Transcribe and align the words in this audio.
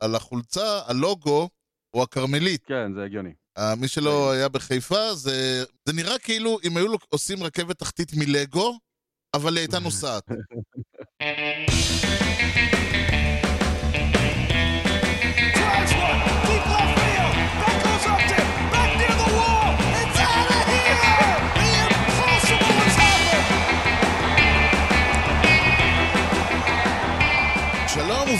על 0.00 0.14
החולצה, 0.14 0.80
הלוגו 0.86 1.48
הוא 1.90 2.02
הכרמלית. 2.02 2.64
כן, 2.66 2.92
זה 2.94 3.04
הגיוני. 3.04 3.32
אה, 3.58 3.74
מי 3.74 3.88
שלא 3.88 4.30
היה 4.32 4.48
בחיפה, 4.48 5.14
זה, 5.14 5.64
זה 5.88 5.92
נראה 5.92 6.18
כאילו 6.18 6.58
אם 6.64 6.76
היו 6.76 6.88
לו- 6.88 6.98
עושים 7.08 7.42
רכבת 7.42 7.78
תחתית 7.78 8.12
מלגו, 8.16 8.78
אבל 9.34 9.56
היא 9.56 9.60
הייתה 9.62 9.78
נוסעת. 9.86 10.24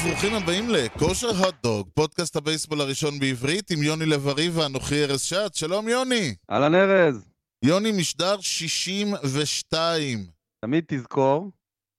וברוכים 0.05 0.35
הבאים 0.35 0.65
לכושר 0.69 1.29
הוטדוג, 1.29 1.89
פודקאסט 1.95 2.37
הבייסבול 2.37 2.81
הראשון 2.81 3.19
בעברית 3.19 3.71
עם 3.71 3.83
יוני 3.83 4.07
לב-ארי 4.07 4.49
ואנוכי 4.49 5.05
ארז 5.05 5.21
שעד. 5.21 5.55
שלום 5.55 5.89
יוני. 5.89 6.35
אהלן 6.51 6.75
ארז, 6.75 7.29
יוני 7.65 7.93
משדר 7.93 8.41
62. 8.41 10.27
תמיד 10.61 10.85
תזכור 10.89 11.51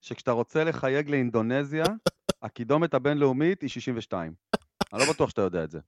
שכשאתה 0.02 0.32
רוצה 0.32 0.64
לחייג 0.64 1.10
לאינדונזיה, 1.10 1.84
הקידומת 2.44 2.94
הבינלאומית 2.94 3.62
היא 3.62 3.70
62. 3.70 4.34
אני 4.94 5.02
לא 5.02 5.14
בטוח 5.14 5.30
שאתה 5.30 5.42
יודע 5.42 5.64
את 5.64 5.72
זה. 5.72 5.80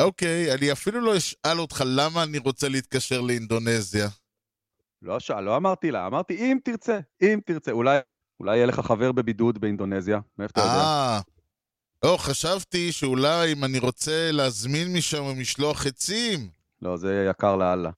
אוקיי, 0.00 0.54
אני 0.54 0.72
אפילו 0.72 1.00
לא 1.00 1.16
אשאל 1.16 1.60
אותך 1.60 1.84
למה 1.86 2.22
אני 2.22 2.38
רוצה 2.38 2.68
להתקשר 2.68 3.20
לאינדונזיה. 3.20 4.08
לא, 5.02 5.20
ש... 5.20 5.30
לא 5.30 5.56
אמרתי 5.56 5.90
לה, 5.90 6.06
אמרתי 6.06 6.36
אם 6.36 6.58
תרצה, 6.64 6.98
אם 7.22 7.40
תרצה. 7.44 7.70
אולי, 7.70 7.98
אולי 8.40 8.56
יהיה 8.56 8.66
לך 8.66 8.80
חבר 8.80 9.12
בבידוד 9.12 9.58
באינדונזיה, 9.58 10.20
מאיפה 10.38 10.52
אתה 10.52 10.60
יודע? 10.60 10.72
אה, 10.72 11.20
לא, 12.04 12.16
חשבתי 12.16 12.92
שאולי 12.92 13.52
אם 13.52 13.64
אני 13.64 13.78
רוצה 13.78 14.30
להזמין 14.32 14.92
משם 14.92 15.40
משלוח 15.40 15.86
עצים. 15.86 16.48
לא, 16.82 16.96
זה 16.96 17.26
יקר 17.30 17.56
לאללה. 17.56 17.90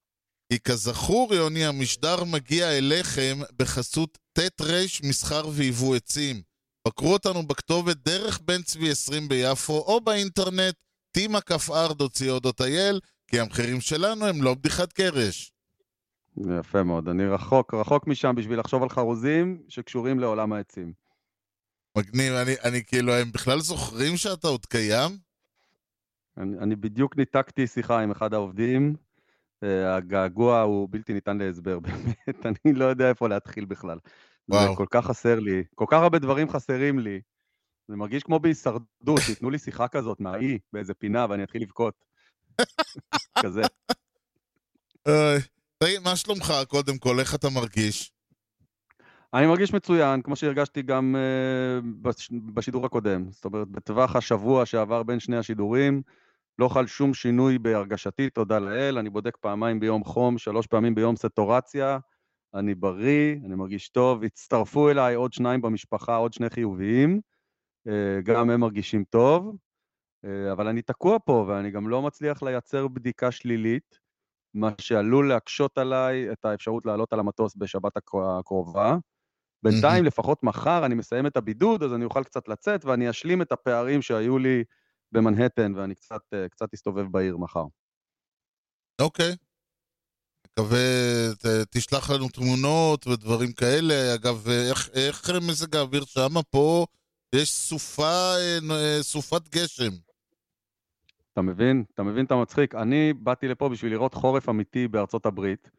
כי 0.53 0.59
כזכור, 0.61 1.35
יוני, 1.35 1.67
המשדר 1.67 2.25
מגיע 2.25 2.79
אליכם 2.79 3.39
בחסות 3.57 4.19
ט' 4.33 4.61
ר' 4.61 4.85
מסחר 5.03 5.49
ויבוא 5.49 5.97
עצים. 5.97 6.43
בקרו 6.87 7.13
אותנו 7.13 7.47
בכתובת 7.47 7.97
דרך 7.97 8.41
בן 8.45 8.63
צבי 8.63 8.91
20 8.91 9.29
ביפו, 9.29 9.73
או 9.73 10.01
באינטרנט 10.01 10.75
tima.co.il, 11.19 13.01
כי 13.31 13.41
המחירים 13.41 13.81
שלנו 13.81 14.27
הם 14.27 14.43
לא 14.43 14.55
בדיחת 14.55 14.93
קרש. 14.93 15.53
יפה 16.61 16.83
מאוד, 16.83 17.09
אני 17.09 17.27
רחוק, 17.27 17.75
רחוק 17.75 18.07
משם 18.07 18.35
בשביל 18.35 18.61
לחשוב 18.61 18.83
על 18.83 18.89
חרוזים 18.89 19.63
שקשורים 19.69 20.21
לעולם 20.21 20.53
העצים. 20.53 20.93
מגניב, 21.99 22.33
אני, 22.33 22.55
אני 22.65 22.85
כאילו, 22.85 23.13
הם 23.13 23.33
בכלל 23.33 23.61
זוכרים 23.61 24.17
שאתה 24.17 24.49
עוד 24.49 24.67
קיים? 24.67 25.11
אני, 26.37 26.59
אני 26.59 26.77
בדיוק 26.77 27.17
ניתקתי 27.17 27.67
שיחה 27.67 28.01
עם 28.01 28.11
אחד 28.11 28.35
העובדים, 28.35 28.97
אה, 29.63 29.97
הגעגוע 29.97 30.61
הוא 30.61 30.89
בלתי 30.91 31.13
ניתן 31.13 31.39
להסבר, 31.39 31.79
באמת, 31.85 32.47
אני 32.47 32.75
לא 32.75 32.85
יודע 32.85 33.09
איפה 33.09 33.29
להתחיל 33.29 33.65
בכלל. 33.65 33.99
וואו. 34.49 34.71
זה 34.71 34.77
כל 34.77 34.87
כך 34.91 35.07
חסר 35.07 35.41
לי, 35.41 35.65
כל 35.75 35.87
כך 35.89 36.03
הרבה 36.03 36.19
דברים 36.19 36.49
חסרים 36.49 36.99
לי. 36.99 37.21
זה 37.89 37.97
מרגיש 37.97 38.23
כמו 38.23 38.39
בהישרדות, 38.39 39.21
תיתנו 39.27 39.51
לי 39.51 39.59
שיחה 39.59 39.89
כזאת 39.89 40.21
מהאי 40.21 40.59
באיזה 40.73 40.95
פינה 40.95 41.27
ואני 41.31 41.43
אתחיל 41.43 41.63
לבכות. 41.63 41.95
כזה. 43.43 43.63
תגיד, 45.83 46.01
מה 46.05 46.17
שלומך 46.17 46.53
קודם 46.69 46.99
כל, 46.99 47.21
איך 47.21 47.35
אתה 47.35 47.49
מרגיש? 47.55 48.13
אני 49.35 49.47
מרגיש 49.47 49.75
מצוין, 49.75 50.23
כמו 50.23 50.37
שהרגשתי 50.37 50.83
גם 50.83 51.17
uh, 51.17 51.85
בש, 52.03 52.31
בשידור 52.55 52.87
הקודם. 52.87 53.31
זאת 53.31 53.45
אומרת, 53.45 53.69
בטווח 53.69 54.17
השבוע 54.17 54.67
שעבר 54.67 55.03
בין 55.03 55.21
שני 55.21 55.37
השידורים, 55.37 56.03
לא 56.59 56.69
חל 56.69 56.87
שום 56.87 57.15
שינוי 57.15 57.59
בהרגשתי, 57.59 58.31
תודה 58.31 58.59
לאל. 58.59 58.99
אני 58.99 59.11
בודק 59.11 59.37
פעמיים 59.37 59.81
ביום 59.81 60.05
חום, 60.05 60.39
שלוש 60.39 60.67
פעמים 60.67 60.95
ביום 60.95 61.17
סטורציה. 61.17 61.99
אני 62.55 62.75
בריא, 62.75 63.37
אני 63.47 63.55
מרגיש 63.55 63.89
טוב. 63.89 64.25
הצטרפו 64.25 64.91
אליי 64.91 65.15
עוד 65.15 65.33
שניים 65.33 65.61
במשפחה, 65.61 66.17
עוד 66.17 66.33
שני 66.33 66.51
חיוביים. 66.51 67.21
Uh, 67.89 67.91
גם 68.23 68.51
הם 68.51 68.61
מרגישים 68.61 69.05
טוב. 69.05 69.57
Uh, 70.27 70.53
אבל 70.53 70.69
אני 70.69 70.83
תקוע 70.83 71.19
פה, 71.25 71.45
ואני 71.49 71.71
גם 71.71 71.89
לא 71.89 72.03
מצליח 72.03 72.43
לייצר 72.43 72.89
בדיקה 72.89 73.31
שלילית, 73.31 74.08
מה 74.55 74.71
שעלול 74.81 75.29
להקשות 75.29 75.79
עליי 75.79 76.33
את 76.33 76.45
האפשרות 76.45 76.87
לעלות 76.87 77.13
על 77.13 77.21
המטוס 77.21 77.57
בשבת 77.57 77.97
הקר- 77.97 78.39
הקרובה. 78.39 78.97
בינתיים, 79.63 80.05
לפחות 80.05 80.43
מחר, 80.43 80.87
אני 80.87 80.95
מסיים 80.95 81.27
את 81.27 81.37
הבידוד, 81.37 81.83
אז 81.83 81.95
אני 81.95 82.05
אוכל 82.05 82.25
קצת 82.25 82.49
לצאת, 82.49 82.85
ואני 82.85 83.11
אשלים 83.11 83.43
את 83.43 83.53
הפערים 83.53 84.03
שהיו 84.03 84.39
לי 84.39 84.65
במנהטן, 85.13 85.75
ואני 85.75 85.95
קצת, 85.95 86.21
אה, 86.35 86.49
קצת 86.49 86.75
אסתובב 86.75 87.07
בעיר 87.11 87.37
מחר. 87.37 87.65
אוקיי. 89.01 89.37
מקווה, 90.47 90.79
ת, 91.39 91.47
תשלח 91.71 92.11
לנו 92.11 92.29
תמונות 92.29 93.07
ודברים 93.07 93.53
כאלה. 93.53 94.15
אגב, 94.15 94.49
איך, 94.49 94.89
איך 94.95 95.31
מזג 95.31 95.77
האוויר 95.77 96.05
שמה 96.05 96.43
פה? 96.43 96.87
יש 97.35 97.51
סופה, 97.51 98.35
אה, 98.37 98.59
אה, 98.71 99.03
סופת 99.03 99.49
גשם. 99.49 100.08
אתה 101.39 101.47
מבין? 101.47 101.85
אתה 101.95 102.03
מבין 102.03 102.25
את 102.25 102.33
המצחיק? 102.33 102.75
אני 102.75 103.13
באתי 103.13 103.49
לפה 103.49 103.69
בשביל 103.69 103.93
לראות 103.93 104.15
חורף 104.15 104.49
אמיתי 104.49 104.89
בארצות 104.89 105.27
הברית. 105.27 105.71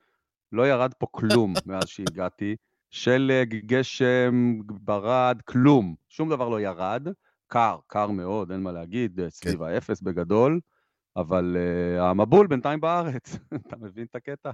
לא 0.51 0.67
ירד 0.67 0.93
פה 0.93 1.07
כלום 1.11 1.53
מאז 1.65 1.87
שהגעתי. 1.87 2.55
שלג, 2.89 3.55
גשם, 3.65 4.59
ברד, 4.65 5.41
כלום. 5.45 5.95
שום 6.09 6.29
דבר 6.29 6.49
לא 6.49 6.61
ירד. 6.61 7.07
קר, 7.47 7.77
קר 7.87 8.07
מאוד, 8.07 8.51
אין 8.51 8.63
מה 8.63 8.71
להגיד, 8.71 9.19
אה, 9.19 9.29
סביב 9.29 9.63
האפס 9.63 10.01
בגדול. 10.01 10.59
אבל 11.15 11.57
uh, 11.57 12.01
המבול 12.01 12.47
בינתיים 12.47 12.81
בארץ. 12.81 13.35
אתה 13.67 13.75
מבין 13.77 14.05
את 14.09 14.15
הקטע? 14.15 14.51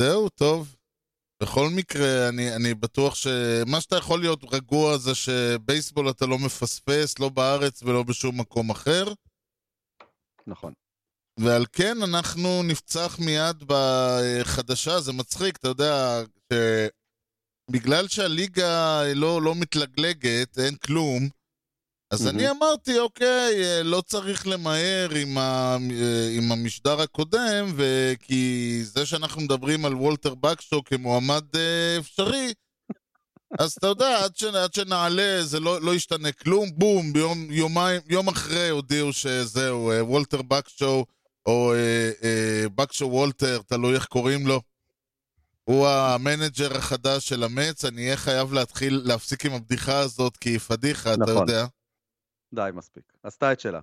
זהו, 0.00 0.28
טוב. 0.28 0.76
בכל 1.42 1.68
מקרה, 1.76 2.28
אני, 2.28 2.56
אני 2.56 2.74
בטוח 2.74 3.14
שמה 3.14 3.80
שאתה 3.80 3.96
יכול 3.96 4.20
להיות 4.20 4.44
רגוע 4.54 4.96
זה 4.96 5.14
שבייסבול 5.14 6.10
אתה 6.10 6.26
לא 6.26 6.38
מפספס, 6.38 7.18
לא 7.18 7.28
בארץ 7.28 7.82
ולא 7.82 8.02
בשום 8.02 8.40
מקום 8.40 8.70
אחר. 8.70 9.04
נכון. 10.46 10.72
ועל 11.40 11.66
כן 11.72 12.02
אנחנו 12.02 12.62
נפצח 12.62 13.18
מיד 13.18 13.64
בחדשה, 13.66 15.00
זה 15.00 15.12
מצחיק, 15.12 15.56
אתה 15.56 15.68
יודע, 15.68 16.22
בגלל 17.70 18.08
שהליגה 18.08 19.02
לא, 19.14 19.42
לא 19.42 19.54
מתלגלגת, 19.54 20.58
אין 20.58 20.76
כלום, 20.76 21.28
אז 22.12 22.24
מהמם. 22.24 22.38
אני 22.38 22.50
אמרתי, 22.50 22.98
אוקיי, 22.98 23.84
לא 23.84 24.00
צריך 24.00 24.46
למהר 24.46 25.08
עם, 25.22 25.38
ה, 25.38 25.76
עם 26.36 26.52
המשדר 26.52 27.00
הקודם, 27.00 27.72
וכי 27.76 28.80
זה 28.84 29.06
שאנחנו 29.06 29.40
מדברים 29.42 29.84
על 29.84 29.94
וולטר 29.94 30.34
בקשו 30.34 30.84
כמועמד 30.84 31.56
אה, 31.56 31.96
אפשרי, 31.98 32.52
אז 33.58 33.72
אתה 33.72 33.86
יודע, 33.86 34.24
עד, 34.24 34.36
ש, 34.36 34.44
עד 34.44 34.74
שנעלה 34.74 35.38
זה 35.42 35.60
לא, 35.60 35.80
לא 35.80 35.94
ישתנה 35.94 36.32
כלום, 36.32 36.68
בום, 36.74 37.12
ביום, 37.12 37.46
יומיים, 37.50 38.00
יום 38.08 38.28
אחרי 38.28 38.68
הודיעו 38.68 39.12
שזהו, 39.12 39.90
אה, 39.90 40.04
וולטר 40.04 40.42
באק 40.42 40.63
שואו, 40.63 41.04
או 41.46 41.72
אה, 41.74 42.10
אה, 42.22 42.68
באק 42.74 42.86
שואו 42.86 43.06
וולטר, 43.06 43.60
תלוי 43.66 43.94
איך 43.94 44.06
קוראים 44.06 44.46
לו. 44.46 44.60
הוא 45.64 45.88
המנג'ר 45.88 46.76
החדש 46.76 47.28
של 47.28 47.44
המץ, 47.44 47.84
אני 47.84 48.04
אהיה 48.04 48.16
חייב 48.16 48.52
להתחיל, 48.52 49.02
להפסיק 49.04 49.46
עם 49.46 49.52
הבדיחה 49.52 49.98
הזאת, 49.98 50.36
כי 50.36 50.50
היא 50.50 50.58
פדיחה, 50.58 51.14
אתה 51.14 51.22
נכון. 51.22 51.36
יודע. 51.36 51.66
די, 52.54 52.70
מספיק. 52.74 53.12
עשתה 53.22 53.52
את 53.52 53.60
שלה. 53.60 53.80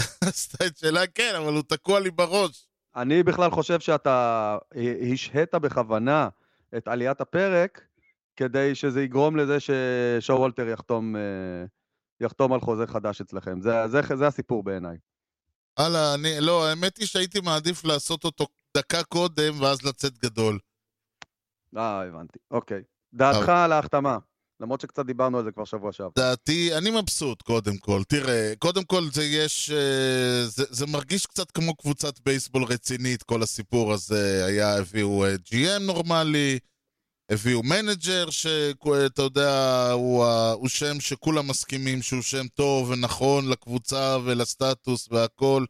עשתה 0.24 0.66
את 0.66 0.78
שלה, 0.78 1.06
כן, 1.06 1.34
אבל 1.36 1.52
הוא 1.52 1.62
תקוע 1.62 2.00
לי 2.00 2.10
בראש. 2.10 2.66
אני 2.96 3.22
בכלל 3.22 3.50
חושב 3.50 3.80
שאתה 3.80 4.58
אה, 4.76 4.94
השהית 5.12 5.54
בכוונה 5.54 6.28
את 6.76 6.88
עליית 6.88 7.20
הפרק, 7.20 7.80
כדי 8.40 8.74
שזה 8.74 9.02
יגרום 9.02 9.36
לזה 9.36 9.58
ששואו 9.60 10.38
וולטר 10.38 10.68
יחתום, 10.68 11.16
אה, 11.16 11.20
יחתום 12.20 12.52
על 12.52 12.60
חוזה 12.60 12.86
חדש 12.86 13.20
אצלכם. 13.20 13.60
זה, 13.60 13.88
זה, 13.88 14.00
זה 14.16 14.26
הסיפור 14.26 14.62
בעיניי. 14.62 14.96
הלאה, 15.76 16.14
אני, 16.14 16.28
לא, 16.40 16.66
האמת 16.66 16.96
היא 16.96 17.06
שהייתי 17.06 17.40
מעדיף 17.40 17.84
לעשות 17.84 18.24
אותו 18.24 18.46
דקה 18.76 19.02
קודם, 19.02 19.60
ואז 19.60 19.82
לצאת 19.82 20.18
גדול. 20.18 20.58
אה, 21.76 22.02
הבנתי. 22.02 22.38
אוקיי. 22.50 22.82
דעתך 23.14 23.48
על 23.48 23.72
ההחתמה, 23.72 24.18
למרות 24.60 24.80
שקצת 24.80 25.06
דיברנו 25.06 25.38
על 25.38 25.44
זה 25.44 25.52
כבר 25.52 25.64
שבוע 25.64 25.92
שעבר. 25.92 26.10
דעתי, 26.16 26.76
אני 26.78 26.90
מבסוט, 26.90 27.42
קודם 27.42 27.76
כל. 27.76 28.02
תראה, 28.08 28.52
קודם 28.58 28.84
כל 28.84 29.02
זה 29.12 29.24
יש... 29.24 29.70
אה, 29.70 30.46
זה, 30.46 30.64
זה 30.70 30.86
מרגיש 30.86 31.26
קצת 31.26 31.50
כמו 31.50 31.74
קבוצת 31.74 32.20
בייסבול 32.20 32.64
רצינית, 32.64 33.22
כל 33.22 33.42
הסיפור 33.42 33.92
הזה. 33.92 34.44
היה, 34.46 34.78
הביאו 34.78 35.24
אה, 35.24 35.34
GM 35.34 35.78
נורמלי, 35.80 36.58
הביאו 37.30 37.62
מנג'ר, 37.62 38.30
שאתה 38.30 39.22
יודע, 39.22 39.88
הוא, 39.92 40.24
ה- 40.24 40.52
הוא 40.52 40.68
שם 40.68 41.00
שכולם 41.00 41.48
מסכימים 41.48 42.02
שהוא 42.02 42.22
שם 42.22 42.48
טוב 42.48 42.90
ונכון 42.90 43.48
לקבוצה 43.48 44.16
ולסטטוס 44.24 45.08
והכל. 45.10 45.64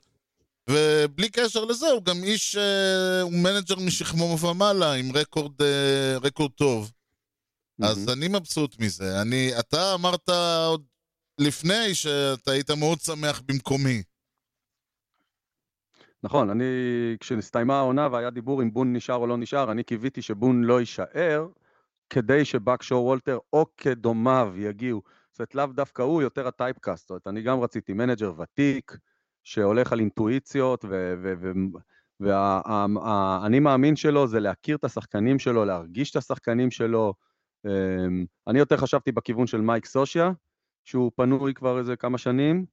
ובלי 0.70 1.28
קשר 1.30 1.64
לזה, 1.64 1.86
הוא 1.90 2.02
גם 2.02 2.24
איש, 2.24 2.56
אה, 2.56 3.20
הוא 3.20 3.32
מנג'ר 3.32 3.76
משכמו 3.76 4.38
ומעלה, 4.40 4.92
עם 4.92 5.16
רקורד, 5.16 5.62
אה, 5.62 6.18
רקורד 6.22 6.50
טוב. 6.50 6.92
אז 7.82 7.98
מהמם. 7.98 8.10
אני 8.10 8.28
מבסוט 8.28 8.76
מזה. 8.78 9.22
אני, 9.22 9.58
אתה 9.58 9.94
אמרת 9.94 10.28
עוד 10.66 10.82
לפני 11.38 11.94
שאתה 11.94 12.50
היית 12.50 12.70
מאוד 12.70 13.00
שמח 13.00 13.42
במקומי. 13.46 14.02
נכון, 16.22 16.50
אני, 16.50 16.64
כשנסתיימה 17.20 17.78
העונה 17.78 18.08
והיה 18.12 18.30
דיבור 18.30 18.62
אם 18.62 18.72
בון 18.72 18.96
נשאר 18.96 19.14
או 19.14 19.26
לא 19.26 19.36
נשאר, 19.36 19.72
אני 19.72 19.82
קיוויתי 19.82 20.22
שבון 20.22 20.64
לא 20.64 20.80
יישאר, 20.80 21.48
כדי 22.10 22.44
שבאק 22.44 22.82
שואו 22.82 23.04
וולטר 23.04 23.38
או 23.52 23.66
כדומיו 23.76 24.52
יגיעו. 24.56 25.02
זאת 25.30 25.38
אומרת, 25.38 25.54
לאו 25.54 25.66
דווקא 25.66 26.02
הוא, 26.02 26.22
יותר 26.22 26.48
ה 26.48 26.54
typecast. 26.54 27.02
זאת 27.02 27.10
אומרת, 27.10 27.26
אני 27.26 27.42
גם 27.42 27.60
רציתי 27.60 27.92
מנג'ר 27.92 28.32
ותיק, 28.40 28.96
שהולך 29.44 29.92
על 29.92 30.00
אינטואיציות, 30.00 30.84
והאני 32.20 33.60
מאמין 33.60 33.96
שלו 33.96 34.26
זה 34.26 34.40
להכיר 34.40 34.76
את 34.76 34.84
השחקנים 34.84 35.38
שלו, 35.38 35.64
להרגיש 35.64 36.10
את 36.10 36.16
השחקנים 36.16 36.70
שלו. 36.70 37.14
אמ, 37.66 38.24
אני 38.46 38.58
יותר 38.58 38.76
חשבתי 38.76 39.12
בכיוון 39.12 39.46
של 39.46 39.60
מייק 39.60 39.86
סושיה, 39.86 40.32
שהוא 40.84 41.12
פנוי 41.16 41.54
כבר 41.54 41.78
איזה 41.78 41.96
כמה 41.96 42.18
שנים, 42.18 42.66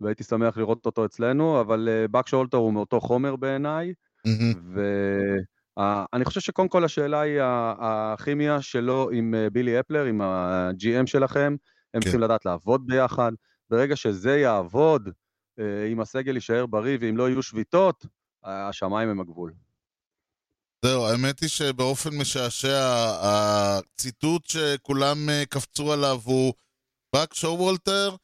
והייתי 0.00 0.24
שמח 0.24 0.56
לראות 0.56 0.86
אותו 0.86 1.04
אצלנו, 1.04 1.60
אבל 1.60 1.88
אה, 1.88 2.08
באק 2.08 2.28
שולטר 2.28 2.56
הוא 2.56 2.72
מאותו 2.72 3.00
חומר 3.00 3.36
בעיניי, 3.36 3.92
ואני 4.74 6.24
חושב 6.24 6.40
שקודם 6.40 6.68
כל 6.68 6.84
השאלה 6.84 7.20
היא 7.20 7.40
הכימיה 7.80 8.62
שלו 8.62 9.10
עם 9.12 9.34
אה, 9.34 9.50
בילי 9.50 9.80
אפלר, 9.80 10.04
עם 10.04 10.20
ה-GM 10.20 11.06
שלכם, 11.06 11.56
הם 11.94 12.00
כן. 12.00 12.00
צריכים 12.00 12.20
לדעת 12.20 12.46
לעבוד 12.46 12.86
ביחד. 12.86 13.32
ברגע 13.70 13.96
שזה 13.96 14.38
יעבוד, 14.38 15.08
אה, 15.58 15.86
אם 15.92 16.00
הסגל 16.00 16.34
יישאר 16.34 16.66
בריא 16.66 16.98
ואם 17.00 17.16
לא 17.16 17.28
יהיו 17.28 17.42
שביתות, 17.42 18.06
השמיים 18.44 19.08
הם 19.08 19.20
הגבול. 19.20 19.52
זהו, 20.84 21.06
האמת 21.06 21.40
היא 21.40 21.48
שבאופן 21.48 22.10
משעשע, 22.20 22.80
הציטוט 23.22 24.46
שכולם 24.46 25.28
אה, 25.28 25.42
קפצו 25.48 25.92
עליו 25.92 26.20
הוא 26.24 26.54
באק 27.12 27.34
שואו 27.34 27.58
וולטר, 27.58 28.16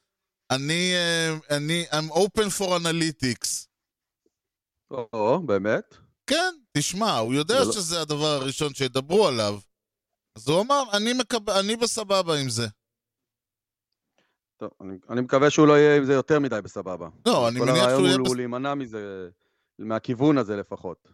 אני, 0.51 0.95
אה, 0.95 1.57
אני, 1.57 1.85
I'm 1.91 2.13
open 2.13 2.49
for 2.59 2.69
analytics. 2.69 3.67
או, 4.91 5.43
באמת? 5.47 5.95
כן, 6.27 6.55
תשמע, 6.73 7.19
הוא 7.19 7.35
יודע 7.35 7.65
לא- 7.65 7.73
שזה 7.73 8.01
הדבר 8.01 8.27
הראשון 8.27 8.75
שידברו 8.75 9.29
עליו. 9.29 9.59
אז 10.37 10.49
הוא 10.49 10.61
אמר, 10.61 10.83
אני, 10.93 11.13
מקב... 11.13 11.51
אני 11.51 11.77
בסבבה 11.77 12.41
עם 12.41 12.49
זה. 12.49 12.67
טוב, 14.57 14.71
אני, 14.81 14.99
אני 15.11 15.21
מקווה 15.21 15.51
שהוא 15.51 15.67
לא 15.67 15.73
יהיה 15.73 15.97
עם 15.97 16.05
זה 16.05 16.13
יותר 16.13 16.39
מדי 16.41 16.61
בסבבה. 16.65 17.09
לא, 17.27 17.49
אני 17.49 17.59
כל 17.61 17.65
מניח 17.65 17.77
שהוא 17.77 17.91
הרעיון 17.91 18.05
יהיה 18.05 18.17
הוא, 18.17 18.25
בס... 18.25 18.29
הוא 18.29 18.37
להימנע 18.37 18.75
מזה, 18.75 19.29
מהכיוון 19.79 20.39
הזה 20.39 20.57
לפחות. 20.57 21.09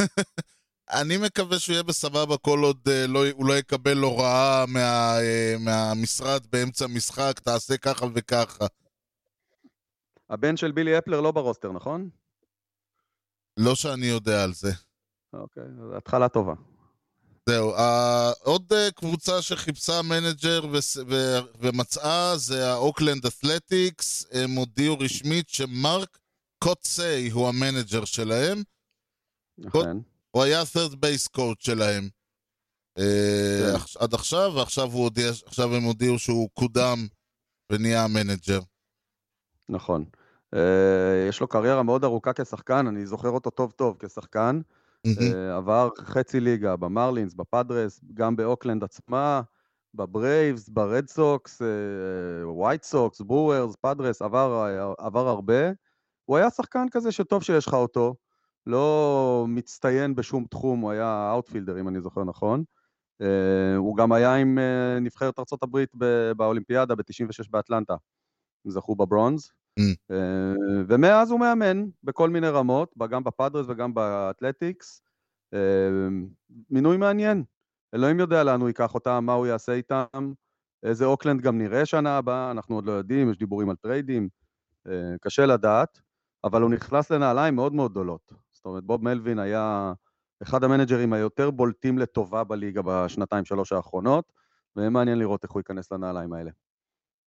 אני 0.90 1.16
מקווה 1.16 1.58
שהוא 1.58 1.72
יהיה 1.72 1.82
בסבבה 1.82 2.36
כל 2.36 2.58
עוד 2.58 2.88
אה, 2.88 3.06
לא, 3.06 3.24
הוא 3.32 3.46
לא 3.46 3.58
יקבל 3.58 3.98
הוראה 3.98 4.64
מה, 4.68 5.18
אה, 5.20 5.54
מהמשרד 5.60 6.46
באמצע 6.50 6.86
משחק, 6.86 7.40
תעשה 7.44 7.76
ככה 7.76 8.06
וככה. 8.14 8.66
הבן 10.30 10.56
של 10.56 10.72
בילי 10.72 10.98
אפלר 10.98 11.20
לא 11.20 11.32
ברוסטר, 11.32 11.72
נכון? 11.72 12.10
לא 13.56 13.74
שאני 13.74 14.06
יודע 14.06 14.44
על 14.44 14.52
זה. 14.54 14.70
אוקיי, 15.32 15.62
אז 15.62 15.96
התחלה 15.96 16.28
טובה. 16.28 16.54
זהו, 17.48 17.76
אה, 17.76 17.80
עוד 18.42 18.72
אה, 18.72 18.92
קבוצה 18.92 19.42
שחיפשה 19.42 20.02
מנג'ר 20.02 20.60
וס- 20.72 20.96
ו- 20.96 21.38
ומצאה 21.60 22.36
זה 22.36 22.72
האוקלנד 22.72 23.26
אתלטיקס, 23.26 24.26
הם 24.32 24.50
הודיעו 24.50 24.98
רשמית 24.98 25.48
שמרק 25.48 26.18
קוטסי 26.58 27.30
הוא 27.30 27.48
המנג'ר 27.48 28.04
שלהם, 28.04 28.62
אכן. 29.68 29.98
הוא 30.34 30.42
היה 30.42 30.62
third 30.62 30.92
base 30.92 31.28
coach 31.36 31.58
שלהם. 31.58 32.08
אה, 32.98 33.02
כן. 33.02 34.00
עד 34.04 34.14
עכשיו, 34.14 34.52
ועכשיו 34.56 34.84
הוא 34.84 35.02
הודיע, 35.02 35.30
עכשיו 35.46 35.74
הם 35.74 35.82
הודיעו 35.82 36.18
שהוא 36.18 36.48
קודם 36.54 37.06
ונהיה 37.72 38.04
המנג'ר. 38.04 38.60
נכון. 39.68 40.04
אה, 40.54 41.26
יש 41.28 41.40
לו 41.40 41.48
קריירה 41.48 41.82
מאוד 41.82 42.04
ארוכה 42.04 42.32
כשחקן, 42.32 42.86
אני 42.86 43.06
זוכר 43.06 43.28
אותו 43.28 43.50
טוב 43.50 43.70
טוב 43.70 43.96
כשחקן. 43.98 44.60
אה, 45.06 45.56
עבר 45.56 45.88
חצי 45.98 46.40
ליגה 46.40 46.76
במרלינס, 46.76 47.34
בפאדרס, 47.34 48.00
גם 48.14 48.36
באוקלנד 48.36 48.84
עצמה, 48.84 49.40
בברייבס, 49.94 50.68
ברד 50.68 51.08
סוקס, 51.08 51.62
ווייט 52.44 52.82
סוקס, 52.82 53.20
ברוורס, 53.20 53.76
פאדרס, 53.76 54.22
עבר 54.98 55.28
הרבה. 55.28 55.70
הוא 56.24 56.36
היה 56.36 56.50
שחקן 56.50 56.86
כזה 56.90 57.12
שטוב 57.12 57.42
שיש 57.42 57.66
לך 57.66 57.74
אותו, 57.74 58.14
לא 58.66 59.44
מצטיין 59.48 60.14
בשום 60.14 60.44
תחום, 60.50 60.80
הוא 60.80 60.90
היה 60.90 61.30
אאוטפילדר, 61.32 61.80
אם 61.80 61.88
אני 61.88 62.00
זוכר 62.00 62.24
נכון. 62.24 62.64
אה, 63.22 63.76
הוא 63.76 63.96
גם 63.96 64.12
היה 64.12 64.34
עם 64.34 64.58
אה, 64.58 65.00
נבחרת 65.00 65.38
ארה"ב 65.38 65.78
באולימפיאדה 66.36 66.94
ב-96 66.94 67.50
באטלנטה. 67.50 67.94
הם 68.64 68.70
זכו 68.70 68.96
בברונז. 68.96 69.50
אממ. 69.80 69.82
אה, 70.10 70.52
ומאז 70.88 71.30
הוא 71.30 71.40
מאמן 71.40 71.84
בכל 72.02 72.30
מיני 72.30 72.48
רמות, 72.48 72.94
גם 73.10 73.24
בפאדרס 73.24 73.66
וגם 73.68 73.94
באתלטיקס. 73.94 75.02
אה, 75.54 76.08
מינוי 76.70 76.96
מעניין. 76.96 77.44
אלוהים 77.94 78.20
יודע 78.20 78.44
לאן 78.44 78.60
הוא 78.60 78.68
ייקח 78.68 78.94
אותם, 78.94 79.24
מה 79.26 79.32
הוא 79.32 79.46
יעשה 79.46 79.72
איתם, 79.72 80.32
איזה 80.82 81.04
אוקלנד 81.04 81.40
גם 81.40 81.58
נראה 81.58 81.86
שנה 81.86 82.18
הבאה, 82.18 82.50
אנחנו 82.50 82.74
עוד 82.74 82.86
לא 82.86 82.92
יודעים, 82.92 83.30
יש 83.30 83.38
דיבורים 83.38 83.70
על 83.70 83.76
טריידים, 83.76 84.28
אה, 84.86 85.14
קשה 85.20 85.46
לדעת, 85.46 86.00
אבל 86.44 86.62
הוא 86.62 86.70
נכנס 86.70 87.10
לנעליים 87.12 87.54
מאוד 87.54 87.74
מאוד 87.74 87.90
גדולות. 87.90 88.32
זאת 88.64 88.70
אומרת, 88.70 88.84
בוב 88.84 89.04
מלווין 89.04 89.38
היה 89.38 89.92
אחד 90.42 90.64
המנג'רים 90.64 91.12
היותר 91.12 91.50
בולטים 91.50 91.98
לטובה 91.98 92.44
בליגה 92.44 92.80
בשנתיים-שלוש 92.84 93.72
האחרונות, 93.72 94.32
ויהיה 94.76 94.90
מעניין 94.90 95.18
לראות 95.18 95.44
איך 95.44 95.52
הוא 95.52 95.60
ייכנס 95.60 95.92
לנעליים 95.92 96.32
האלה. 96.32 96.50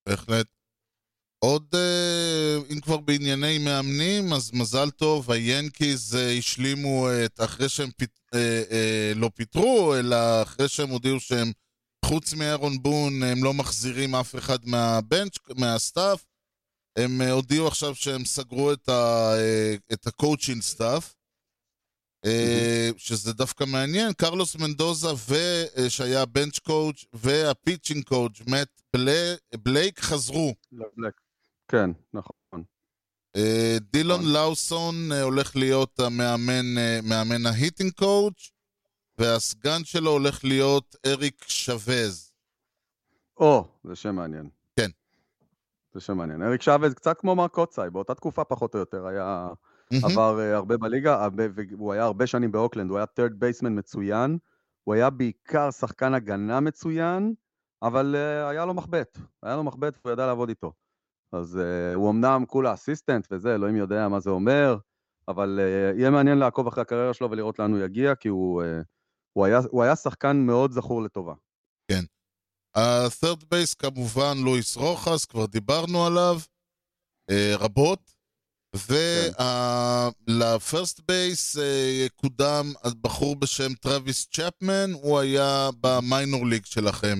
בהחלט. 0.09 0.47
עוד, 1.39 1.67
אה, 1.75 2.57
אם 2.73 2.79
כבר 2.79 2.97
בענייני 2.97 3.57
מאמנים, 3.57 4.33
אז 4.33 4.51
מזל 4.53 4.89
טוב, 4.89 5.31
היאנקיז 5.31 6.15
אה, 6.15 6.31
השלימו 6.37 7.07
את, 7.25 7.39
אחרי 7.43 7.69
שהם 7.69 7.89
פית, 7.97 8.19
אה, 8.33 8.63
אה, 8.71 9.11
לא 9.15 9.29
פיטרו, 9.35 9.95
אלא 9.95 10.41
אחרי 10.41 10.67
שהם 10.67 10.89
הודיעו 10.89 11.19
שהם, 11.19 11.51
חוץ 12.05 12.33
מאירון 12.33 12.81
בון, 12.81 13.23
הם 13.23 13.43
לא 13.43 13.53
מחזירים 13.53 14.15
אף 14.15 14.35
אחד 14.35 14.57
מה 14.65 14.83
bench, 14.83 15.37
מה 15.57 15.74
staff, 15.74 16.23
הם 16.97 17.21
אה, 17.21 17.31
הודיעו 17.31 17.67
עכשיו 17.67 17.95
שהם 17.95 18.25
סגרו 18.25 18.73
את, 18.73 18.89
ה, 18.89 19.33
אה, 19.37 19.75
את 19.93 20.07
ה 20.07 20.13
coaching 20.13 20.61
staff, 20.61 21.03
אה, 21.05 21.17
שזה 22.97 23.33
דווקא 23.33 23.63
מעניין, 23.63 24.13
קרלוס 24.13 24.55
מנדוזה, 24.55 25.07
ו, 25.29 25.33
אה, 25.77 25.89
שהיה 25.89 26.25
bench 26.25 26.59
coach 26.59 27.05
וה 27.13 27.31
pitching 27.31 28.03
coach, 28.03 28.41
מאט 28.47 28.81
בלה- 28.95 29.35
בלייק, 29.63 29.99
חזרו. 29.99 30.53
כן, 31.67 31.89
נכון. 32.13 32.63
אה, 33.35 33.77
דילון 33.91 34.19
נכון. 34.19 34.33
לאוסון 34.33 35.11
אה, 35.11 35.21
הולך 35.21 35.55
להיות 35.55 35.99
המאמן, 35.99 36.77
אה, 36.77 36.99
מאמן 37.03 37.45
ה 37.45 37.51
hitting 37.51 37.91
coach 37.91 38.51
והסגן 39.17 39.83
שלו 39.83 40.11
הולך 40.11 40.43
להיות 40.43 40.95
אריק 41.05 41.45
שווז. 41.47 42.31
או, 43.37 43.65
זה 43.83 43.95
שם 43.95 44.15
מעניין. 44.15 44.49
כן. 44.79 44.89
זה 45.93 45.99
שם 45.99 46.17
מעניין. 46.17 46.41
אריק 46.43 46.61
שבז, 46.61 46.93
קצת 46.93 47.19
כמו 47.19 47.35
מרק 47.35 47.51
קוצאי, 47.51 47.89
באותה 47.89 48.15
תקופה 48.15 48.43
פחות 48.43 48.73
או 48.73 48.79
יותר, 48.79 49.07
היה... 49.07 49.47
מהמם. 49.91 50.05
עבר 50.05 50.39
אה, 50.39 50.55
הרבה 50.55 50.77
בליגה, 50.77 51.27
והוא 51.77 51.93
היה 51.93 52.03
הרבה 52.03 52.27
שנים 52.27 52.51
באוקלנד, 52.51 52.89
הוא 52.89 52.97
היה 52.97 53.05
third 53.19 53.31
baseman 53.31 53.69
מצוין, 53.69 54.37
הוא 54.83 54.95
היה 54.95 55.09
בעיקר 55.09 55.71
שחקן 55.71 56.13
הגנה 56.13 56.59
מצוין, 56.59 57.33
אבל 57.81 58.15
אה, 58.15 58.49
היה 58.49 58.65
לו 58.65 58.73
מחבט, 58.73 59.17
היה 59.43 59.55
לו 59.55 59.63
מחבט 59.63 59.97
והוא 60.01 60.13
ידע 60.13 60.25
לעבוד 60.25 60.49
איתו. 60.49 60.73
אז 61.31 61.57
אה, 61.57 61.93
הוא 61.93 62.11
אמנם 62.11 62.43
כולה 62.47 62.73
אסיסטנט 62.73 63.27
וזה, 63.31 63.55
אלוהים 63.55 63.75
יודע 63.75 64.07
מה 64.07 64.19
זה 64.19 64.29
אומר, 64.29 64.77
אבל 65.27 65.59
אה, 65.59 65.99
יהיה 65.99 66.09
מעניין 66.09 66.37
לעקוב 66.37 66.67
אחרי 66.67 66.81
הקריירה 66.81 67.13
שלו 67.13 67.31
ולראות 67.31 67.59
לאן 67.59 67.71
הוא 67.71 67.79
יגיע, 67.79 68.15
כי 68.15 68.27
הוא, 68.27 68.63
אה, 68.63 68.81
הוא, 69.33 69.45
היה, 69.45 69.59
הוא 69.71 69.83
היה 69.83 69.95
שחקן 69.95 70.37
מאוד 70.37 70.71
זכור 70.71 71.01
לטובה. 71.01 71.33
ה-third 72.75 73.41
base 73.43 73.75
כמובן 73.79 74.37
לואיס 74.45 74.77
רוחס, 74.77 75.25
כבר 75.25 75.45
דיברנו 75.45 76.05
עליו 76.05 76.35
אה, 77.29 77.53
רבות. 77.59 78.16
ול 80.27 80.48
first 80.48 80.99
base 81.07 81.57
קודם 82.15 82.65
בחור 83.01 83.35
בשם 83.35 83.73
טרוויס 83.73 84.27
צ'פמן, 84.27 84.91
הוא 84.93 85.19
היה 85.19 85.69
ב 85.81 85.92
minor 85.92 86.45
league 86.45 86.65
שלכם. 86.65 87.17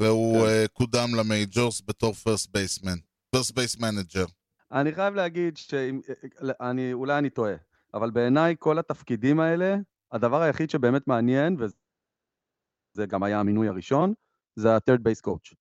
והוא 0.00 0.40
כן. 0.40 0.46
אה, 0.46 0.64
קודם 0.72 1.14
ל 1.14 1.24
majors 1.24 1.82
בתור 1.86 2.12
first 2.12 2.50
baseman. 2.52 2.98
First 3.30 3.54
base 3.54 3.78
manager. 3.78 4.24
אני 4.72 4.92
חייב 4.92 5.14
להגיד 5.14 5.56
שאני, 5.56 6.92
אולי 6.92 7.18
אני 7.18 7.30
טועה, 7.30 7.54
אבל 7.94 8.10
בעיניי 8.10 8.54
כל 8.58 8.78
התפקידים 8.78 9.40
האלה, 9.40 9.76
הדבר 10.12 10.42
היחיד 10.42 10.70
שבאמת 10.70 11.06
מעניין, 11.06 11.56
וזה 11.58 13.06
גם 13.06 13.22
היה 13.22 13.40
המינוי 13.40 13.68
הראשון, 13.68 14.14
זה 14.56 14.74
ה-third 14.74 14.98
base 14.98 15.26
coach. 15.26 15.54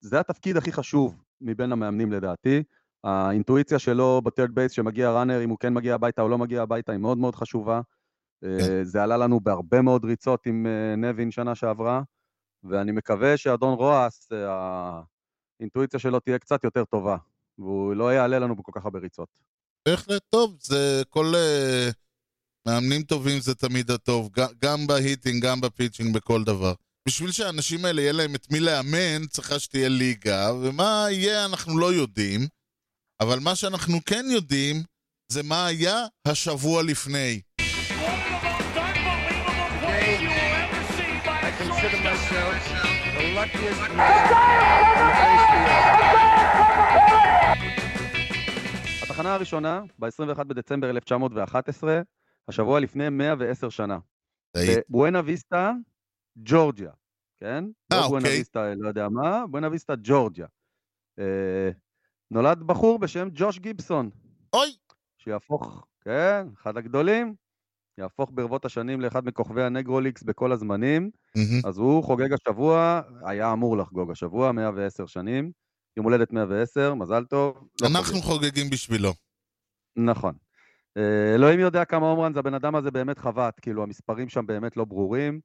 זה 0.00 0.20
התפקיד 0.20 0.56
הכי 0.56 0.72
חשוב 0.72 1.22
מבין 1.40 1.72
המאמנים 1.72 2.12
לדעתי. 2.12 2.62
האינטואיציה 3.04 3.78
שלו 3.78 4.22
ב-third 4.24 4.50
base 4.50 4.72
שמגיע 4.72 5.12
ראנר, 5.12 5.44
אם 5.44 5.50
הוא 5.50 5.58
כן 5.58 5.74
מגיע 5.74 5.94
הביתה 5.94 6.22
או 6.22 6.28
לא 6.28 6.38
מגיע 6.38 6.62
הביתה, 6.62 6.92
היא 6.92 7.00
מאוד 7.00 7.18
מאוד 7.18 7.34
חשובה. 7.34 7.80
אה, 8.44 8.84
זה 8.84 9.02
עלה 9.02 9.16
לנו 9.16 9.40
בהרבה 9.40 9.82
מאוד 9.82 10.04
ריצות 10.04 10.46
עם 10.46 10.66
אה, 10.66 10.96
נבין 10.96 11.30
שנה 11.30 11.54
שעברה, 11.54 12.02
ואני 12.64 12.92
מקווה 12.92 13.36
שאדון 13.36 13.74
רועס, 13.74 14.32
אה, 14.32 15.00
האינטואיציה 15.60 16.00
שלו 16.00 16.20
תהיה 16.20 16.38
קצת 16.38 16.64
יותר 16.64 16.84
טובה, 16.84 17.16
והוא 17.58 17.94
לא 17.94 18.12
יעלה 18.12 18.38
לנו 18.38 18.56
בכל 18.56 18.72
כך 18.74 18.84
הרבה 18.84 18.98
ריצות. 18.98 19.28
בהחלט 19.88 20.22
טוב, 20.30 20.56
זה 20.60 21.02
כל... 21.08 21.26
אה, 21.34 21.90
מאמנים 22.66 23.02
טובים 23.02 23.40
זה 23.40 23.54
תמיד 23.54 23.90
הטוב, 23.90 24.30
גם 24.62 24.86
בהיטינג, 24.86 25.44
גם 25.44 25.60
בפיצ'ינג, 25.60 26.14
בכל 26.14 26.44
דבר. 26.44 26.74
בשביל 27.08 27.32
שהאנשים 27.32 27.84
האלה 27.84 28.00
יהיה 28.00 28.12
להם 28.12 28.34
את 28.34 28.52
מי 28.52 28.60
לאמן, 28.60 29.26
צריכה 29.26 29.58
שתהיה 29.58 29.88
ליגה, 29.88 30.52
ומה 30.62 31.06
יהיה 31.10 31.44
אנחנו 31.44 31.78
לא 31.78 31.92
יודעים, 31.92 32.40
אבל 33.20 33.38
מה 33.44 33.56
שאנחנו 33.56 33.98
כן 34.06 34.24
יודעים, 34.30 34.76
זה 35.32 35.42
מה 35.42 35.66
היה 35.66 36.06
השבוע 36.24 36.82
לפני. 36.82 37.40
התחנה 49.02 49.34
הראשונה, 49.34 49.80
ב-21 49.98 50.44
בדצמבר 50.44 50.90
1911, 50.90 52.00
השבוע 52.48 52.80
לפני 52.80 53.08
110 53.08 53.68
שנה. 53.68 53.98
בבואנה 54.56 55.20
ויסטה, 55.24 55.72
ג'ורג'יה, 56.36 56.90
כן? 57.40 57.64
אה, 57.92 57.96
לא 57.96 58.08
בואנה 58.08 58.24
אוקיי. 58.24 58.38
ויסטה, 58.38 58.74
לא 58.76 58.88
יודע 58.88 59.08
מה, 59.08 59.46
בואנה 59.50 59.68
ויסטה, 59.68 59.94
ג'ורג'יה. 60.02 60.46
נולד 62.30 62.62
בחור 62.62 62.98
בשם 62.98 63.28
ג'וש 63.34 63.58
גיבסון, 63.58 64.10
אוי! 64.52 64.68
שיהפוך, 65.18 65.86
כן, 66.00 66.46
אחד 66.62 66.76
הגדולים, 66.76 67.34
יהפוך 67.98 68.30
ברבות 68.34 68.64
השנים 68.64 69.00
לאחד 69.00 69.26
מכוכבי 69.26 69.62
הנגרוליקס 69.62 70.22
בכל 70.22 70.52
הזמנים. 70.52 71.10
מהמם. 71.36 71.60
אז 71.64 71.78
הוא 71.78 72.04
חוגג 72.04 72.32
השבוע, 72.32 73.00
היה 73.24 73.52
אמור 73.52 73.76
לחגוג 73.76 74.10
השבוע, 74.10 74.52
110 74.52 75.06
שנים. 75.06 75.50
יום 75.96 76.04
הולדת 76.06 76.32
110, 76.32 76.94
מזל 76.94 77.24
טוב. 77.24 77.68
לא 77.82 77.88
אנחנו 77.88 78.20
חוגג. 78.20 78.24
חוגגים 78.24 78.70
בשבילו. 78.70 79.12
נכון. 79.96 80.34
אה, 80.96 81.34
אלוהים 81.34 81.60
יודע 81.60 81.84
כמה 81.84 82.06
עומרן 82.06 82.32
זה 82.32 82.38
הבן 82.38 82.54
אדם 82.54 82.74
הזה 82.74 82.90
באמת 82.90 83.18
חבט, 83.18 83.60
כאילו 83.62 83.82
המספרים 83.82 84.28
שם 84.28 84.46
באמת 84.46 84.76
לא 84.76 84.84
ברורים. 84.84 85.40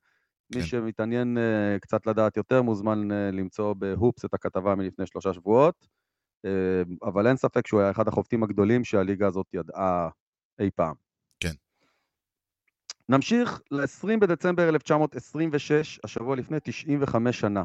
מי 0.55 0.61
כן. 0.61 0.67
שמתעניין 0.67 1.37
אה, 1.37 1.79
קצת 1.79 2.07
לדעת 2.07 2.37
יותר 2.37 2.61
מוזמן 2.61 3.11
אה, 3.11 3.31
למצוא 3.31 3.73
בהופס 3.73 4.25
את 4.25 4.33
הכתבה 4.33 4.75
מלפני 4.75 5.05
שלושה 5.05 5.33
שבועות, 5.33 5.87
אבל 7.03 7.27
אין 7.27 7.37
ספק 7.37 7.67
שהוא 7.67 7.81
היה 7.81 7.91
אחד 7.91 8.07
החובטים 8.07 8.43
הגדולים 8.43 8.83
שהליגה 8.83 9.27
הזאת 9.27 9.47
ידעה 9.53 10.09
אי 10.59 10.71
פעם. 10.75 10.95
כן. 11.39 11.53
נמשיך 13.09 13.61
ל-20 13.71 14.19
בדצמבר 14.21 14.69
1926, 14.69 15.99
השבוע 16.03 16.35
לפני 16.35 16.57
95 16.63 17.39
שנה. 17.39 17.63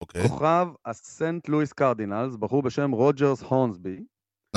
אוקיי, 0.00 0.28
כוכב 0.28 0.68
הסנט 0.84 1.48
לואיס 1.48 1.72
קרדינלס, 1.72 2.36
בחור 2.36 2.62
בשם 2.62 2.90
רוג'רס 2.90 3.42
הורנסבי, 3.42 4.00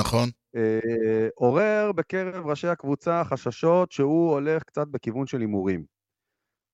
נכון. 0.00 0.28
אה, 0.56 1.28
עורר 1.34 1.92
בקרב 1.92 2.46
ראשי 2.46 2.68
הקבוצה 2.68 3.24
חששות 3.24 3.92
שהוא 3.92 4.30
הולך 4.30 4.62
קצת 4.62 4.88
בכיוון 4.88 5.26
של 5.26 5.40
הימורים. 5.40 5.84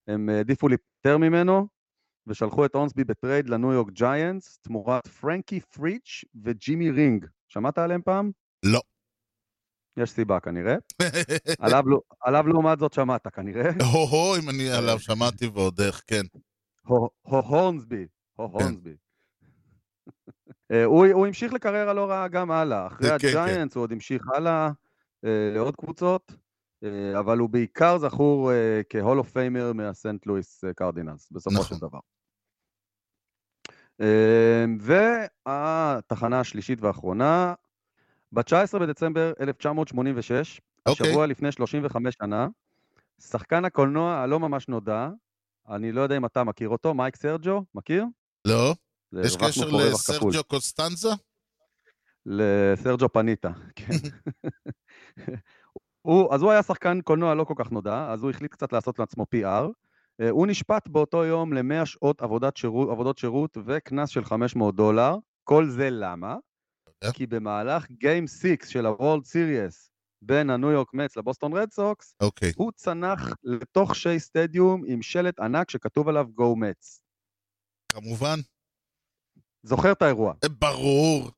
הם 0.08 0.28
העדיפו 0.28 0.68
להיפטר 0.68 1.18
ממנו 1.18 1.68
ושלחו 2.26 2.64
את 2.64 2.74
הורנסבי 2.74 3.04
בטרייד 3.04 3.48
לניו 3.48 3.72
יורק 3.72 3.90
ג'יינטס 3.92 4.58
תמורת 4.58 5.06
פרנקי 5.06 5.60
פריץ' 5.60 6.24
וג'ימי 6.44 6.90
רינג. 6.90 7.26
שמעת 7.48 7.78
עליהם 7.78 8.02
פעם? 8.02 8.30
לא. 8.62 8.80
יש 9.96 10.10
סיבה 10.10 10.40
כנראה. 10.40 10.74
עליו, 11.58 11.82
לא- 11.86 12.00
עליו 12.20 12.48
לעומת 12.48 12.78
זאת 12.78 12.92
שמעת 12.92 13.28
כנראה. 13.28 13.70
הו-הו, 13.92 14.36
אם 14.36 14.50
אני 14.50 14.70
עליו 14.70 14.98
שמעתי 14.98 15.46
ועוד 15.46 15.80
איך, 15.80 16.02
כן. 16.06 16.22
הו- 16.84 17.08
הו- 17.26 17.36
הורנסבי. 17.40 18.06
הו- 18.36 18.44
הורנסבי. 18.44 18.94
אה, 20.72 20.84
הוא 20.84 21.06
הוא 21.12 21.26
המשיך 21.26 21.52
לקריירה 21.52 21.92
לא 21.92 22.10
רעה 22.10 22.28
גם 22.28 22.50
הלאה. 22.50 22.86
אחרי 22.86 23.08
כן, 23.08 23.18
כן. 23.18 23.38
הג'יינטס 23.38 23.74
הוא 23.76 23.82
עוד 23.82 23.92
המשיך 23.92 24.22
הלאה 24.34 24.68
אה, 25.24 25.50
לעוד 25.54 25.76
קבוצות, 25.76 26.32
אה, 26.32 26.36
אבל 27.18 27.38
הוא 27.38 27.50
בעיקר 27.50 27.98
זכור 27.98 28.52
אה, 28.52 28.80
כ 28.88 28.98
Hall 28.98 29.18
of 29.18 29.32
Famer 29.32 29.72
מהסנט 29.72 30.26
לואיס 30.26 30.64
אה, 30.64 30.74
קרדינלס, 30.74 31.28
בסופו 31.30 31.56
נכון. 31.60 31.76
של 31.76 31.86
דבר. 31.86 31.98
אה, 34.00 34.64
והתחנה 35.46 36.40
השלישית 36.40 36.80
והאחרונה, 36.80 37.54
ב-19 38.32 38.78
בדצמבר 38.80 39.32
1986, 39.40 40.60
אוקיי. 40.86 41.06
השבוע 41.06 41.26
לפני 41.26 41.52
35 41.52 42.14
שנה, 42.22 42.48
שחקן 43.20 43.64
הקולנוע 43.64 44.14
הלא 44.14 44.40
ממש 44.40 44.68
נודע, 44.68 45.08
אני 45.68 45.92
לא 45.92 46.00
יודע 46.00 46.16
אם 46.16 46.24
אתה 46.24 46.44
מכיר 46.44 46.68
אותו, 46.68 46.94
מייק 46.94 47.16
סרג'ו, 47.16 47.64
מכיר? 47.74 48.04
לא? 48.44 48.74
יש 49.24 49.36
קשר. 49.36 49.70
לסרג'ו 49.70 50.44
קוסטנזה? 50.44 51.08
לסרג'ו 52.26 53.08
פניטה, 53.08 53.50
כן. 53.76 53.92
הוא, 56.02 56.34
אז 56.34 56.42
הוא 56.42 56.50
היה 56.50 56.62
שחקן 56.62 57.00
קולנוע 57.00 57.34
לא 57.34 57.44
כל 57.44 57.54
כך 57.56 57.70
נודע, 57.70 58.06
אז 58.12 58.22
הוא 58.22 58.30
החליט 58.30 58.52
קצת 58.52 58.72
לעשות 58.72 58.98
לעצמו 58.98 59.26
PR. 59.34 59.68
אה, 60.20 60.30
הוא 60.30 60.46
נשפט 60.46 60.88
באותו 60.88 61.24
יום 61.24 61.52
ל-100 61.52 61.84
שעות 61.84 62.22
עבודת 62.22 62.56
שירות, 62.56 62.88
עבודות 62.90 63.18
שירות 63.18 63.56
וקנס 63.66 64.08
של 64.08 64.24
500 64.24 64.74
דולר. 64.74 65.16
כל 65.44 65.68
זה 65.68 65.88
למה? 65.90 66.36
כי 67.14 67.26
במהלך 67.26 67.84
Game 67.84 68.26
6 68.26 68.72
של 68.72 68.86
ה-World 68.86 69.24
Series 69.32 69.90
בין 70.22 70.50
הניו 70.50 70.70
יורק 70.70 70.94
מצ 70.94 71.16
לבוסטון 71.16 71.52
רד 71.52 71.70
סוקס, 71.72 72.14
אוקיי. 72.20 72.52
הוא 72.56 72.72
צנח 72.72 73.28
לתוך 73.44 73.96
שי 73.96 74.18
סטדיום 74.18 74.82
עם 74.86 75.02
שלט 75.02 75.40
ענק 75.40 75.70
שכתוב 75.70 76.08
עליו 76.08 76.26
Go 76.38 76.56
Mets. 76.56 77.00
כמובן. 77.92 78.38
זוכר 79.62 79.92
את 79.92 80.02
האירוע. 80.02 80.34
אה, 80.44 80.48
ברור. 80.48 81.30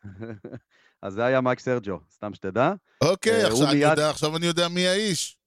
אז 1.02 1.12
זה 1.14 1.24
היה 1.24 1.40
מייק 1.40 1.60
סרג'ו, 1.60 1.98
סתם 2.14 2.34
שתדע. 2.34 2.72
אוקיי, 3.04 3.42
אה, 3.42 3.46
עכשיו 3.46 3.66
אני 3.70 3.74
מיד- 3.78 3.90
יודע, 3.90 4.10
עכשיו 4.10 4.36
אני 4.36 4.46
יודע 4.46 4.68
מי 4.68 4.86
האיש. 4.88 5.38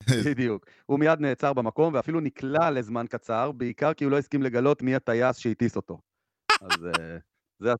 בדיוק. 0.26 0.66
הוא 0.86 0.98
מיד 0.98 1.20
נעצר 1.20 1.52
במקום 1.52 1.94
ואפילו 1.94 2.20
נקלע 2.20 2.70
לזמן 2.70 3.06
קצר, 3.06 3.52
בעיקר 3.52 3.94
כי 3.94 4.04
הוא 4.04 4.10
לא 4.10 4.18
הסכים 4.18 4.42
לגלות 4.42 4.82
מי 4.82 4.94
הטייס 4.94 5.36
שהטיס 5.36 5.76
אותו. 5.76 6.00
אז 6.60 6.84
אה, 6.86 7.16
זה, 7.58 7.70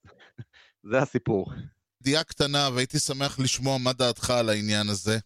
זה 0.82 0.98
הסיפור. 0.98 1.52
ידיעה 2.00 2.24
קטנה, 2.24 2.68
והייתי 2.74 2.98
שמח 2.98 3.38
לשמוע 3.38 3.78
מה 3.78 3.92
דעתך 3.92 4.30
על 4.30 4.48
העניין 4.48 4.88
הזה. 4.88 5.18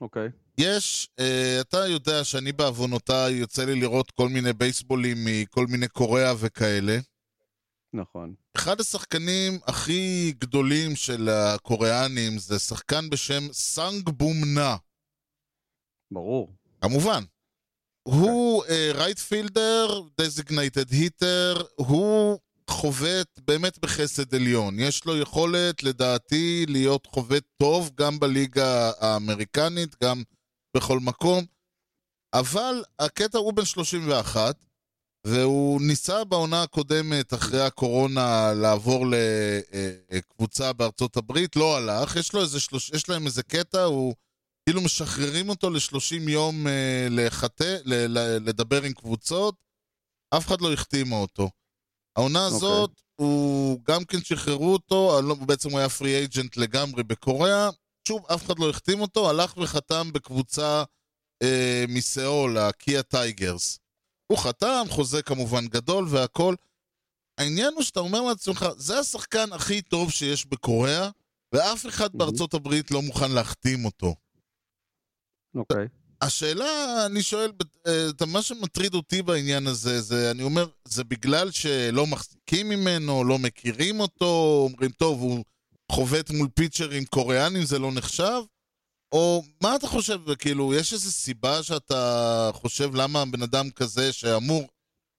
אוקיי. 0.00 0.28
יש, 0.58 1.08
אה, 1.18 1.58
אתה 1.60 1.76
יודע 1.86 2.24
שאני 2.24 2.52
בעוונותיי 2.52 3.32
יוצא 3.32 3.64
לי 3.64 3.80
לראות 3.80 4.10
כל 4.10 4.28
מיני 4.28 4.52
בייסבולים 4.52 5.16
מכל 5.24 5.66
מיני 5.66 5.88
קוריאה 5.88 6.32
וכאלה. 6.40 6.98
נכון. 7.96 8.34
אחד 8.56 8.80
השחקנים 8.80 9.58
הכי 9.66 10.32
גדולים 10.38 10.96
של 10.96 11.28
הקוריאנים 11.28 12.38
זה 12.38 12.58
שחקן 12.58 13.10
בשם 13.10 13.52
סאנג 13.52 14.08
בום 14.08 14.36
נא. 14.54 14.74
ברור. 16.10 16.52
כמובן. 16.80 17.22
הוא 18.02 18.64
right 18.94 19.35
fielder, 19.35 20.00
designated 20.20 20.90
hitter, 20.90 21.62
הוא 21.76 22.38
חובט 22.70 23.40
באמת 23.46 23.78
בחסד 23.78 24.34
עליון. 24.34 24.78
יש 24.78 25.04
לו 25.04 25.16
יכולת, 25.16 25.82
לדעתי, 25.82 26.66
להיות 26.68 27.06
חובט 27.06 27.44
טוב 27.56 27.90
גם 27.94 28.18
בליגה 28.18 28.90
האמריקנית, 29.00 29.96
גם 30.04 30.22
בכל 30.76 31.00
מקום. 31.00 31.44
אבל 32.34 32.84
הקטע 32.98 33.38
הוא 33.38 33.52
בן 33.52 33.64
31, 33.64 34.56
והוא 35.26 35.80
ניסה 35.80 36.24
בעונה 36.24 36.62
הקודמת, 36.62 37.34
אחרי 37.34 37.60
הקורונה, 37.60 38.52
לעבור 38.54 39.06
לקבוצה 40.10 40.72
בארצות 40.72 41.16
הברית, 41.16 41.56
לא 41.56 41.76
הלך. 41.76 42.16
יש, 42.16 42.32
לו 42.32 42.40
איזה 42.40 42.60
שלוש... 42.60 42.90
יש 42.90 43.08
להם 43.08 43.26
איזה 43.26 43.42
קטע, 43.42 43.82
הוא... 43.82 44.14
כאילו 44.68 44.80
משחררים 44.80 45.48
אותו 45.48 45.70
ל-30 45.70 46.30
יום 46.30 46.66
אה, 46.66 47.06
לחטא, 47.10 47.76
ל- 47.84 48.18
ל- 48.18 48.38
לדבר 48.48 48.82
עם 48.82 48.92
קבוצות, 48.92 49.54
אף 50.36 50.46
אחד 50.46 50.60
לא 50.60 50.72
החתימה 50.72 51.16
אותו. 51.16 51.50
העונה 52.18 52.44
אוקיי. 52.44 52.56
הזאת, 52.56 52.90
הוא 53.20 53.80
גם 53.88 54.04
כן 54.04 54.18
שחררו 54.24 54.72
אותו, 54.72 55.18
אני 55.18 55.28
לא- 55.28 55.34
בעצם 55.34 55.70
הוא 55.70 55.78
היה 55.78 55.88
free 55.88 56.16
agent 56.16 56.56
לגמרי 56.56 57.02
בקוריאה, 57.02 57.68
שוב, 58.08 58.26
אף 58.34 58.46
אחד 58.46 58.58
לא 58.58 58.70
החתים 58.70 59.00
אותו, 59.00 59.30
הלך 59.30 59.56
וחתם 59.56 60.12
בקבוצה 60.12 60.84
אה, 61.42 61.84
מסיאול, 61.88 62.58
ה 62.58 62.69
Kia 62.69 63.02
Tigers. 63.02 63.78
הוא 64.26 64.38
חתם, 64.38 64.84
חוזה 64.88 65.22
כמובן 65.22 65.66
גדול 65.66 66.06
והכל. 66.08 66.54
העניין 67.38 67.72
הוא 67.74 67.82
שאתה 67.82 68.00
אומר 68.00 68.20
לעצמך, 68.20 68.66
זה 68.76 68.98
השחקן 68.98 69.52
הכי 69.52 69.82
טוב 69.82 70.10
שיש 70.10 70.46
בקוריאה, 70.46 71.10
ואף 71.52 71.86
אחד 71.86 72.14
Mhm. 72.14 72.18
בארצות 72.18 72.54
הברית 72.54 72.90
לא 72.90 73.02
מוכן 73.02 73.30
להחתים 73.30 73.84
אותו. 73.84 74.14
אוקיי. 75.54 75.86
השאלה, 76.20 76.66
אני 77.06 77.22
שואל, 77.22 77.52
אה, 77.86 78.08
את 78.10 78.22
מה 78.22 78.42
שמטריד 78.42 78.94
אותי 78.94 79.22
בעניין 79.22 79.66
הזה, 79.66 80.00
זה, 80.00 80.30
אני 80.30 80.42
אומר, 80.42 80.66
זה 80.88 81.04
בגלל 81.04 81.50
שלא 81.50 82.06
מחזיקים 82.06 82.68
ממנו, 82.68 83.24
לא 83.24 83.38
מכירים 83.38 84.00
אותו, 84.00 84.60
אומרים, 84.70 84.90
טוב, 84.90 85.20
הוא 85.20 85.44
חובט 85.92 86.30
מול 86.30 86.48
פיצ'רים 86.54 87.04
קוריאנים, 87.04 87.62
זה 87.62 87.78
לא 87.78 87.92
נחשב? 87.92 88.40
או 89.12 89.42
מה 89.62 89.76
אתה 89.76 89.86
חושב, 89.86 90.34
כאילו, 90.38 90.74
יש 90.74 90.92
איזו 90.92 91.12
סיבה 91.12 91.62
שאתה 91.62 92.50
חושב 92.52 92.94
למה 92.94 93.24
בן 93.32 93.42
אדם 93.42 93.70
כזה 93.70 94.12
שאמור, 94.12 94.62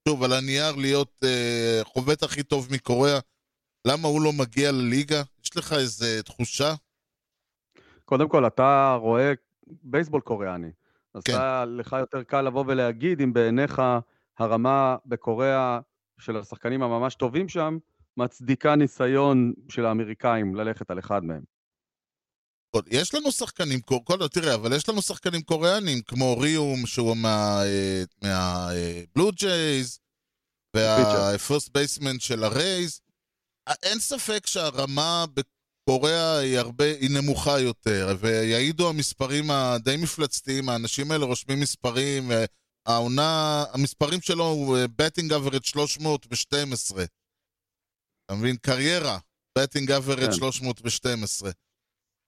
שוב, 0.08 0.24
על 0.24 0.34
הנייר 0.34 0.76
להיות 0.76 1.24
אה, 1.24 1.80
חובט 1.84 2.24
הכי 2.24 2.44
טוב 2.44 2.68
מקוריאה, 2.72 3.20
למה 3.88 4.08
הוא 4.08 4.22
לא 4.22 4.34
מגיע 4.34 4.72
לליגה? 4.72 5.22
יש 5.44 5.58
לך 5.58 5.74
איזה 5.74 6.24
תחושה? 6.24 6.74
קודם 8.06 8.30
כל, 8.30 8.48
אתה 8.48 8.98
רואה 9.02 9.34
בייסבול 9.84 10.22
קוריאני. 10.22 10.72
אז 11.14 11.24
כן. 11.24 11.34
אתה, 11.34 11.66
לך 11.66 11.96
יותר 12.00 12.24
קל 12.24 12.42
לבוא 12.42 12.64
ולהגיד 12.68 13.22
אם 13.22 13.34
בעיניך 13.34 13.82
הרמה 14.40 14.96
בקוריאה 15.06 15.80
של 16.20 16.38
השחקנים 16.38 16.84
הממש 16.84 17.16
טובים 17.16 17.50
שם, 17.50 17.78
מצדיקה 18.18 18.76
ניסיון 18.76 19.54
של 19.70 19.86
האמריקאים 19.86 20.56
ללכת 20.56 20.92
על 20.92 21.00
אחד 21.00 21.24
מהם. 21.24 21.57
עוד- 22.78 22.88
יש 22.92 23.14
לנו 23.14 23.32
שחקנים, 23.32 23.82
כל, 23.82 24.28
תראה, 24.32 24.56
אבל 24.56 24.76
יש 24.76 24.90
לנו 24.90 25.02
שחקנים 25.02 25.42
קוריאנים, 25.42 26.02
כמו 26.02 26.38
ריום, 26.40 26.86
שהוא 26.86 27.18
מהבלו 28.24 29.32
ג'ייז, 29.36 30.00
וה 30.76 31.02
first 31.02 31.70
baseman 31.70 32.20
של 32.20 32.44
ה 32.44 32.53
Rays. 32.53 33.02
אה, 33.68 33.74
אין 33.84 34.00
ספק 34.00 34.48
שהרמה 34.48 35.26
בקוריאה 35.34 36.38
היא 36.38 36.58
הרבה, 36.58 36.86
היא 36.86 37.10
נמוכה 37.10 37.60
יותר, 37.60 38.16
ויעידו 38.20 38.90
המספרים 38.90 39.52
הדי 39.52 39.98
מפלצתיים, 39.98 40.70
האנשים 40.70 41.12
האלה 41.12 41.26
רושמים 41.26 41.60
מספרים, 41.60 42.32
העונה, 42.88 43.64
המספרים 43.74 44.22
שלו 44.22 44.44
הוא 44.46 44.78
batting 44.96 45.34
average 45.34 45.64
312. 45.66 47.04
אתה 48.26 48.36
מבין? 48.36 48.58
קריירה, 48.58 49.18
batting 49.58 49.92
average 49.92 50.26
כן. 50.26 50.34
312. 50.34 51.52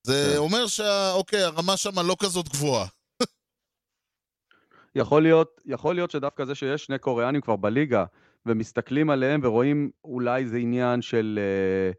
זה 0.09 0.29
כן. 0.33 0.37
אומר 0.37 0.67
שאוקיי, 0.67 1.43
הרמה 1.43 1.77
שם 1.77 1.99
לא 1.99 2.15
כזאת 2.19 2.49
גבוהה. 2.49 2.87
יכול 4.95 5.21
להיות, 5.21 5.61
יכול 5.65 5.95
להיות 5.95 6.11
שדווקא 6.11 6.45
זה 6.45 6.55
שיש 6.55 6.85
שני 6.85 6.99
קוריאנים 6.99 7.41
כבר 7.41 7.55
בליגה, 7.55 8.05
ומסתכלים 8.45 9.09
עליהם 9.09 9.41
ורואים 9.43 9.91
אולי 10.03 10.45
זה 10.45 10.57
עניין 10.57 11.01
של 11.01 11.39
אה, 11.41 11.91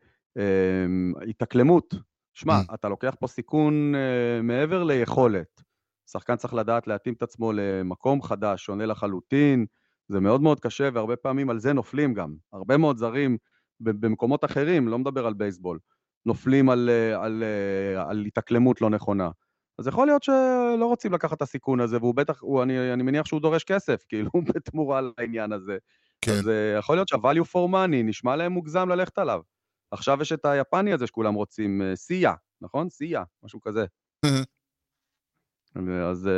אה, 0.43 1.29
התאקלמות. 1.31 1.95
שמע, 2.35 2.61
Mm. 2.61 2.75
אתה 2.75 2.88
לוקח 2.88 3.14
פה 3.21 3.26
סיכון 3.26 3.95
אה, 3.95 4.43
מעבר 4.43 4.85
ליכולת. 4.85 5.62
שחקן 6.12 6.37
צריך 6.37 6.55
לדעת 6.55 6.87
להתאים 6.87 7.14
את 7.14 7.23
עצמו 7.23 7.52
למקום 7.52 8.23
חדש, 8.23 8.64
שונה 8.64 8.87
לחלוטין, 8.87 9.67
זה 10.09 10.21
מאוד 10.21 10.40
מאוד 10.40 10.61
קשה, 10.61 10.88
והרבה 10.95 11.17
פעמים 11.17 11.50
על 11.50 11.59
זה 11.59 11.73
נופלים 11.73 12.14
גם. 12.14 12.35
הרבה 12.52 12.76
מאוד 12.76 12.97
זרים 12.97 13.38
במקומות 13.81 14.45
אחרים, 14.45 14.88
לא 14.88 14.99
מדבר 14.99 15.26
על 15.26 15.35
בייסבול, 15.35 15.79
נופלים 16.27 16.71
על, 16.71 16.91
אה, 16.91 17.25
על, 17.25 17.43
אה, 17.43 18.11
על 18.11 18.25
התאקלמות 18.27 18.81
לא 18.81 18.91
נכונה. 18.91 19.31
אז 19.79 19.87
יכול 19.87 20.07
להיות 20.07 20.23
שלא 20.23 20.87
רוצים 20.87 21.12
לקחת 21.12 21.37
את 21.37 21.43
הסיכון 21.43 21.81
הזה, 21.81 21.97
והוא 21.97 22.15
בטח, 22.15 22.41
הוא, 22.41 22.62
אני, 22.62 22.93
אני 22.93 23.03
מניח 23.03 23.27
שהוא 23.27 23.41
דורש 23.41 23.65
כסף, 23.65 24.05
כאילו, 24.09 24.31
בתמורה 24.55 25.00
לעניין 25.19 25.53
הזה. 25.53 25.79
כן. 26.21 26.33
אז 26.33 26.47
uh, 26.47 26.79
יכול 26.79 26.97
להיות 26.97 27.09
שה-value 27.09 27.47
for 27.53 27.73
money 27.73 28.03
נשמע 28.05 28.37
להם 28.37 28.53
מוגזם 28.53 28.89
ללכת 28.89 29.19
עליו. 29.19 29.41
עכשיו 29.91 30.23
יש 30.23 30.33
את 30.33 30.45
היפני 30.45 30.93
הזה 30.93 31.07
שכולם 31.07 31.35
רוצים, 31.35 31.83
סיה, 31.95 32.35
נכון? 32.61 32.91
סיה, 32.91 33.23
משהו 33.43 33.61
כזה. 33.61 33.85
אז 36.11 36.29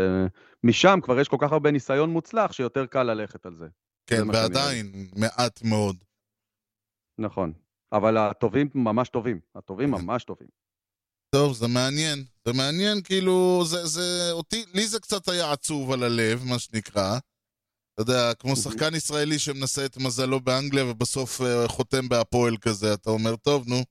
משם 0.65 0.99
כבר 1.03 1.21
יש 1.21 1.29
כל 1.29 1.37
כך 1.41 1.53
הרבה 1.53 1.71
ניסיון 1.71 2.11
מוצלח 2.11 2.53
שיותר 2.53 2.87
קל 2.87 3.03
ללכת 3.03 3.47
על 3.47 3.57
זה. 3.57 3.67
כן, 4.07 4.17
שאני 4.17 4.29
ועדיין, 4.29 4.93
מעט 5.17 5.63
מאוד. 5.63 6.05
נכון. 7.19 7.53
אבל 7.93 8.17
הטובים 8.17 8.69
ממש 8.75 9.09
טובים. 9.09 9.41
הטובים 9.55 9.97
כן. 9.97 10.05
ממש 10.05 10.25
טובים. 10.25 10.49
טוב, 11.35 11.55
זה 11.55 11.69
מעניין. 11.69 12.25
זה 12.47 12.53
מעניין, 12.53 13.03
כאילו, 13.03 13.63
זה, 13.65 13.87
זה, 13.87 14.29
אותי, 14.33 14.65
לי 14.75 14.87
זה 14.87 15.01
קצת 15.01 15.29
היה 15.29 15.53
עצוב 15.53 15.93
על 15.93 16.03
הלב, 16.03 16.45
מה 16.45 16.59
שנקרא. 16.59 17.19
אתה 17.95 18.03
יודע, 18.03 18.35
כמו 18.35 18.57
שחקן 18.57 18.95
ישראלי 18.95 19.39
שמנסה 19.39 19.85
את 19.85 19.97
מזלו 19.97 20.41
באנגליה 20.41 20.85
ובסוף 20.87 21.41
uh, 21.41 21.45
חותם 21.69 22.09
בהפועל 22.09 22.57
כזה, 22.57 22.95
אתה 22.95 23.11
אומר, 23.11 23.37
טוב, 23.37 23.69
נו. 23.69 23.85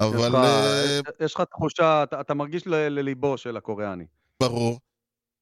אבל 0.00 0.36
אה, 0.36 1.00
יש 1.20 1.34
לך 1.34 1.40
תחושה, 1.40 2.02
אתה, 2.02 2.20
אתה 2.20 2.34
מרגיש 2.34 2.66
לליבו 2.66 3.38
של 3.38 3.56
הקוריאני. 3.56 4.06
ברור. 4.42 4.80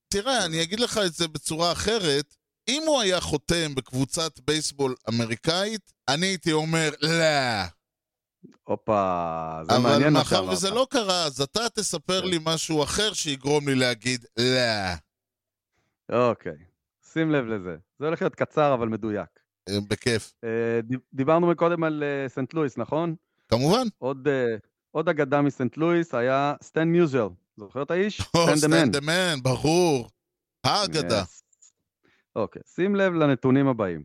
תראה, 0.09 0.45
אני 0.45 0.63
אגיד 0.63 0.81
לך 0.81 0.99
את 1.07 1.13
זה 1.15 1.29
בצורה 1.29 1.73
אחרת. 1.73 2.37
אם 2.69 2.83
הוא 2.87 3.01
היה 3.01 3.21
חותם 3.21 3.75
בקבוצת 3.75 4.41
בייסבול 4.41 4.95
אמריקאית, 5.09 5.93
אני 6.09 6.27
הייתי 6.27 6.53
אומר, 6.53 6.91
לא. 7.03 7.65
הופה, 8.65 9.61
זה 9.65 9.75
אבל 9.77 9.83
מעניין 9.83 10.13
מה 10.13 10.19
מאחר 10.19 10.37
שאמרת. 10.37 10.53
וזה 10.53 10.71
לא 10.71 10.87
קרה, 10.91 11.25
אז 11.25 11.41
אתה 11.41 11.69
תספר 11.75 12.21
כן. 12.23 12.27
לי 12.29 12.39
משהו 12.45 12.83
אחר 12.83 13.13
שיגרום 13.13 13.69
לי 13.69 13.75
להגיד, 13.75 14.25
לא. 14.39 14.95
אוקיי, 16.31 16.53
שים 17.13 17.31
לב 17.31 17.45
לזה. 17.45 17.77
זה 17.99 18.07
הולך 18.07 18.23
להיות 18.23 18.35
קצר 18.35 18.75
אבל 18.75 18.89
מדויק. 18.89 19.29
אה, 19.69 19.79
בכיף. 19.89 20.33
אה, 20.45 20.81
דיב- 20.83 21.01
דיברנו 21.15 21.47
מקודם 21.47 21.85
על 21.85 22.03
אה, 22.03 22.29
סנט 22.29 22.55
לואיס, 22.55 22.79
נכון? 22.79 23.15
כמובן. 23.49 23.87
עוד, 23.99 24.29
עוד 24.91 25.09
אגדה 25.09 25.43
מסנט 25.43 25.77
לואיס 25.77 26.15
היה 26.15 26.55
סטן 26.63 26.89
מיוז'ל. 26.89 27.29
זוכר 27.57 27.83
את 27.83 27.91
האיש? 27.91 28.23
סטן 28.57 28.91
דה 28.91 29.01
מן. 29.01 29.43
ברור. 29.43 30.09
האגדה. 30.65 31.23
Yes. 31.23 31.44
אוקיי, 32.37 32.63
שים 32.67 32.97
לב 32.97 33.13
לנתונים 33.13 33.69
הבאים. 33.69 34.05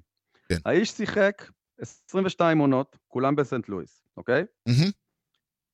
כן. 0.49 0.55
האיש 0.65 0.91
שיחק 0.91 1.51
22 1.81 2.57
עונות, 2.57 2.97
כולם 3.07 3.35
בסנט 3.35 3.69
לואיס, 3.69 4.03
אוקיי? 4.17 4.43
מהמם. 4.65 4.91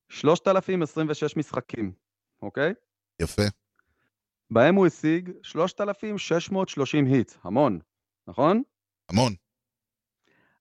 3,026 0.09 1.37
משחקים, 1.37 1.91
אוקיי? 2.41 2.73
יפה. 3.21 3.41
בהם 4.51 4.75
הוא 4.75 4.87
השיג 4.87 5.31
3,630 5.41 7.05
היטס, 7.05 7.37
המון, 7.43 7.79
נכון? 8.27 8.63
המון. 9.09 9.33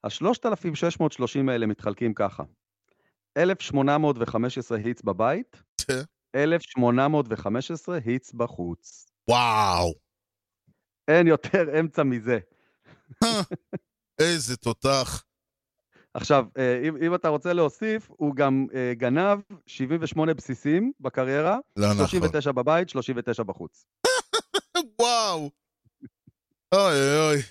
ה-3,630 0.04 1.50
האלה 1.50 1.66
מתחלקים 1.66 2.14
ככה. 2.14 2.42
1,815 3.36 4.78
היטס 4.78 5.02
בבית, 5.02 5.62
כן. 5.86 6.02
1,815 6.34 7.98
היטס 8.04 8.32
בחוץ. 8.32 9.10
וואו. 9.28 10.03
אין 11.08 11.26
יותר 11.26 11.80
אמצע 11.80 12.02
מזה. 12.02 12.38
איזה 14.18 14.56
תותח. 14.56 15.24
עכשיו, 16.14 16.44
אה, 16.58 16.80
אם, 16.88 16.96
אם 16.96 17.14
אתה 17.14 17.28
רוצה 17.28 17.52
להוסיף, 17.52 18.08
הוא 18.10 18.34
גם 18.36 18.66
אה, 18.74 18.92
גנב 18.94 19.38
78 19.66 20.34
בסיסים 20.34 20.92
בקריירה, 21.00 21.58
לא 21.76 21.86
נכון. 21.86 22.06
39 22.06 22.52
בבית, 22.52 22.88
39 22.88 23.42
בחוץ. 23.42 23.84
וואו. 25.00 25.50
אוי 26.74 27.18
אוי. 27.18 27.42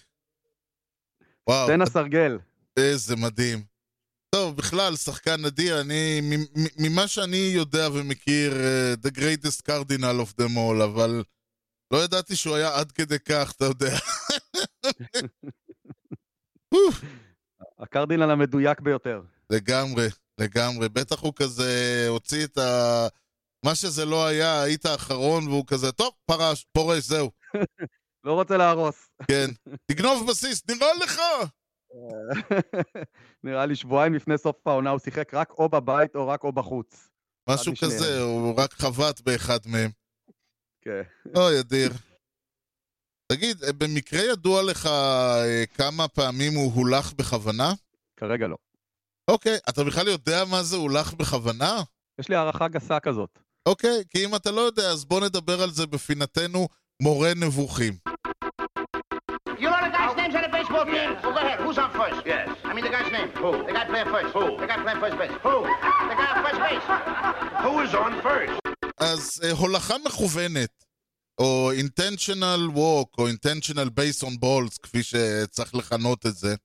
וואו, 1.47 1.67
תן 1.67 1.81
הסרגל. 1.81 2.37
איזה 2.77 3.15
מדהים. 3.15 3.63
טוב, 4.35 4.57
בכלל, 4.57 4.95
שחקן 4.95 5.41
נדיר, 5.45 5.81
אני, 5.81 6.21
ממה 6.77 7.07
שאני 7.07 7.51
יודע 7.55 7.89
ומכיר, 7.93 8.53
אה, 8.53 8.93
the 8.93 9.11
greatest 9.11 9.61
cardinal 9.67 10.25
of 10.25 10.41
them 10.41 10.55
all, 10.55 10.83
אבל 10.83 11.23
לא 11.93 12.03
ידעתי 12.03 12.35
שהוא 12.35 12.55
היה 12.55 12.79
עד 12.79 12.91
כדי 12.91 13.19
כך, 13.19 13.51
אתה 13.51 13.65
יודע. 13.65 13.95
הקרדינל 17.79 18.31
המדויק 18.31 18.79
ביותר. 18.79 19.21
לגמרי, 19.49 20.07
לגמרי. 20.39 20.89
בטח 20.89 21.21
הוא 21.21 21.33
כזה 21.35 22.05
הוציא 22.09 22.45
את 22.45 22.57
ה... 22.57 23.07
מה 23.65 23.75
שזה 23.75 24.05
לא 24.05 24.25
היה, 24.25 24.61
היית 24.61 24.85
האחרון, 24.85 25.47
והוא 25.47 25.63
כזה, 25.67 25.91
טוב, 25.91 26.13
פרש, 26.25 26.65
פורש, 26.71 27.03
זהו. 27.03 27.31
לא 28.25 28.33
רוצה 28.33 28.57
להרוס. 28.57 29.09
כן. 29.31 29.47
תגנוב 29.91 30.29
בסיס, 30.29 30.63
נראה 30.69 30.93
לך! 31.03 31.21
נראה 33.43 33.65
לי 33.65 33.75
שבועיים 33.75 34.13
לפני 34.13 34.37
סוף 34.37 34.67
העונה 34.67 34.89
הוא 34.89 34.99
שיחק 34.99 35.33
רק 35.33 35.51
או 35.51 35.69
בבית 35.69 36.15
או 36.15 36.27
רק 36.27 36.43
או 36.43 36.51
בחוץ. 36.51 37.09
משהו. 37.49 37.73
כזה, 37.81 38.21
הוא 38.21 38.53
רק 38.57 38.73
חבט 38.73 39.21
באחד 39.21 39.59
מהם. 39.65 40.02
כן. 40.85 41.01
אוי, 41.35 41.59
אדיר. 41.59 41.91
תגיד, 43.31 43.63
אה, 43.63 43.73
במקרה 43.73 44.21
ידוע 44.21 44.63
לך 44.63 44.85
אה, 44.85 45.63
כמה 45.77 46.07
פעמים 46.07 46.53
הוא 46.53 46.71
הולך 46.73 47.13
בכוונה? 47.13 47.73
כרגע 48.17 48.47
לא. 48.47 48.55
אוקיי, 49.27 49.57
אתה 49.69 49.83
בכלל 49.83 50.07
יודע 50.07 50.45
מה 50.45 50.63
זה 50.63 50.75
הולך 50.75 51.13
בכוונה? 51.13 51.81
יש 52.19 52.29
לי 52.29 52.35
הערכה 52.35 52.67
גסה 52.67 52.99
כזאת. 52.99 53.39
אוקיי, 53.65 54.03
כי 54.09 54.25
אם 54.25 54.35
אתה 54.35 54.51
לא 54.51 54.61
יודע, 54.61 54.83
אז 54.91 55.05
בוא 55.05 55.21
נדבר 55.21 55.61
על 55.63 55.71
זה 55.71 55.87
בפינתנו 55.87 56.67
מורה 57.01 57.31
נבוכים. 57.35 57.93
You 59.59 59.69
know 59.69 59.81
the 59.87 59.91
guy's 59.97 60.15
names 60.17 60.35
on 60.35 60.41
the 60.41 60.51
baseball 60.57 60.85
team? 60.85 61.09
Well, 61.23 61.33
go 61.35 61.39
ahead. 61.45 61.59
Who's 61.63 61.77
on 61.77 61.91
first? 61.99 62.19
Yes. 62.25 62.49
I 62.65 62.73
mean 62.73 62.83
the 62.83 62.93
guy's 62.95 63.11
name. 63.17 63.29
Who? 63.43 63.51
The 63.67 63.73
guy 63.77 63.85
playing 63.91 64.09
first. 64.15 64.29
Who? 64.37 64.45
The 64.61 64.67
guy 64.71 64.77
playing 64.85 64.99
first 65.03 65.17
base. 65.21 65.35
Who? 65.45 65.55
The 66.11 66.15
guy 66.19 66.27
on 66.33 66.39
first 66.45 66.59
base. 66.65 66.85
Who 67.65 67.73
is 67.85 67.93
on 68.03 68.11
first? 68.27 68.62
אז 69.03 69.41
אה, 69.43 69.51
הולכה 69.51 69.95
מכוונת, 70.05 70.83
או 71.37 71.71
intentional 71.73 72.75
walk, 72.75 73.17
או 73.17 73.29
intentional 73.29 73.89
base 73.89 74.23
on 74.23 74.33
balls, 74.41 74.77
כפי 74.83 75.03
שצריך 75.03 75.75
לכנות 75.75 76.25
את 76.25 76.35
זה. 76.35 76.55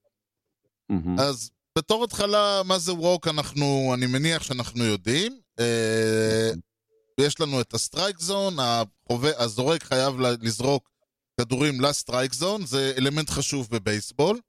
מהמם. 0.89 1.19
אז 1.19 1.51
בתור 1.77 2.03
התחלה, 2.03 2.61
מה 2.65 2.79
זה 2.79 2.93
walk, 2.93 3.27
אנחנו, 3.27 3.91
אני 3.93 4.05
מניח 4.05 4.43
שאנחנו 4.43 4.83
יודעים. 4.85 5.39
אה, 5.59 6.51
יש 7.19 7.39
לנו 7.39 7.61
את 7.61 7.73
ה 7.73 7.80
strike 7.80 8.19
zone, 8.19 8.57
הזורק 9.37 9.83
חייב 9.83 10.19
לזרוק 10.19 10.89
כדורים 11.39 11.81
ל 11.81 11.88
strike 11.88 12.33
zone, 12.33 12.65
זה 12.65 12.93
אלמנט 12.97 13.29
חשוב 13.29 13.67
בבייסבול. 13.71 14.39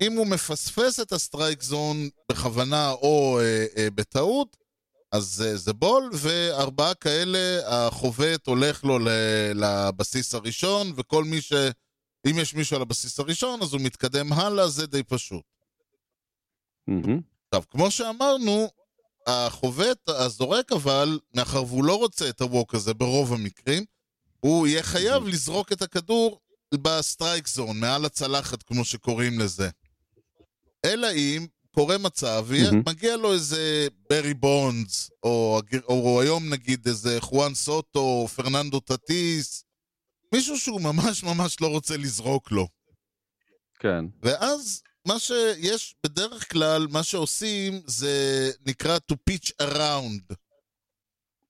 אם 0.00 0.12
הוא 0.12 0.26
מפספס 0.26 1.00
את 1.00 1.12
ה 1.12 1.19
strike 1.19 1.62
zone 1.62 2.08
בכוונה 2.30 2.90
או 2.90 3.38
אה, 3.40 3.66
אה, 3.76 3.90
בטעות, 3.90 4.56
אז 5.12 5.44
אה, 5.46 5.56
זה 5.56 5.72
ball, 5.72 6.10
וארבעה 6.12 6.94
כאלה, 6.94 7.60
החובט 7.66 8.46
הולך 8.46 8.84
לו 8.84 8.98
לבסיס 9.54 10.34
הראשון, 10.34 10.92
וכל 10.96 11.24
מי 11.24 11.40
ש... 11.40 11.52
אם 12.30 12.38
יש 12.38 12.54
מישהו 12.54 12.76
על 12.76 12.82
הבסיס 12.82 13.20
הראשון, 13.20 13.62
אז 13.62 13.72
הוא 13.72 13.80
מתקדם 13.80 14.32
הלאה, 14.32 14.68
זה 14.68 14.86
די 14.86 15.02
פשוט. 15.02 15.42
עכשיו, 17.48 17.62
כמו 17.70 17.90
שאמרנו, 17.90 18.68
החובט, 19.26 20.08
הזורק 20.08 20.72
אבל, 20.72 21.18
מאחר 21.34 21.64
והוא 21.64 21.84
לא 21.84 21.98
רוצה 21.98 22.28
את 22.28 22.40
ה 22.40 22.47
walk 22.47 22.74
הזה 22.74 22.94
ברוב 22.94 23.32
המקרים, 23.32 23.84
הוא 24.40 24.66
יהיה 24.66 24.82
חייב 24.82 25.26
לזרוק 25.26 25.72
את 25.72 25.82
הכדור 25.82 26.40
ב 26.74 26.85
strike 26.85 27.48
zone, 27.48 27.80
מעל 27.80 28.04
הצלחת, 28.04 28.62
כמו 28.62 28.84
שקוראים 28.84 29.38
לזה. 29.38 29.70
אלא 30.84 31.08
אם 31.12 31.46
קורה 31.74 31.98
מצב, 31.98 32.46
מהמם. 32.50 32.82
מגיע 32.88 33.16
לו 33.16 33.32
איזה 33.32 33.86
ברי 34.10 34.34
בונדס, 34.34 35.10
או, 35.22 35.58
הגר- 35.58 35.84
או 35.88 36.20
היום 36.20 36.48
נגיד 36.52 36.86
איזה 36.88 37.20
חואן 37.20 37.54
סוטו, 37.54 38.00
או 38.00 38.28
פרננדו 38.28 38.80
טטיס, 38.80 39.64
מישהו 40.34 40.58
שהוא 40.58 40.80
ממש 40.80 41.22
ממש 41.24 41.56
לא 41.60 41.66
רוצה 41.66 41.96
לזרוק 41.96 42.50
לו. 42.52 42.68
כן. 43.78 44.04
ואז 44.22 44.82
מה 45.06 45.18
שיש 45.18 45.94
בדרך 46.06 46.52
כלל, 46.52 46.86
מה 46.90 47.02
שעושים 47.02 47.80
זה 47.86 48.50
נקרא 48.66 48.98
to 49.12 49.16
pitch 49.30 49.50
around. 49.62 50.34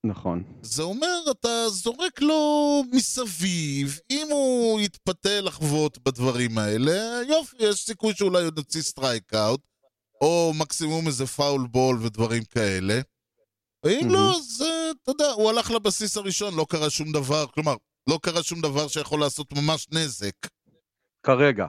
נכון. 0.05 0.45
זה 0.63 0.83
אומר, 0.83 1.19
אתה 1.31 1.69
זורק 1.69 2.21
לו 2.23 2.83
מסביב, 2.93 3.99
אם 4.11 4.27
הוא 4.31 4.81
יתפתה 4.81 5.41
לחבוט 5.41 5.99
בדברים 6.05 6.59
האלה, 6.59 7.21
יופי, 7.29 7.57
יש 7.59 7.85
סיכוי 7.85 8.15
שאולי 8.15 8.45
עוד 8.45 8.57
נוציא 8.57 8.83
strike 8.83 9.35
out, 9.35 9.61
או 10.23 10.53
מקסימום 10.59 11.07
איזה 11.07 11.27
foul 11.27 11.67
ball 11.67 11.99
ודברים 12.03 12.45
כאלה. 12.45 13.01
ואם 13.85 14.09
לא. 14.11 14.37
אז 14.37 14.63
אה, 14.67 14.91
אתה 15.03 15.11
יודע, 15.11 15.31
הוא 15.31 15.51
הלך 15.51 15.71
לבסיס 15.71 16.17
הראשון, 16.17 16.55
לא 16.55 16.67
קרה 16.69 16.91
שום 16.91 17.13
דבר, 17.13 17.47
כלומר, 17.47 17.75
לא 18.11 18.19
קרה 18.23 18.43
שום 18.43 18.61
דבר 18.61 18.89
שיכול 18.89 19.21
לעשות 19.21 19.53
ממש 19.53 19.87
נזק. 19.93 20.37
כרגע. 21.23 21.67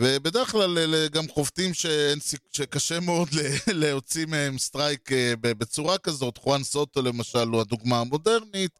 ובדרך 0.00 0.50
כלל 0.50 0.78
אלה 0.78 1.08
גם 1.08 1.28
חובטים 1.28 1.74
שאין 1.74 2.18
שקשה 2.52 3.00
מאוד 3.00 3.28
להוציא 3.82 4.26
מהם 4.26 4.58
strike 4.58 5.12
אה, 5.12 5.32
בצורה 5.40 5.98
כזאת. 5.98 6.38
חואן 6.38 6.62
סוטו 6.62 7.02
למשל 7.02 7.48
הוא 7.48 7.60
הדוגמה 7.60 8.00
המודרנית. 8.00 8.78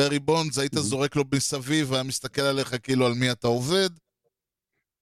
ברי 0.00 0.18
בונדס, 0.18 0.58
היית 0.58 0.74
זורק 0.74 1.16
לו 1.16 1.24
מסביב 1.34 1.90
והיה 1.90 2.02
מסתכל 2.02 2.42
עליך 2.42 2.74
כאילו 2.82 3.06
על 3.06 3.12
מי 3.12 3.32
אתה 3.32 3.46
עובד. 3.46 3.90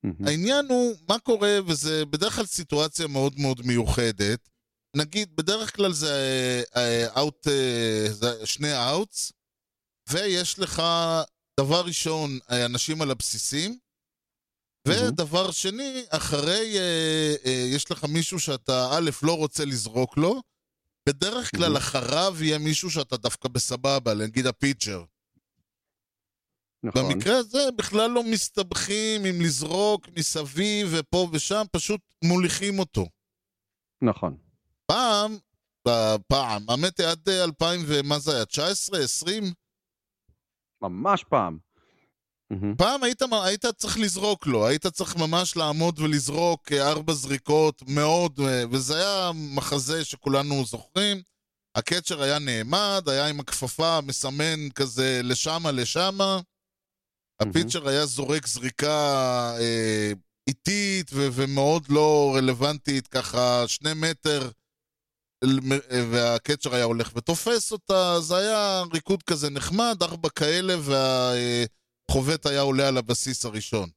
מהמם. 0.04 0.26
העניין 0.26 0.66
הוא, 0.68 0.94
מה 1.08 1.18
קורה, 1.18 1.58
וזה 1.66 2.04
בדרך 2.04 2.34
כלל 2.34 2.46
סיטואציה 2.46 3.06
מאוד 3.06 3.38
מאוד 3.38 3.66
מיוחדת. 3.66 4.48
נגיד, 4.96 5.36
בדרך 5.36 5.76
כלל 5.76 5.92
זה 5.92 6.14
אה, 6.76 7.14
out, 7.14 7.50
אה, 7.50 8.06
זה 8.10 8.46
שני 8.46 8.88
אאוטס, 8.88 9.32
ויש 10.10 10.58
לך, 10.58 10.82
דבר 11.60 11.84
ראשון, 11.84 12.38
אנשים 12.50 13.02
על 13.02 13.10
הבסיסים, 13.10 13.78
ודבר 14.88 15.50
שני, 15.50 16.04
אחרי, 16.08 16.78
אה, 16.78 17.34
אה, 17.46 17.66
יש 17.74 17.90
לך 17.90 18.04
מישהו 18.04 18.40
שאתה, 18.40 18.88
א', 18.92 19.10
לא 19.22 19.36
רוצה 19.36 19.64
לזרוק 19.64 20.16
לו, 20.16 20.42
בדרך 21.08 21.50
כלל 21.50 21.62
מהמם. 21.62 21.76
אחריו 21.76 22.36
יהיה 22.40 22.58
מישהו 22.58 22.90
שאתה 22.90 23.16
דווקא 23.16 23.48
בסבבה, 23.48 24.14
נגיד 24.14 24.46
הפיצ'ר. 24.46 25.04
נכון. 26.82 27.12
במקרה 27.12 27.38
הזה 27.38 27.58
בכלל 27.76 28.10
לא 28.10 28.22
מסתבכים 28.24 29.24
עם 29.24 29.40
לזרוק 29.40 30.08
מסביב 30.18 30.88
ופה 30.92 31.28
ושם, 31.32 31.62
פשוט 31.72 32.00
מוליכים 32.24 32.78
אותו. 32.78 33.06
נכון. 34.02 34.36
פעם, 34.86 35.36
אה, 35.88 36.16
פעם, 36.28 36.62
האמת 36.68 37.00
היא 37.00 37.06
עד 37.06 37.28
אה, 37.28 37.44
2000 37.44 37.80
ומה 37.86 38.18
זה 38.18 38.34
היה? 38.34 38.44
19? 38.44 39.00
20? 39.00 39.52
ממש 40.82 41.24
פעם. 41.24 41.58
פעם 42.76 43.02
היית, 43.02 43.22
היית 43.44 43.66
צריך 43.66 43.98
לזרוק 43.98 44.46
לו, 44.46 44.66
היית 44.66 44.86
צריך 44.86 45.16
ממש 45.16 45.56
לעמוד 45.56 45.98
ולזרוק 45.98 46.72
אה, 46.72 46.88
ארבע 46.88 47.12
זריקות 47.12 47.82
מאוד, 47.88 48.40
אה, 48.40 48.64
וזה 48.70 48.96
היה 48.96 49.30
מחזה 49.34 50.04
שכולנו 50.04 50.64
זוכרים. 50.64 51.22
הקצ'ר 51.74 52.22
היה 52.22 52.38
נעמד, 52.38 53.02
היה 53.06 53.26
עם 53.26 53.40
הכפפה 53.40 54.00
מסמן 54.00 54.70
כזה 54.74 55.20
לשמה 55.24 55.70
לשמה. 55.70 56.40
הפיצ'ר 57.40 57.88
היה 57.88 58.06
זורק 58.06 58.46
זריקה 58.46 59.54
אה, 59.60 60.12
איטית 60.48 61.10
ו- 61.12 61.28
ומאוד 61.32 61.82
לא 61.88 62.32
רלוונטית, 62.36 63.06
ככה 63.06 63.64
שני 63.66 63.90
מטר, 63.96 64.50
אה, 65.44 66.04
והקצ'ר 66.10 66.74
היה 66.74 66.84
הולך 66.84 67.12
ותופס 67.16 67.72
אותה, 67.72 68.20
זה 68.20 68.36
היה 68.36 68.82
ריקוד 68.94 69.22
כזה 69.22 69.50
נחמד, 69.50 69.96
ארבע 70.02 70.28
כאלה, 70.28 70.74
והחובט 72.10 72.46
היה 72.46 72.60
עולה 72.60 72.88
על 72.88 72.96
הבסיס 72.96 73.44
הראשון. 73.44 73.88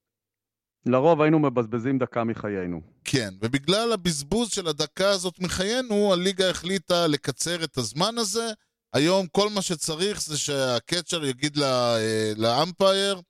לרוב 0.86 1.22
היינו 1.22 1.40
מבזבזים 1.40 1.98
דקה 1.98 2.24
מחיינו. 2.24 2.82
כן, 3.04 3.34
ובגלל 3.42 3.94
הבזבוז 3.94 4.50
של 4.50 4.68
הדקה 4.68 5.10
הזאת 5.10 5.40
מחיינו, 5.40 6.14
הליגה 6.14 6.50
החליטה 6.50 7.08
לקצר 7.08 7.64
את 7.64 7.78
הזמן 7.78 8.18
הזה. 8.18 8.52
היום 8.96 9.28
כל 9.28 9.50
מה 9.50 9.62
שצריך 9.62 10.22
זה 10.22 10.38
שה 10.38 10.64
catcher 10.64 11.26
יגיד 11.26 11.58
אה, 11.60 12.32
ל 12.38 12.48
umpire, 12.48 13.22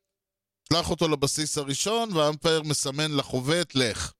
שלח 0.69 0.89
אותו 0.89 1.08
לבסיס 1.08 1.58
הראשון, 1.58 2.13
וה 2.13 2.25
umpire 2.25 2.62
מסמן 2.63 3.12
לחובט, 3.12 3.75
לך. 3.75 4.13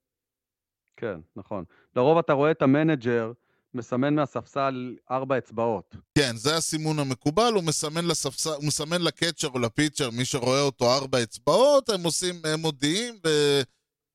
כן, 0.98 1.20
נכון. 1.36 1.64
לרוב 1.96 2.18
אתה 2.18 2.34
רואה 2.34 2.52
את 2.52 2.62
ה 2.62 2.71
manager 2.71 3.32
מסמן 3.74 4.16
מהספסל 4.16 4.96
ארבע 5.12 5.38
אצבעות. 5.38 5.96
כן, 6.18 6.36
זה 6.36 6.56
הסימון 6.58 7.00
המקובל, 7.00 7.54
הוא 7.54 7.64
מסמן, 7.64 8.06
לספס... 8.06 8.48
הוא 8.48 8.66
מסמן 8.68 9.02
ל 9.02 9.08
catcher 9.08 9.48
או 9.48 9.60
ל 9.60 9.65
pitcher, 9.65 10.10
מי 10.10 10.26
שרואה 10.26 10.62
אותו 10.62 10.94
ארבע 10.94 11.24
אצבעות, 11.24 11.90
הם 11.90 12.04
עושים, 12.04 12.36
הם 12.44 12.60
מודיעים 12.60 13.20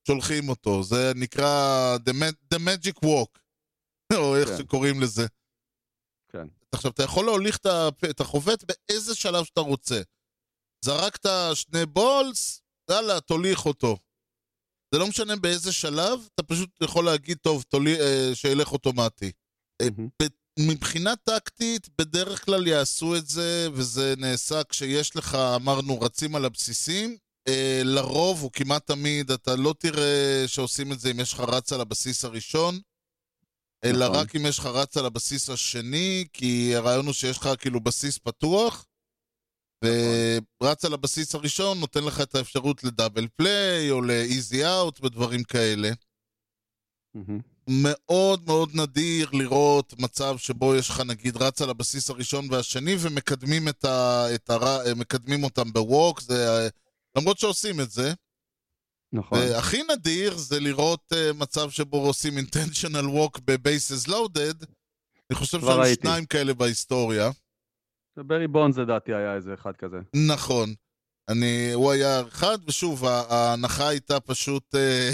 ושולחים 0.07 0.49
אותו. 0.49 0.83
זה 0.83 1.11
נקרא 1.15 1.97
The, 2.09 2.11
Ma- 2.11 2.55
The 2.55 2.57
Magic 2.57 3.05
Walk, 3.05 3.39
או 4.13 4.35
איך 4.35 4.49
כן. 4.49 4.57
שקוראים 4.57 5.01
לזה. 5.01 5.27
עכשיו, 6.75 6.91
אתה 6.91 7.03
יכול 7.03 7.25
להוליך 7.25 7.57
את 8.09 8.21
החובט 8.21 8.63
באיזה 8.63 9.15
שלב 9.15 9.45
שאתה 9.45 9.61
רוצה. 9.61 10.01
זרקת 10.85 11.29
שני 11.53 11.85
בולס, 11.85 12.61
יאללה, 12.91 13.19
תוליך 13.19 13.65
אותו. 13.65 13.97
זה 14.93 14.99
לא 14.99 15.07
משנה 15.07 15.35
באיזה 15.35 15.71
שלב, 15.71 16.27
אתה 16.35 16.43
פשוט 16.43 16.69
יכול 16.83 17.05
להגיד, 17.05 17.37
טוב, 17.37 17.63
תולי, 17.63 17.99
אה, 17.99 18.31
שילך 18.33 18.71
אוטומטי. 18.71 19.31
מהמם. 19.81 20.09
מבחינה 20.59 21.15
טקטית, 21.15 21.87
בדרך 21.97 22.45
כלל 22.45 22.67
יעשו 22.67 23.15
את 23.15 23.27
זה, 23.27 23.67
וזה 23.73 24.13
נעשה 24.17 24.63
כשיש 24.63 25.15
לך, 25.15 25.35
אמרנו, 25.35 26.01
רצים 26.01 26.35
על 26.35 26.45
הבסיסים. 26.45 27.17
אה, 27.47 27.81
לרוב, 27.85 28.43
או 28.43 28.51
כמעט 28.51 28.87
תמיד, 28.87 29.31
אתה 29.31 29.55
לא 29.55 29.75
תראה 29.79 30.43
שעושים 30.47 30.91
את 30.91 30.99
זה 30.99 31.11
אם 31.11 31.19
יש 31.19 31.33
לך 31.33 31.39
רץ 31.39 31.73
על 31.73 31.81
הבסיס 31.81 32.25
הראשון, 32.25 32.79
אלא 33.83 34.05
נכון. 34.05 34.19
רק 34.19 34.35
אם 34.35 34.45
יש 34.45 34.59
לך 34.59 34.65
רץ 34.65 34.97
על 34.97 35.05
הבסיס 35.05 35.49
השני, 35.49 36.25
כי 36.33 36.75
הרעיון 36.75 37.05
הוא 37.05 37.13
שיש 37.13 37.37
לך 37.37 37.49
כאילו 37.59 37.79
בסיס 37.79 38.17
פתוח, 38.17 38.85
ורץ 39.85 40.85
על 40.85 40.93
הבסיס 40.93 41.35
הראשון 41.35 41.79
נותן 41.79 42.03
לך 42.03 42.21
את 42.21 42.35
האפשרות 42.35 42.83
לדאבל 42.83 43.27
פליי, 43.35 43.91
או 43.91 44.01
לאיזי 44.01 44.65
אאוט 44.65 45.03
ודברים 45.03 45.43
כאלה. 45.43 45.89
מאוד 47.67 48.45
מאוד 48.45 48.69
נדיר 48.75 49.29
לראות 49.33 49.93
מצב 49.99 50.37
שבו 50.37 50.75
יש 50.75 50.89
לך 50.89 50.99
נגיד 50.99 51.37
רץ 51.37 51.61
על 51.61 51.69
הבסיס 51.69 52.09
הראשון 52.09 52.47
והשני 52.51 52.95
ומקדמים 52.99 53.67
את 53.67 53.85
ה... 53.85 54.25
את 54.35 54.49
הר... 54.49 54.93
מקדמים 54.95 55.43
אותם 55.43 55.73
בווק, 55.73 56.21
זה... 56.21 56.69
למרות 57.17 57.39
שעושים 57.39 57.81
את 57.81 57.91
זה. 57.91 58.13
נכון. 59.13 59.39
והכי 59.39 59.81
נדיר 59.83 60.37
זה 60.37 60.59
לראות 60.59 61.13
uh, 61.13 61.33
מצב 61.33 61.69
שבו 61.69 61.97
עושים 61.97 62.33
intentional 62.37 63.05
walk 63.05 63.41
ב-bases 63.45 64.07
loaded. 64.07 64.65
אני 65.29 65.35
חושב 65.35 65.61
שהיו. 65.61 65.95
שניים 66.01 66.25
כאלה 66.25 66.53
בהיסטוריה. 66.53 67.29
ברי 68.17 68.47
בונדס 68.47 68.77
לדעתי 68.77 69.13
היה 69.13 69.35
איזה 69.35 69.53
אחד 69.53 69.75
כזה. 69.75 69.97
נכון. 70.29 70.73
אני, 71.29 71.73
הוא 71.73 71.91
היה 71.91 72.21
אחד, 72.21 72.57
ושוב, 72.67 73.05
ההנחה 73.05 73.87
הייתה 73.87 74.19
פשוט... 74.19 74.75
אה, 74.75 75.11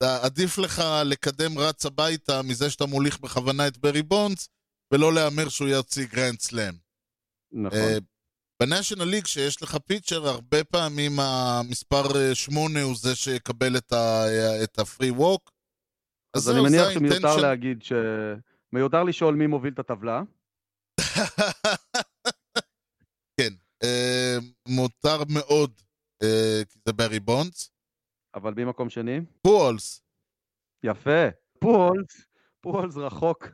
עדיף 0.24 0.58
לך 0.58 0.82
לקדם 1.04 1.58
רץ 1.58 1.86
הביתה 1.86 2.42
מזה 2.42 2.70
שאתה 2.70 2.86
מוליך 2.86 3.20
בכוונה 3.20 3.68
את 3.68 3.78
ברי 3.78 4.02
בונדס, 4.02 4.48
ולא 4.92 5.14
להמר 5.14 5.48
שהוא 5.48 5.68
יוציא 5.68 6.06
grand 6.06 6.40
slam. 6.40 6.74
נכון. 7.52 7.78
אה, 7.78 7.98
ב 8.62 8.67
National 8.67 9.04
League, 9.04 9.26
שיש 9.26 9.62
לך 9.62 9.76
pitcher, 9.76 10.28
הרבה 10.28 10.64
פעמים 10.64 11.12
המספר 11.20 12.02
אה, 12.16 12.34
שמונה 12.34 12.82
הוא 12.82 12.94
זה 12.96 13.16
שיקבל 13.16 13.76
את 14.64 14.78
ה 14.78 14.84
free 14.84 15.10
walk. 15.10 15.52
אז 16.36 16.50
אני 16.50 16.60
מניח 16.60 16.90
שמיותר 16.90 17.36
להגיד 17.36 17.82
ש... 17.82 17.92
מיותר 18.72 19.04
לשאול 19.04 19.34
מי 19.34 19.46
מוביל 19.46 19.72
את 19.72 19.78
הטבלה. 19.78 20.22
כן. 23.40 23.52
אה, 23.82 24.36
מותר 24.68 25.18
מאוד, 25.34 25.80
אה, 26.22 26.62
כי 26.68 26.78
זה 26.84 26.92
ברי 26.92 27.20
בונדס. 27.20 27.70
אבל 28.34 28.54
מי 28.54 28.64
מקום 28.64 28.90
שני? 28.90 29.20
פוהולס. 29.42 30.02
יפה. 30.84 31.28
פוהולס, 31.58 32.26
פוהולס 32.60 32.96
רחוק 32.96 33.48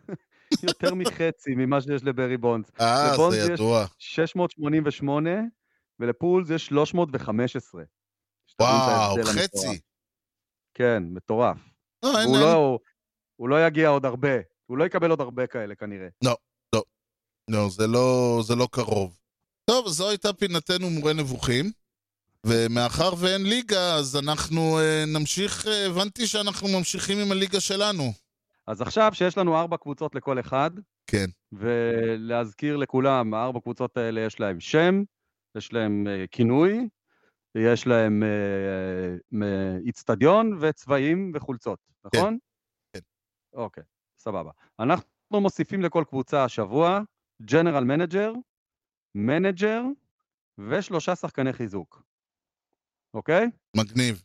יותר 0.64 0.94
מחצי 0.94 1.54
ממה 1.56 1.80
שיש 1.80 2.04
לברי 2.04 2.36
בונדס. 2.36 2.70
אה, 2.80 3.12
לבונדס 3.12 3.36
זה 3.36 3.52
יש 3.52 3.60
ידוע. 3.60 3.86
688, 3.98 5.30
ולפולס 5.98 6.50
יש 6.50 6.66
315. 6.66 7.82
שתבין 8.46 8.66
את 8.66 8.72
וואו, 8.72 9.16
המטורף. 9.16 9.36
חצי. 9.36 9.80
כן, 10.74 11.02
מטורף. 11.10 11.58
לא, 12.02 12.20
אין, 12.20 12.28
הוא 12.28 12.36
אין. 12.36 12.44
לא, 12.44 12.52
הוא, 12.52 12.78
הוא 13.36 13.48
לא 13.48 13.66
יגיע 13.66 13.88
עוד 13.88 14.06
הרבה. 14.06 14.38
הוא 14.66 14.78
לא 14.78 14.84
יקבל 14.84 15.10
עוד 15.10 15.20
הרבה 15.20 15.46
כאלה 15.46 15.74
כנראה. 15.74 16.08
לא, 17.50 17.70
זה 17.70 17.86
לא, 17.86 18.40
זה 18.46 18.54
לא 18.54 18.68
קרוב. 18.72 19.18
טוב, 19.64 19.88
זו 19.88 20.08
הייתה 20.08 20.32
פינתנו 20.32 20.90
מורה 20.90 21.12
נבוכים. 21.12 21.70
ומאחר 22.46 23.10
ואין 23.18 23.42
ליגה, 23.42 23.94
אז 23.94 24.16
אנחנו 24.16 24.78
אה, 24.78 25.04
נמשיך, 25.06 25.66
אה, 25.66 25.86
הבנתי 25.86 26.26
שאנחנו 26.26 26.68
ממשיכים 26.68 27.18
עם 27.18 27.32
הליגה 27.32 27.60
שלנו. 27.60 28.12
אז 28.66 28.80
עכשיו 28.80 29.10
שיש 29.14 29.38
לנו 29.38 29.56
ארבע 29.56 29.76
קבוצות 29.76 30.14
לכל 30.14 30.40
אחד, 30.40 30.70
כן. 31.06 31.26
ולהזכיר 31.52 32.76
לכולם, 32.76 33.34
הארבע 33.34 33.60
קבוצות 33.60 33.96
האלה 33.96 34.20
יש 34.20 34.40
להם 34.40 34.60
שם, 34.60 35.02
יש 35.56 35.72
להם 35.72 36.06
אה, 36.06 36.24
כינוי, 36.30 36.88
יש 37.54 37.86
להם 37.86 38.22
אה, 38.22 39.42
אה, 39.42 39.76
איצטדיון 39.86 40.58
וצבעים 40.60 41.32
וחולצות, 41.34 41.78
נכון? 42.04 42.38
כן. 42.92 43.00
אוקיי, 43.52 43.84
סבבה. 44.18 44.50
אנחנו 44.80 45.40
מוסיפים 45.40 45.82
לכל 45.82 46.04
קבוצה 46.08 46.44
השבוע 46.44 47.00
general 47.42 47.84
manager, 47.84 48.32
manager 49.14 49.82
ושלושה 50.58 51.16
שחקני 51.16 51.52
חיזוק. 51.52 52.02
אוקיי? 53.14 53.46
מגניב. 53.76 54.22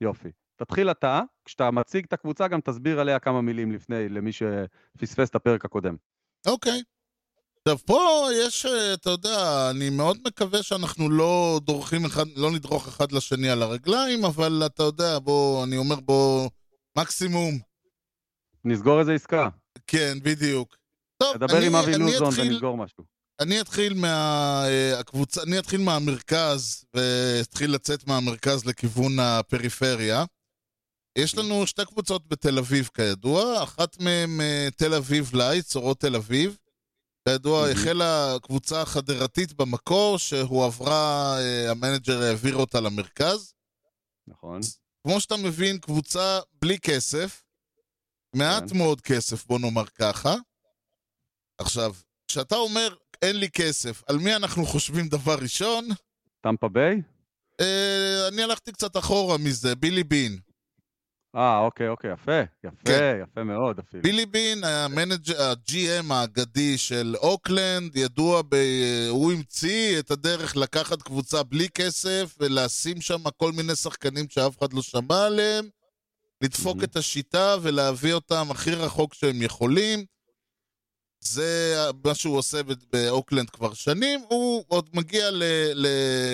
יופי. 0.00 0.28
תתחיל 0.64 0.90
אתה, 0.90 1.20
כשאתה 1.44 1.70
מציג 1.70 2.04
את 2.04 2.12
הקבוצה 2.12 2.48
גם 2.48 2.60
תסביר 2.60 3.00
עליה 3.00 3.18
כמה 3.18 3.40
מילים 3.40 3.72
לפני, 3.72 4.08
למי 4.08 4.30
שפספס 4.32 5.30
את 5.30 5.34
הפרק 5.34 5.64
הקודם. 5.64 5.96
אוקיי. 6.46 6.82
עכשיו, 7.58 7.78
פה 7.86 8.28
יש, 8.34 8.66
אה, 8.66 8.94
אתה 8.94 9.10
יודע, 9.10 9.70
אני 9.70 9.90
מאוד 9.90 10.18
מקווה 10.26 10.62
שאנחנו 10.62 11.10
לא 11.10 11.60
דורכים 11.64 12.04
אחד, 12.04 12.24
לא 12.36 12.50
נדרוך 12.50 12.88
אחד 12.88 13.12
לשני 13.12 13.50
על 13.50 13.62
הרגליים, 13.62 14.24
אבל 14.24 14.62
אתה 14.66 14.82
יודע, 14.82 15.18
בוא, 15.18 15.64
אני 15.64 15.76
אומר 15.76 16.00
בוא, 16.00 16.50
מקסימום. 16.98 17.58
נסגור 18.64 19.00
איזה 19.00 19.12
עסקה. 19.12 19.48
כן, 19.86 20.18
בדיוק. 20.22 20.76
טוב, 21.18 21.36
תדבר 21.36 21.58
אני, 21.58 21.66
עם 21.66 21.74
אבי 21.74 21.98
לוזון 21.98 22.28
אתחיל, 22.28 22.52
ונסגור 22.52 22.76
משהו. 22.76 23.04
אני 23.40 23.60
אתחיל 23.60 23.94
מהקבוצה, 23.94 25.42
אני 25.42 25.58
אתחיל 25.58 25.80
מהמרכז, 25.80 26.84
ואתחיל 26.94 27.74
לצאת 27.74 28.06
מהמרכז 28.06 28.66
לכיוון 28.66 29.18
הפריפריה. 29.18 30.24
יש 31.18 31.38
לנו 31.38 31.66
שתי 31.66 31.84
קבוצות 31.84 32.28
בתל 32.28 32.58
אביב 32.58 32.90
כידוע, 32.94 33.62
אחת 33.62 34.00
מהן 34.00 34.40
אה, 34.40 34.68
תל 34.76 34.94
אביב 34.94 35.30
Lights, 35.34 35.76
אורות 35.76 36.00
תל 36.00 36.16
אביב. 36.16 36.58
כידוע, 37.28 37.62
מהמם. 37.62 37.72
החלה 37.72 38.36
קבוצה 38.42 38.84
חדרתית 38.84 39.52
במקור, 39.52 40.18
שהועברה, 40.18 41.36
אה, 41.38 41.70
ה 41.70 41.76
manager 41.76 42.22
העביר 42.22 42.56
אותה 42.56 42.80
למרכז. 42.80 43.54
נכון. 44.26 44.60
כמו 45.02 45.20
שאתה 45.20 45.36
מבין, 45.36 45.78
קבוצה 45.78 46.40
בלי 46.62 46.78
כסף, 46.78 47.42
מעט 48.34 48.70
כן. 48.70 48.78
מאוד 48.78 49.00
כסף, 49.00 49.46
בוא 49.46 49.58
נאמר 49.58 49.86
ככה. 49.86 50.34
עכשיו, 51.58 51.94
כשאתה 52.28 52.56
אומר 52.56 52.94
אין 53.22 53.36
לי 53.36 53.50
כסף, 53.50 54.02
על 54.06 54.18
מי 54.18 54.36
אנחנו 54.36 54.66
חושבים 54.66 55.08
דבר 55.08 55.34
ראשון? 55.34 55.88
טמפה 56.40 56.68
ביי? 56.68 57.02
אה, 57.60 58.28
אני 58.28 58.42
הלכתי 58.42 58.72
קצת 58.72 58.96
אחורה 58.96 59.38
מזה, 59.38 59.74
בילי 59.74 60.04
בין. 60.04 60.38
אה, 61.36 61.58
אוקיי, 61.58 61.88
אוקיי, 61.88 62.12
יפה. 62.12 62.40
יפה, 62.64 62.76
כן. 62.84 63.20
יפה 63.22 63.44
מאוד 63.44 63.78
אפילו. 63.78 64.02
בילי 64.02 64.26
בין, 64.26 64.64
ה 64.64 64.73
manager, 64.73 65.42
ה-GM 65.42 66.12
האגדי 66.12 66.78
של 66.78 67.14
אוקלנד, 67.18 67.96
ידוע 67.96 68.42
ב... 68.48 68.56
הוא 69.08 69.32
המציא 69.32 69.98
את 69.98 70.10
הדרך 70.10 70.56
לקחת 70.56 71.02
קבוצה 71.02 71.42
בלי 71.42 71.68
כסף 71.68 72.36
ולשים 72.40 73.00
שם 73.00 73.30
כל 73.36 73.52
מיני 73.52 73.76
שחקנים 73.76 74.26
שאף 74.28 74.58
אחד 74.58 74.72
לא 74.72 74.82
שמע 74.82 75.26
עליהם, 75.26 75.68
לדפוק 76.42 76.76
מהמם. 76.76 76.84
את 76.84 76.96
השיטה 76.96 77.56
ולהביא 77.62 78.12
אותם 78.12 78.46
הכי 78.50 78.70
רחוק 78.70 79.14
שהם 79.14 79.42
יכולים. 79.42 80.11
זה 81.22 81.76
מה 82.04 82.14
שהוא 82.14 82.38
עושה 82.38 82.60
באוקלנד 82.92 83.50
כבר 83.50 83.74
שנים. 83.74 84.20
הוא 84.28 84.64
עוד 84.68 84.88
מגיע 84.94 85.30
ל... 85.30 85.42
ל... 85.74 85.86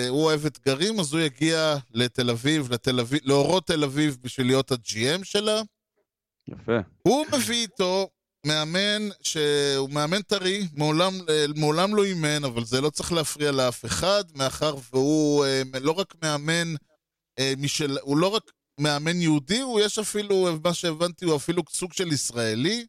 הוא 0.09 0.23
אוהב 0.23 0.45
אתגרים, 0.45 0.99
אז 0.99 1.13
הוא 1.13 1.21
יגיע 1.21 1.75
לתל 1.93 2.29
אביב, 2.29 2.73
לתל 2.73 2.99
אביב, 2.99 3.19
לאורות 3.23 3.67
תל 3.67 3.83
אביב 3.83 4.17
בשביל 4.21 4.47
להיות 4.47 4.71
ה-GM 4.71 5.23
שלה. 5.23 5.61
יפה. 6.47 6.77
הוא 7.01 7.25
מביא 7.33 7.61
איתו 7.61 8.09
מאמן 8.45 9.09
שהוא 9.21 9.89
מאמן 9.89 10.21
טרי, 10.21 10.67
מעולם, 10.73 11.13
מעולם 11.55 11.95
לא 11.95 12.03
אימן, 12.03 12.43
אבל 12.43 12.65
זה 12.65 12.81
לא 12.81 12.89
צריך 12.89 13.11
להפריע 13.11 13.51
לאף 13.51 13.85
אחד, 13.85 14.23
מאחר 14.35 14.75
והוא 14.93 15.45
אה, 15.45 15.61
לא 15.81 15.91
רק 15.91 16.13
מאמן 16.23 16.73
אה, 17.39 17.53
משל... 17.57 17.97
הוא 18.01 18.17
לא 18.17 18.27
רק 18.27 18.51
מאמן 18.79 19.21
יהודי, 19.21 19.59
הוא 19.59 19.81
יש 19.81 19.99
אפילו, 19.99 20.47
מה 20.63 20.73
שהבנתי, 20.73 21.25
הוא 21.25 21.35
אפילו 21.35 21.63
סוג 21.69 21.93
של 21.93 22.07
ישראלי. 22.07 22.85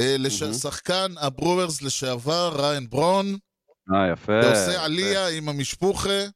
אה, 0.00 0.16
לש... 0.18 0.42
מהמם. 0.42 0.54
שחקן 0.54 1.14
הברוורס 1.20 1.82
לשעבר, 1.82 2.60
ריין 2.60 2.90
ברון, 2.90 3.36
אה, 3.94 4.12
יפה. 4.12 4.42
שעושה. 4.42 4.84
עלייה 4.84 5.28
עם 5.28 5.48
המשפוחה, 5.48 6.26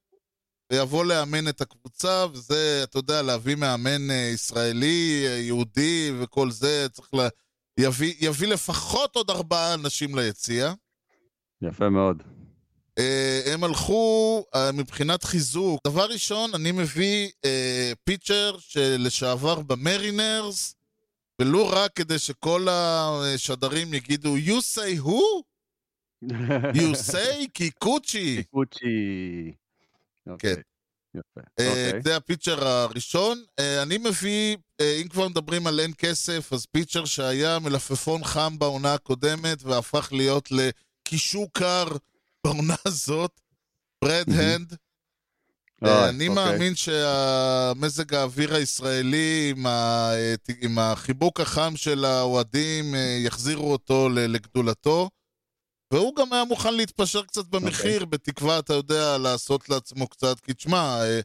ויבוא 0.72 1.04
לאמן 1.04 1.48
את 1.48 1.60
הקבוצה, 1.60 2.26
וזה, 2.32 2.80
אתה 2.82 2.98
יודע, 2.98 3.22
להביא 3.22 3.54
מאמן 3.54 4.10
אה, 4.10 4.30
ישראלי, 4.34 5.24
אה, 5.26 5.38
יהודי 5.38 6.12
וכל 6.20 6.50
זה, 6.50 6.86
צריך 6.92 7.14
לה... 7.14 7.28
יביא, 7.78 8.14
יביא 8.20 8.48
לפחות 8.48 9.16
עוד 9.16 9.30
ארבעה 9.30 9.74
אנשים 9.74 10.18
ליציע. 10.18 10.72
יפה 11.62 11.88
מאוד. 11.88 12.22
אה, 12.98 13.40
הם 13.52 13.64
הלכו 13.64 14.44
אה, 14.54 14.72
מבחינת 14.72 15.24
חיזוק. 15.24 15.80
דבר 15.84 16.06
ראשון, 16.06 16.50
אני 16.54 16.72
מביא 16.72 17.30
אה, 17.44 17.92
פיצ'ר 18.04 18.56
שלשעבר 18.58 19.60
במרינרס, 19.60 20.74
ולו 21.40 21.68
רק 21.68 21.92
כדי 21.92 22.18
שכל 22.18 22.66
השדרים 22.70 23.94
יגידו, 23.94 24.36
you 24.36 24.60
say 24.74 25.00
who? 25.00 25.42
you 26.78 26.94
say 27.12 27.48
קיקוצ'י. 27.52 28.36
קיקוצ'י. 28.36 29.52
אוקיי. 30.26 30.54
כן. 30.54 30.60
יפה. 31.14 31.40
אה, 31.60 31.68
אוקיי. 31.68 32.02
זה 32.02 32.16
הפיצ'ר 32.16 32.66
הראשון. 32.66 33.42
אה, 33.58 33.82
אני 33.82 33.98
מביא, 33.98 34.56
אה, 34.80 34.98
אם 35.02 35.08
כבר 35.08 35.28
מדברים 35.28 35.66
על 35.66 35.80
אין 35.80 35.92
כסף, 35.98 36.52
אז 36.52 36.66
פיצ'ר 36.66 37.04
שהיה 37.04 37.58
מלפפון 37.58 38.24
חם 38.24 38.58
בעונה 38.58 38.94
הקודמת 38.94 39.62
והפך 39.62 40.12
להיות 40.12 40.48
לקישור 40.50 41.46
קר 41.52 41.86
בעונה 42.44 42.74
הזאת, 42.84 43.40
ברד. 44.04 44.24
הנד. 44.28 44.74
אה, 45.84 46.08
אני 46.08 46.28
אוקיי. 46.28 46.44
מאמין 46.44 46.74
שהמזג 46.74 48.14
האוויר 48.14 48.54
הישראלי 48.54 49.54
עם, 50.60 50.78
החיבוק 50.78 51.40
החם 51.40 51.72
של 51.76 52.04
האוהדים 52.04 52.94
אה, 52.94 53.18
יחזירו 53.24 53.72
אותו 53.72 54.08
לגדולתו. 54.08 55.10
והוא 55.92 56.16
גם 56.16 56.32
היה 56.32 56.44
מוכן 56.44 56.74
להתפשר 56.74 57.22
קצת 57.22 57.46
במחיר, 57.46 58.04
בתקווה, 58.04 58.58
אתה 58.58 58.74
יודע, 58.74 59.18
לעשות 59.18 59.68
לעצמו 59.68 60.06
קצת, 60.08 60.40
כי 60.40 60.54
תשמע, 60.54 60.98
אה, 61.02 61.20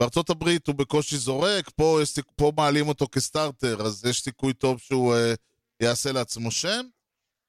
בארצות 0.00 0.30
הברית 0.30 0.66
הוא 0.66 0.74
בקושי 0.74 1.16
זורק, 1.16 1.70
פה, 1.76 1.98
יש, 2.02 2.18
פה 2.36 2.52
מעלים 2.56 2.88
אותו 2.88 3.06
כסטארטר, 3.12 3.86
אז 3.86 4.04
יש 4.04 4.22
סיכוי 4.22 4.54
טוב 4.54 4.78
שהוא 4.78 5.14
אה, 5.14 5.34
יעשה 5.80 6.12
לעצמו 6.12 6.50
שם. 6.50 6.86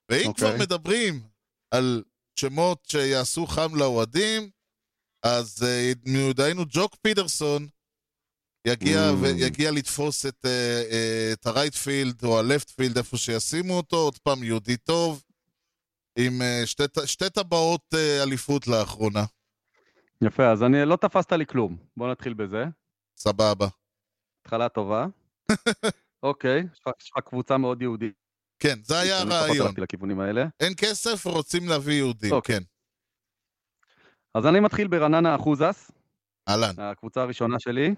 ואם 0.10 0.28
אוקיי. 0.28 0.48
כבר 0.50 0.58
מדברים 0.58 1.22
על 1.72 2.04
שמות 2.36 2.86
שיעשו 2.88 3.48
חם 3.48 3.76
לאוהדים, 3.76 4.50
אז 5.28 5.64
אה, 5.68 5.92
מיודענו 6.06 6.64
ג'וק 6.70 6.96
פידרסון 7.02 7.68
יגיע, 8.68 9.00
Mm. 9.12 9.16
ויגיע 9.22 9.72
לתפוס 9.72 10.26
את, 10.26 10.46
אה, 10.46 10.84
אה, 10.92 11.30
את 11.34 11.46
הרייטפילד 11.46 12.24
או 12.24 12.40
הלפטפילד, 12.40 12.98
איפה 12.98 13.18
שישימו 13.18 13.74
אותו, 13.78 13.98
עוד 13.98 14.18
פעם 14.18 14.44
יהודי 14.44 14.78
טוב, 14.78 15.24
עם 16.20 16.42
אה, 16.42 16.62
שתי, 16.66 16.84
שתי 17.06 17.30
טבעות 17.30 17.82
אה, 17.94 18.24
אליפות 18.24 18.68
לאחרונה. 18.68 19.26
יפה, 20.22 20.52
אז 20.52 20.64
אני, 20.64 20.86
לא 20.86 20.96
תפסת 20.96 21.32
לי 21.32 21.46
כלום. 21.46 21.78
בוא 21.98 22.12
נתחיל 22.12 22.34
בזה. 22.34 22.64
סבבה. 23.18 23.68
התחלה 24.42 24.70
טובה. 24.70 25.06
אוקיי, 26.24 26.60
יש 26.74 26.80
לך- 27.18 27.24
קבוצה 27.26 27.58
מאוד 27.58 27.82
יהודית. 27.82 28.14
כן, 28.60 28.80
זה 28.84 29.00
היה 29.00 29.20
הרעיון. 29.22 29.74
אין 30.60 30.74
כסף 30.78 31.26
ורוצים 31.26 31.68
להביא 31.70 31.94
יהודים, 31.96 32.32
אוקיי. 32.32 32.56
כן. 32.56 32.64
אז 34.34 34.46
אני 34.46 34.60
מתחיל 34.60 34.88
ברעננה 34.88 35.36
אחוזס, 35.36 35.92
אהלן. 36.50 36.74
הקבוצה 36.78 37.22
הראשונה 37.22 37.60
שלי, 37.60 37.96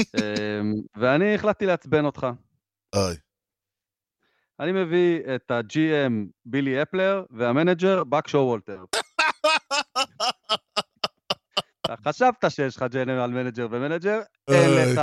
אמ, 0.00 0.74
ואני 0.96 1.34
החלטתי 1.34 1.66
לעצבן 1.66 2.04
אותך. 2.04 2.26
אוי. 2.94 3.16
אני 4.60 4.72
מביא 4.72 5.20
את 5.34 5.50
ה-GM 5.50 6.12
בילי 6.44 6.82
אפלר 6.82 7.24
וה 7.30 8.04
manager 8.04 8.28
באק 8.28 8.46
שואולטר. 8.46 8.84
חשבת 12.06 12.44
שיש 12.48 12.76
לך 12.76 12.82
general 12.82 13.30
manager 13.30 13.66
ו 13.70 13.76
manager, 13.76 14.20
אין. 14.48 14.92
לך, 14.92 15.00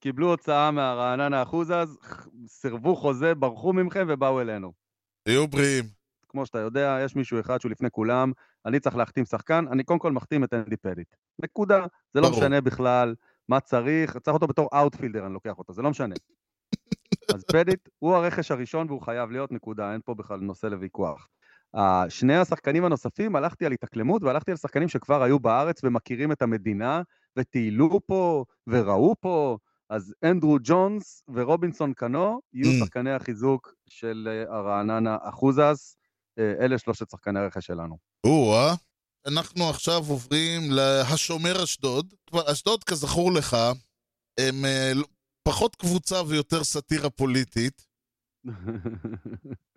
קיבלו 0.00 0.30
הצעה 0.30 0.70
מהרעננה 0.70 1.42
אחוזז, 1.42 1.98
סירבו 2.46 2.96
חוזה, 2.96 3.34
ברחו 3.34 3.72
מכם 3.72 4.06
ובאו 4.08 4.40
אלינו. 4.40 4.72
תהיו 5.22 5.48
בריאים. 5.48 6.01
כמו 6.32 6.46
שאתה 6.46 6.58
יודע, 6.58 6.98
יש 7.04 7.16
מישהו 7.16 7.40
אחד 7.40 7.60
שהוא 7.60 7.70
לפני 7.70 7.90
כולם, 7.90 8.32
אני 8.66 8.80
צריך 8.80 8.96
להחתים 8.96 9.24
שחקן, 9.24 9.64
אני 9.72 9.84
קודם 9.84 9.98
כל 9.98 10.12
מחתים 10.12 10.44
את 10.44 10.54
אנדי 10.54 10.76
פדיט. 10.76 11.14
נקודה. 11.42 11.86
זה 12.14 12.20
לא 12.20 12.28
ברור. 12.28 12.40
משנה 12.40 12.60
בכלל 12.60 13.14
מה 13.48 13.60
צריך, 13.60 14.16
צריך 14.16 14.34
אותו 14.34 14.46
בתור 14.46 14.68
outfielder, 14.74 15.26
אני 15.26 15.34
לוקח 15.34 15.58
אותו, 15.58 15.72
זה 15.72 15.82
לא 15.82 15.90
משנה. 15.90 16.14
אז 17.34 17.44
פדיט 17.44 17.88
הוא 17.98 18.14
הרכש 18.14 18.50
הראשון 18.50 18.86
והוא 18.90 19.02
חייב 19.02 19.30
להיות 19.30 19.52
נקודה, 19.52 19.92
אין 19.92 20.00
פה 20.04 20.14
בכלל 20.14 20.40
נושא 20.40 20.66
לוויכוח. 20.66 21.28
שני 22.08 22.36
השחקנים 22.36 22.84
הנוספים, 22.84 23.36
הלכתי 23.36 23.66
על 23.66 23.72
התאקלמות 23.72 24.22
והלכתי 24.22 24.50
על 24.50 24.56
שחקנים 24.56 24.88
שכבר 24.88 25.22
היו 25.22 25.38
בארץ 25.38 25.84
ומכירים 25.84 26.32
את 26.32 26.42
המדינה, 26.42 27.02
וטיילו 27.36 28.00
פה, 28.06 28.44
וראו 28.66 29.14
פה, 29.20 29.58
אז 29.90 30.14
אנדרו 30.24 30.58
ג'ונס 30.62 31.22
ורובינסון 31.28 31.92
קנו 31.92 32.40
יהיו 32.52 32.70
Mm. 32.72 32.84
שחקני 32.84 33.12
החיזוק 33.12 33.74
של 33.88 34.28
אה, 34.30 34.56
הרעננה 34.56 35.16
אחוזס, 35.22 35.96
אלה 36.38 36.78
שלושת 36.78 37.10
שחקני 37.10 37.40
הרכש 37.40 37.66
שלנו. 37.66 37.98
או-אה. 38.26 38.74
אנחנו 39.26 39.70
עכשיו 39.70 40.02
עוברים 40.08 40.60
להשומר 40.70 41.64
אשדוד. 41.64 42.14
אשדוד, 42.52 42.84
כזכור 42.84 43.32
לך, 43.32 43.56
הם 44.40 44.64
אה, 44.64 44.92
לא- 44.94 45.06
פחות 45.48 45.76
קבוצה 45.76 46.22
ויותר 46.28 46.64
סאטירה 46.64 47.10
פוליטית, 47.10 47.86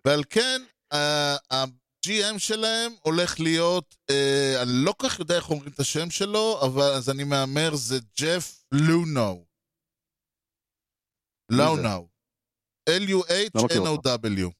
ועל 0.04 0.24
כן 0.30 0.62
ה-GM 0.92 2.38
שלהם 2.38 2.92
הולך 3.02 3.40
להיות, 3.40 3.96
אה, 4.10 4.62
אני 4.62 4.70
לא 4.84 4.92
כל 4.92 5.08
כך 5.08 5.18
יודע 5.18 5.36
איך 5.36 5.50
אומרים 5.50 5.72
את 5.72 5.80
השם 5.80 6.10
שלו, 6.10 6.60
אבל 6.66 6.92
אז 6.96 7.10
אני 7.10 7.24
מהמר 7.24 7.74
זה 7.74 7.96
ג'ף 8.20 8.64
לונו. 8.72 9.44
לא 11.50 11.68
אותו. 11.68 12.08
L-U-H-N-O-W. 12.90 14.50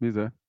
מי 0.00 0.12
זה? 0.12 0.39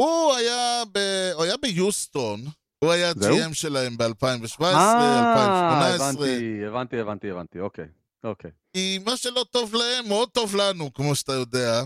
הוא 0.00 0.34
היה, 0.34 0.82
ב... 0.92 0.98
הוא 1.34 1.44
היה 1.44 1.56
ביוסטון, 1.56 2.40
הוא 2.78 2.92
היה? 2.92 3.12
GM 3.12 3.54
שלהם 3.54 3.96
ב-2017, 3.96 4.62
אה, 4.62 5.32
2018. 5.32 6.26
הבנתי, 6.28 6.66
הבנתי, 6.66 7.00
הבנתי, 7.00 7.30
הבנתי, 7.30 7.60
אוקיי, 7.60 7.86
אוקיי. 8.24 8.50
כי 8.72 8.98
מה 9.04 9.16
שלא 9.16 9.44
טוב 9.50 9.74
להם, 9.74 10.08
מאוד 10.08 10.28
טוב 10.30 10.56
לנו, 10.56 10.92
כמו 10.92 11.14
שאתה 11.14 11.32
יודע. 11.32 11.84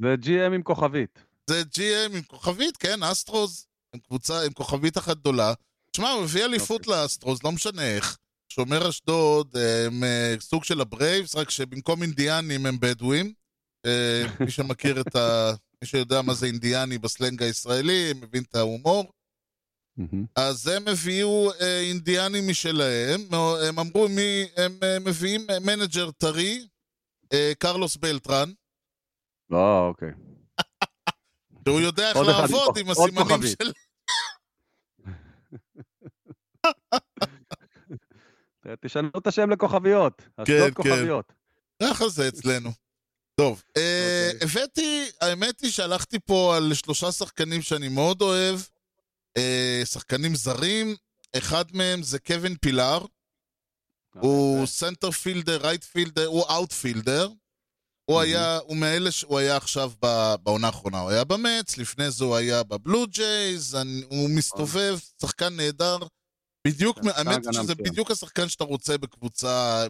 זה 0.00 0.14
GM 0.22 0.54
עם 0.54 0.62
כוכבית. 0.62 1.18
זה 1.50 1.62
GM 1.74 2.16
עם 2.16 2.22
כוכבית, 2.22 2.76
כן, 2.76 3.02
אסטרוס, 3.02 3.66
עם 3.94 4.00
קבוצה, 4.00 4.42
עם 4.46 4.52
כוכבית 4.52 4.98
אחת 4.98 5.16
גדולה. 5.16 5.52
תשמע, 5.90 6.10
הוא 6.10 6.22
הביא 6.22 6.44
אליפות 6.44 6.86
לאסטרוס, 6.86 7.44
לא 7.44 7.52
משנה 7.52 7.82
איך. 7.82 8.16
שומר 8.52 8.88
אשדוד, 8.88 9.56
אה, 9.56 9.86
הם 9.86 10.04
אה, 10.04 10.34
סוג 10.40 10.64
של 10.64 10.80
ה 10.80 10.87
Braves, 10.87 11.36
רק 11.36 11.50
שבמקום 11.50 12.02
אינדיאנים 12.02 12.66
הם 12.66 12.80
בדואים. 12.80 13.32
אה, 13.86 14.22
מי 14.40 14.50
שמכיר 14.50 15.00
את 15.00 15.16
ה... 15.16 15.52
מי 15.82 15.86
שיודע 15.86 16.22
מה 16.22 16.34
זה 16.34 16.46
אינדיאני 16.46 16.98
בסלנג 16.98 17.42
הישראלי, 17.42 18.12
מבין 18.14 18.42
את 18.42 18.54
ההומור. 18.54 19.12
אז 20.36 20.66
הם 20.66 20.88
הביאו 20.88 21.52
אה, 21.60 21.80
אינדיאנים 21.80 22.48
משלהם, 22.48 23.20
הם 23.68 23.78
אמרו 23.78 24.08
מי, 24.08 24.46
הם 24.56 24.78
אה, 24.82 24.98
מביאים 24.98 25.46
אה, 25.50 25.58
manager 25.60 26.10
טרי, 26.10 26.66
אה, 27.32 27.52
קרלוס 27.58 27.96
בלטרן, 27.96 28.50
לא, 29.50 29.86
אוקיי. 29.88 30.10
שהוא 31.68 31.80
יודע 31.80 32.08
איך 32.08 32.16
לעבוד 32.16 32.78
עם 32.78 32.90
הסימנים. 32.90 33.42
של... 33.42 33.72
תשנו 38.80 39.08
את 39.18 39.26
השם 39.26 39.50
לכוכביות. 39.50 40.22
כן. 40.44 40.74
כוכביות. 40.74 41.32
ככה 41.82 42.08
זה 42.08 42.28
אצלנו. 42.28 42.70
טוב, 43.40 43.62
אה, 43.76 44.30
אוקיי. 44.32 44.48
הבאתי, 44.48 45.10
האמת 45.20 45.60
היא 45.60 45.70
שהלכתי 45.70 46.18
פה 46.18 46.56
על 46.56 46.74
שלושה 46.74 47.12
שחקנים 47.12 47.62
שאני 47.62 47.88
מאוד 47.88 48.22
אוהב, 48.22 48.60
אה, 49.36 49.82
שחקנים 49.84 50.34
זרים, 50.34 50.96
אחד 51.36 51.64
מהם 51.72 52.02
זה 52.02 52.18
קווין 52.18 52.56
פילאר, 52.60 53.04
הוא 54.14 54.66
center 54.66 55.10
fielder, 55.10 55.56
right 55.62 55.84
fielder, 55.84 56.26
הוא 56.26 56.44
outfielder. 56.50 57.28
הוא. 58.04 58.20
היה, 58.20 58.58
הוא 58.58 58.76
מאלה 58.76 59.10
שהוא 59.10 59.38
היה 59.38 59.56
עכשיו 59.56 59.92
בעונה 60.42 60.66
האחרונה, 60.66 61.00
הוא 61.00 61.10
היה 61.10 61.24
ב 61.24 61.33
Mets, 61.33 61.76
לפני 61.76 62.10
זה 62.10 62.24
הוא 62.24 62.36
היה 62.36 62.62
ב 62.62 62.71
Blue 62.71 63.06
Jays, 63.06 63.76
הוא 64.04 64.30
מסתובב, 64.30 64.98
שחקן 65.22 65.56
נהדר. 65.56 65.98
בדיוק, 66.66 66.98
כן, 66.98 67.08
האמת 67.14 67.44
שזה. 67.52 67.74
בדיוק 67.74 68.10
השחקן 68.10 68.48
שאתה 68.48 68.64
רוצה 68.64 68.98
בקבוצה, 68.98 69.86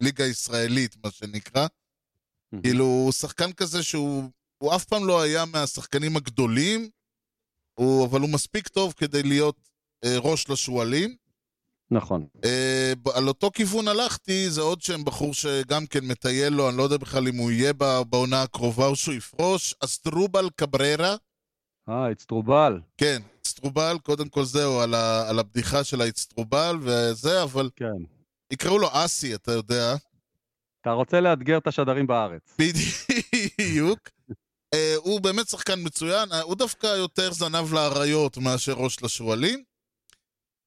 בליגה 0.00 0.24
הישראלית, 0.24 0.96
מה 1.04 1.10
שנקרא. 1.10 1.66
מהמם. 2.52 2.62
כאילו, 2.62 2.84
הוא 2.84 3.12
שחקן 3.12 3.52
כזה 3.52 3.82
שהוא 3.82 4.30
הוא 4.62 4.74
אף 4.74 4.84
פעם 4.84 5.06
לא 5.06 5.22
היה 5.22 5.44
מהשחקנים 5.44 6.16
הגדולים, 6.16 6.90
הוא, 7.74 8.06
אבל 8.06 8.20
הוא 8.20 8.30
מספיק 8.30 8.68
טוב 8.68 8.94
כדי 8.96 9.22
להיות 9.22 9.56
אה, 10.04 10.18
ראש 10.18 10.50
לשועלים. 10.50 11.16
נכון. 11.90 12.26
אה, 12.44 12.92
על 13.14 13.28
אותו 13.28 13.50
כיוון 13.54 13.88
הלכתי, 13.88 14.50
זה 14.50 14.60
עוד 14.60 14.82
שם 14.82 15.04
בחור 15.04 15.34
שגם 15.34 15.86
כן 15.86 16.04
מטייל 16.04 16.52
לו, 16.52 16.68
אני 16.68 16.76
לא 16.76 16.82
יודע 16.82 16.96
בכלל 16.96 17.28
אם 17.28 17.36
הוא 17.36 17.50
יהיה 17.50 17.72
בעונה 18.10 18.42
הקרובה 18.42 18.86
או 18.86 18.96
שהוא 18.96 19.14
יפרוש, 19.14 19.74
אסטרובל 19.84 20.48
קבררה. 20.56 21.16
אה, 21.88 22.12
אצטרובל. 22.12 22.80
כן, 22.96 23.22
אסטרובל, 23.46 23.96
קודם 24.02 24.28
כל 24.28 24.44
זהו, 24.44 24.80
על, 24.80 24.94
ה, 24.94 25.28
על 25.28 25.38
הבדיחה 25.38 25.84
של 25.84 26.00
האצטרובל 26.00 26.76
וזה, 26.80 27.42
אבל 27.42 27.70
כן. 27.76 28.04
יקראו 28.52 28.78
לו 28.78 28.88
אסי, 28.92 29.34
אתה 29.34 29.52
יודע. 29.52 29.96
אתה 30.80 30.90
רוצה 30.90 31.20
לאתגר 31.20 31.58
את 31.58 31.66
השדרים 31.66 32.06
בארץ. 32.06 32.56
בדיוק. 32.58 33.98
אה, 34.74 34.94
הוא 34.96 35.20
באמת 35.20 35.48
שחקן 35.48 35.74
מצוין, 35.84 36.32
אה, 36.32 36.40
הוא 36.40 36.54
דווקא 36.54 36.86
יותר 36.86 37.32
זנב 37.32 37.74
לאריות 37.74 38.36
מאשר 38.38 38.72
ראש 38.72 39.02
לשועלים. 39.02 39.64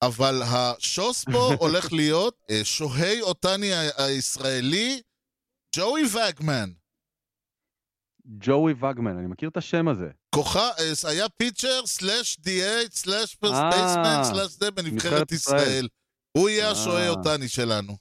אבל 0.02 0.42
השוס 0.42 1.24
פה 1.24 1.50
הולך 1.64 1.92
להיות 1.92 2.36
אה, 2.50 2.60
שוהי 2.64 3.20
אותני 3.20 3.70
הישראלי, 3.96 5.02
ג'וי 5.76 6.02
וגמן. 6.04 6.70
ג'וי 8.26 8.72
וגמן, 8.72 9.18
אני 9.18 9.26
מכיר 9.26 9.48
את 9.48 9.56
השם 9.56 9.88
הזה. 9.88 10.08
כוחה, 10.34 10.70
היה 11.08 11.28
pitcher, 11.28 11.86
slash 11.86 12.38
DH, 12.40 12.92
slash 12.92 13.34
first 13.34 13.58
baseman, 13.70 14.22
slash 14.24 14.52
זה 14.52 14.70
בנבחרת 14.70 15.12
נבחרת 15.12 15.32
ישראל. 15.32 15.88
הוא 16.38 16.48
יהיה 16.48 16.70
השוהיי 16.70 17.04
אה. 17.04 17.08
אוטאני 17.08 17.48
שלנו. 17.48 17.96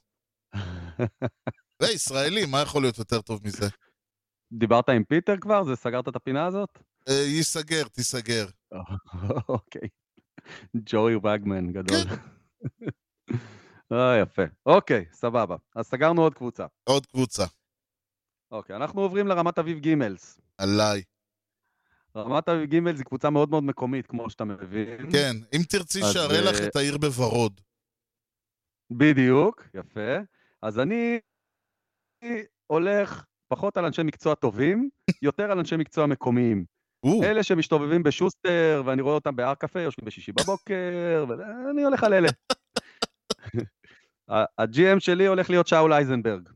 וישראלי, 1.88 2.46
מה 2.46 2.62
יכול 2.62 2.82
להיות 2.82 2.98
יותר 2.98 3.22
טוב 3.22 3.42
מזה? 3.46 3.68
דיברת 4.54 4.90
עם 4.90 5.04
פיטר 5.04 5.38
כבר? 5.42 5.64
זה 5.64 5.76
סגרת 5.76 6.08
את 6.08 6.16
הפינה 6.16 6.46
הזאת? 6.46 6.80
אה, 7.10 7.14
ייסגר, 7.14 7.84
תיסגר. 7.88 8.46
אוקיי. 9.50 9.88
ג'וי 10.76 11.16
וגמן, 11.16 11.72
גדול. 11.72 11.98
כן. 11.98 12.16
אה, 13.92 14.20
יפה. 14.22 14.44
אוקיי, 14.66 15.06
סבבה. 15.12 15.56
אז 15.76 15.86
סגרנו 15.86 16.22
עוד 16.22 16.34
קבוצה. 16.34 16.66
עוד 16.84 17.06
קבוצה. 17.06 17.46
אוקיי, 18.52 18.76
אנחנו 18.76 19.02
עוברים 19.02 19.28
לרמת 19.28 19.60
אביב 19.60 19.80
גימלס. 19.80 20.40
עליי. 20.58 21.04
רמת 22.16 22.50
אביב 22.50 22.70
גימלס 22.70 22.98
היא 22.98 23.06
קבוצה 23.06 23.30
מאוד 23.30 23.50
מאוד 23.50 23.64
מקומית, 23.64 24.08
כמו 24.08 24.30
שאתה 24.30 24.46
מבין. 24.46 25.12
כן, 25.12 25.36
אם 25.54 25.62
תרצי 25.70 26.02
שאראה 26.14 26.42
לך 26.42 26.62
אה, 26.62 26.68
את 26.68 26.76
העיר 26.76 26.98
בוורוד. 26.98 27.62
בדיוק, 28.92 29.64
יפה. 29.74 30.18
אז 30.62 30.80
אני 30.80 31.20
הולך 32.68 33.24
פחות 33.48 33.78
על 33.78 33.86
אנשי 33.86 34.04
מקצוע 34.04 34.36
טובים, 34.36 34.90
יותר 35.22 35.52
על 35.52 35.60
אנשי 35.60 35.76
מקצוע 35.78 36.06
מקומיים. 36.06 36.66
אלה 37.24 37.44
שמסתובבים 37.44 38.04
בשוסטר, 38.04 38.84
ואני 38.86 39.02
רואה 39.02 39.16
אותם 39.16 39.36
בהר 39.36 39.54
קפה, 39.56 39.80
יושבים 39.82 40.06
בשישי 40.06 40.32
בבוקר, 40.32 41.26
ואני 41.28 41.84
הולך 41.84 42.04
על 42.04 42.14
אלה. 42.14 42.30
ה- 44.30 44.62
ה-GM 44.62 45.00
שלי 45.00 45.26
הולך 45.28 45.50
להיות 45.50 45.68
שאול 45.68 45.94
אייזנברג. 45.94 46.50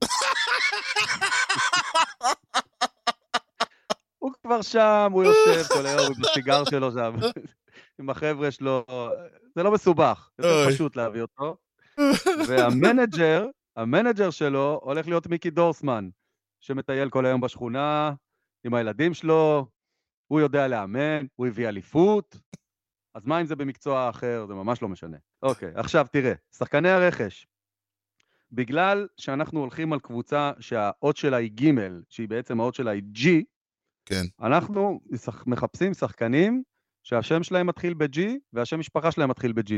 הוא 4.17 4.31
כבר 4.43 4.61
שם, 4.61 5.09
הוא 5.11 5.23
יושב 5.23 5.63
כל 5.73 5.85
היום 5.85 6.13
עם 6.17 6.23
הסיגר 6.29 6.63
שלו 6.69 6.91
שם, 6.91 7.15
עם 7.99 8.09
החבר'ה 8.09 8.51
שלו, 8.51 8.85
זה 9.55 9.63
לא 9.63 9.71
מסובך, 9.71 10.29
אוי. 10.43 10.73
פשוט 10.73 10.95
להביא 10.95 11.21
אותו. 11.21 11.57
וה 12.47 12.67
manager, 12.67 13.45
ה 13.77 13.84
manager 13.84 14.29
שלו 14.29 14.79
הולך 14.83 15.07
להיות 15.07 15.27
מיקי 15.27 15.49
דורסמן, 15.49 16.09
שמטייל 16.59 17.09
כל 17.09 17.25
היום 17.25 17.41
בשכונה 17.41 18.13
עם 18.63 18.73
הילדים 18.73 19.13
שלו, 19.13 19.67
הוא 20.27 20.39
יודע 20.39 20.67
לאמן, 20.67 21.25
הוא 21.35 21.47
הביא 21.47 21.67
אליפות, 21.67 22.37
אז 23.13 23.25
מה 23.25 23.41
אם 23.41 23.45
זה 23.45 23.55
במקצוע 23.55 24.09
אחר? 24.09 24.45
זה 24.47 24.53
ממש 24.53 24.81
לא 24.81 24.87
משנה. 24.87 25.17
אוקיי, 25.43 25.71
עכשיו 25.75 26.05
תראה, 26.11 26.33
שחקני 26.55 26.89
הרכש, 26.89 27.47
בגלל 28.51 29.07
שאנחנו 29.17 29.59
הולכים 29.59 29.93
על 29.93 29.99
קבוצה 29.99 30.51
שהאות 30.59 31.17
שלה 31.17 31.37
היא 31.37 31.51
ג', 31.51 31.71
שהיא 32.09 32.27
בעצם 32.27 32.59
האות 32.59 32.75
שלה 32.75 32.91
היא 32.91 33.03
G, 33.15 33.27
כן. 34.05 34.23
אנחנו 34.41 34.99
מחפשים 35.45 35.93
שחקנים 35.93 36.63
שהשם 37.03 37.43
שלהם 37.43 37.67
מתחיל 37.67 37.93
ב-G 37.93 38.19
והשם 38.53 38.79
משפחה 38.79 39.11
שלהם 39.11 39.29
מתחיל 39.29 39.53
ב-G. 39.53 39.73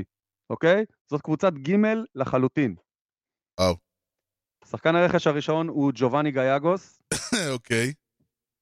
אוקיי? 0.49 0.85
זאת 1.09 1.21
קבוצת 1.21 1.53
ג' 1.53 1.75
לחלוטין. 2.15 2.75
וואו. 3.59 3.88
שחקן 4.71 4.95
הרכש 4.95 5.27
הראשון 5.27 5.67
הוא 5.67 5.91
ג'ובאני 5.95 6.31
גייגוס, 6.31 7.01
אוקיי. 7.53 7.93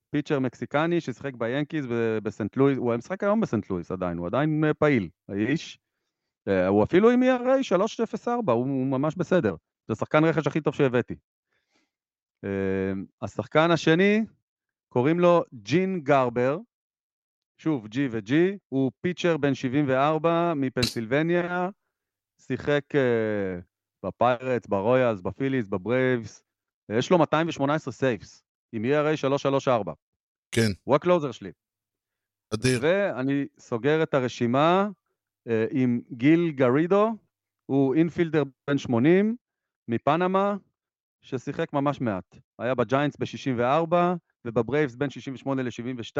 pitcher 0.09 0.39
מקסיקני 0.39 1.01
ששיחק 1.01 1.33
ב 1.33 1.40
Yankees 1.40 1.85
בסנט 2.23 2.57
לואיס, 2.57 2.77
הוא 2.77 2.95
משחק 2.95 3.23
היום 3.23 3.41
בסנט 3.41 3.69
לואיס 3.69 3.91
עדיין, 3.91 4.17
הוא 4.17 4.27
עדיין 4.27 4.63
אה, 4.63 4.73
פעיל, 4.73 5.09
האיש. 5.29 5.79
אה, 6.47 6.67
הוא 6.67 6.83
אפילו 6.83 7.09
עם 7.09 7.23
ERA 7.23 7.63
304, 7.63 8.53
הוא 8.53 8.67
ממש 8.87 9.15
בסדר. 9.15 9.55
זה 9.87 9.93
השחקן 9.93 10.25
רכש 10.25 10.47
הכי 10.47 10.61
טוב 10.61 10.75
שהבאתי. 10.75 11.15
אה, 12.43 12.91
השחקן 13.21 13.71
השני, 13.71 14.25
קוראים 14.89 15.19
לו 15.19 15.43
ג'ין 15.53 15.99
גרבר, 15.99 16.57
שוב, 17.57 17.85
G 17.85 17.97
ו-G, 18.11 18.33
הוא 18.69 18.91
pitcher 19.01 19.37
בן 19.37 19.55
74 19.55 20.53
מפנסילבניה, 20.55 21.69
שיחק 22.41 22.83
אה, 22.95 23.59
בפיירטס, 24.07 24.67
ברויאלס, 24.67 25.21
בפיליס, 25.21 25.67
בברייבס, 25.67 26.43
יש 26.91 27.11
לו 27.11 27.17
218 27.17 27.93
saves, 27.93 28.43
עם 28.71 28.85
ERA 28.85 29.17
334. 29.17 29.93
כן, 30.51 30.71
הוא 30.83 30.95
ה 30.95 31.00
closer 31.00 31.31
שלי. 31.31 31.51
אדיר. 32.53 32.79
ואני 32.81 33.45
סוגר 33.59 34.03
את 34.03 34.13
הרשימה 34.13 34.89
אה, 35.47 35.65
עם 35.71 36.01
גיל 36.11 36.51
גרידו, 36.51 37.11
הוא 37.65 37.95
infielder 37.95 38.43
בן 38.69 38.77
80 38.77 39.35
מפנמה, 39.87 40.55
ששיחק 41.21 41.73
ממש 41.73 42.01
מעט. 42.01 42.35
היה 42.59 42.75
ב 42.75 42.81
Giants 42.81 43.17
ב-64 43.19 43.93
וב 44.45 44.58
Braves 44.58 44.95
בין 44.95 45.09
68 45.09 45.63
ל-72, 45.63 46.19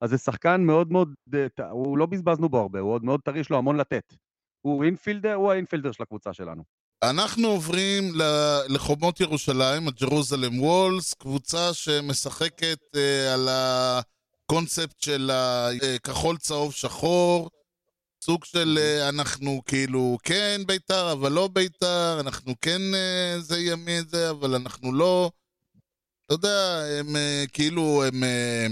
אז 0.00 0.10
זה 0.10 0.18
שחקן 0.18 0.60
מאוד 0.64 0.92
מאוד, 0.92 1.14
אה, 1.34 1.70
הוא 1.70 1.98
לא 1.98 2.06
בזבזנו 2.06 2.48
בו 2.48 2.58
הרבה, 2.58 2.80
הוא 2.80 2.92
עוד 2.92 3.04
מאוד 3.04 3.20
טרי, 3.22 3.40
יש 3.40 3.50
לו 3.50 3.58
המון 3.58 3.76
לתת. 3.76 4.14
הוא 4.60 4.84
infielder, 4.84 5.34
הוא 5.34 5.52
ה 5.52 5.56
infielder 5.56 5.92
של 5.92 6.02
הקבוצה 6.02 6.32
שלנו. 6.32 6.64
אנחנו 7.02 7.48
עוברים 7.48 8.12
לחומות 8.68 9.20
ירושלים, 9.20 9.88
הג'רוזלם 9.88 10.60
וולס, 10.60 11.14
קבוצה 11.14 11.74
שמשחקת 11.74 12.78
אה, 12.96 13.34
על 13.34 13.48
הקונספט 13.50 15.00
של 15.00 15.30
הכחול 15.32 16.38
צהוב 16.38 16.72
שחור, 16.72 17.50
סוג 18.24 18.44
של 18.44 18.78
אה, 18.80 19.08
אנחנו 19.08 19.62
כאילו 19.66 20.18
כן 20.22 20.60
בית"ר, 20.66 21.12
אבל 21.12 21.32
לא 21.32 21.48
בית"ר, 21.52 22.20
אנחנו 22.20 22.54
כן 22.60 22.82
אה, 22.94 23.40
זה 23.40 23.60
ימי 23.60 24.02
זה, 24.08 24.30
אבל 24.30 24.54
אנחנו 24.54 24.92
לא. 24.92 25.30
אתה 26.26 26.34
יודע, 26.34 26.82
הם 27.00 27.16
אה, 27.16 27.44
כאילו, 27.52 28.04
הם, 28.04 28.24
אה, 28.24 28.66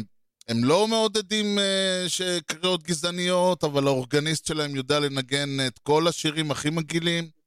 הם 0.48 0.64
לא 0.64 0.88
מעודדים 0.88 1.58
אה, 1.58 2.04
שקריאות 2.08 2.82
גזעניות, 2.82 3.64
אבל 3.64 3.86
האורגניסט 3.86 4.46
שלהם 4.46 4.76
יודע 4.76 5.00
לנגן 5.00 5.66
את 5.66 5.78
כל 5.78 6.08
השירים 6.08 6.50
הכי 6.50 6.70
מגעילים. 6.70 7.39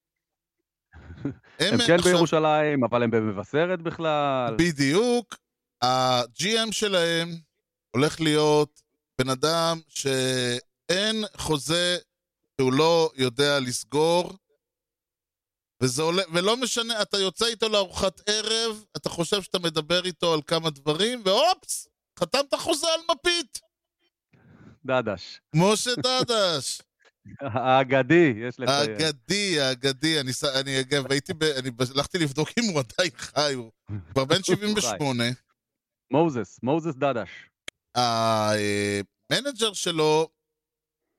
הם 1.60 1.78
כן 1.88 1.98
בירושלים, 1.98 2.84
אבל 2.84 3.04
הם 3.04 3.12
במבשרת 3.12 3.82
בכלל. 3.82 4.56
בדיוק. 4.58 5.36
ה-GM 5.84 6.72
שלהם 6.72 7.30
הולך 7.92 8.22
להיות 8.22 8.82
בן 9.22 9.30
אדם 9.30 9.80
שאין 9.90 11.24
חוזה 11.38 11.98
שהוא 12.58 12.74
לא 12.74 13.12
יודע 13.16 13.60
לסגור, 13.60 14.34
וזה 15.82 16.02
עולה, 16.02 16.24
ולא 16.34 16.58
משנה, 16.58 17.02
אתה 17.02 17.18
יוצא 17.18 17.46
איתו 17.46 17.70
לארוחת 17.70 18.22
ערב, 18.30 18.84
אתה 18.98 19.10
חושב 19.10 19.42
שאתה 19.42 19.60
מדבר 19.60 20.06
איתו 20.06 20.34
על 20.34 20.42
כמה 20.48 20.70
דברים, 20.70 21.22
ואופס, 21.26 21.88
חתמת 22.20 22.54
חוזה 22.56 22.88
על 22.88 23.00
מפית. 23.16 23.60
דדש. 24.86 25.42
משה 25.56 25.92
דדש. 25.96 26.82
האגדי, 27.40 28.34
יש 28.38 28.60
לציין. 28.60 28.92
האגדי, 28.92 29.60
האגדי, 29.60 30.20
אני, 30.20 30.32
אני 30.62 30.80
אגב, 30.80 31.12
הייתי, 31.12 31.34
ב, 31.34 31.44
אני 31.44 31.70
הלכתי 31.96 32.18
לבדוק 32.18 32.50
אם 32.60 32.64
הוא 32.64 32.80
עדיין 32.80 33.12
חי, 33.18 33.54
הוא 33.54 33.72
כבר 34.12 34.26
בן 34.26 34.44
78. 34.48 35.24
מוזס, 36.12 36.60
מוזס 36.64 36.96
דדש. 36.96 37.30
המנג'ר 37.96 39.74
שלו 39.74 40.30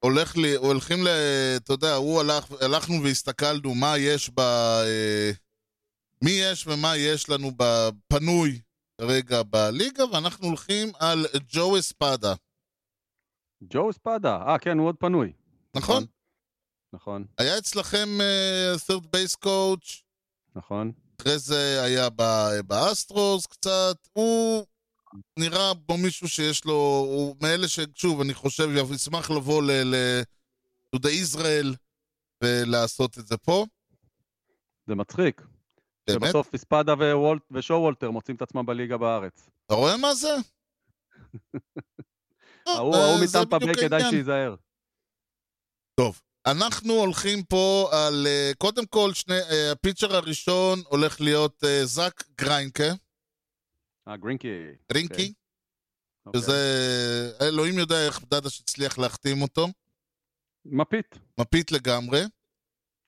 הולך 0.05 0.37
לי, 0.37 0.57
הולכים 0.57 0.99
ל... 1.05 1.09
אתה 1.57 1.73
יודע, 1.73 1.95
הוא 1.95 2.21
הלך, 2.21 2.53
הלכנו 2.61 3.03
והסתכלנו 3.03 3.75
מה 3.75 3.99
יש 3.99 4.31
ב... 4.31 4.41
אה, 4.41 5.31
מי 6.25 6.31
יש 6.31 6.67
ומה 6.67 6.97
יש 6.97 7.29
לנו 7.31 7.51
בפנוי 7.57 8.61
כרגע 9.01 9.43
בליגה, 9.43 10.05
ואנחנו 10.05 10.47
הולכים 10.49 10.93
על 11.01 11.27
ג'ו 11.49 11.79
אספדה, 11.79 12.35
ג'ו 13.63 13.91
אספדה, 13.91 14.37
אה 14.37 14.59
כן, 14.59 14.79
הוא 14.79 14.87
עוד 14.87 14.97
פנוי. 14.97 15.33
נכון? 15.75 16.05
נכון, 16.93 17.25
היה 17.39 17.59
אצלכם 17.59 18.09
אה, 18.21 18.75
third 18.87 19.03
base 19.05 19.37
coach, 19.45 20.03
נכון. 20.57 20.93
אחרי 21.21 21.39
זה 21.39 21.83
היה 21.83 22.09
ב- 22.17 22.61
באסטרוס 22.67 23.47
קצת, 23.47 23.97
הוא 24.13 24.65
נראה 25.39 25.73
כמו 25.87 25.97
מישהו 25.99 26.29
שיש 26.29 26.65
לו, 26.65 26.73
הוא 27.09 27.37
מאלה 27.43 27.69
ששוב, 27.69 28.21
אני 28.21 28.35
חושב, 28.35 28.69
ישמח 28.95 29.31
לבוא 29.31 29.63
ל... 29.63 29.71
ל- 29.71 30.23
to 30.97 30.99
the 30.99 31.11
Israel 31.11 31.77
ולעשות 32.45 33.19
את 33.19 33.27
זה 33.27 33.37
פה. 33.37 33.67
זה 34.87 34.95
מצחיק. 34.95 35.41
באמת? 36.07 36.21
שבסוף 36.23 36.55
אספדה 36.55 36.93
ווולט- 36.95 37.43
ושואו 37.51 37.81
וולטר 37.81 38.11
מוצאים 38.11 38.37
את 38.37 38.43
עצמם 38.43 38.67
בליגה 38.67 38.97
בארץ. 38.97 39.51
אתה 39.67 39.75
רואה 39.75 39.97
מה 39.97 40.15
זה? 40.15 40.29
ההוא 42.67 42.95
אה, 42.95 43.17
מטמפה 43.25 43.59
ביי 43.59 43.75
כדאי. 43.75 44.11
שייזהר. 44.11 44.55
טוב, 45.95 46.21
אנחנו 46.47 46.93
הולכים 46.93 47.43
פה 47.43 47.89
על, 47.93 48.27
אה, 48.27 48.53
קודם 48.59 48.87
כל, 48.87 49.15
שני, 49.15 49.35
אה, 49.35 49.73
הפיצ'ר 49.73 50.17
הראשון 50.17 50.83
הולך 50.89 51.21
להיות 51.21 51.65
אה, 51.65 51.85
זאק 51.85 52.25
גריינקה, 52.39 52.93
אה, 54.09 54.17
גרינקי. 54.17 54.49
רינקי, 54.95 55.33
אוקיי. 56.27 56.41
שזה, 56.41 57.33
אלוהים 57.41 57.79
יודע 57.79 58.07
איך 58.07 58.21
דדש 58.31 58.61
הצליח 58.61 58.99
להחתים 58.99 59.43
אותו, 59.43 59.69
מפית. 60.65 61.19
מפית 61.41 61.73
לגמרי. 61.73 62.23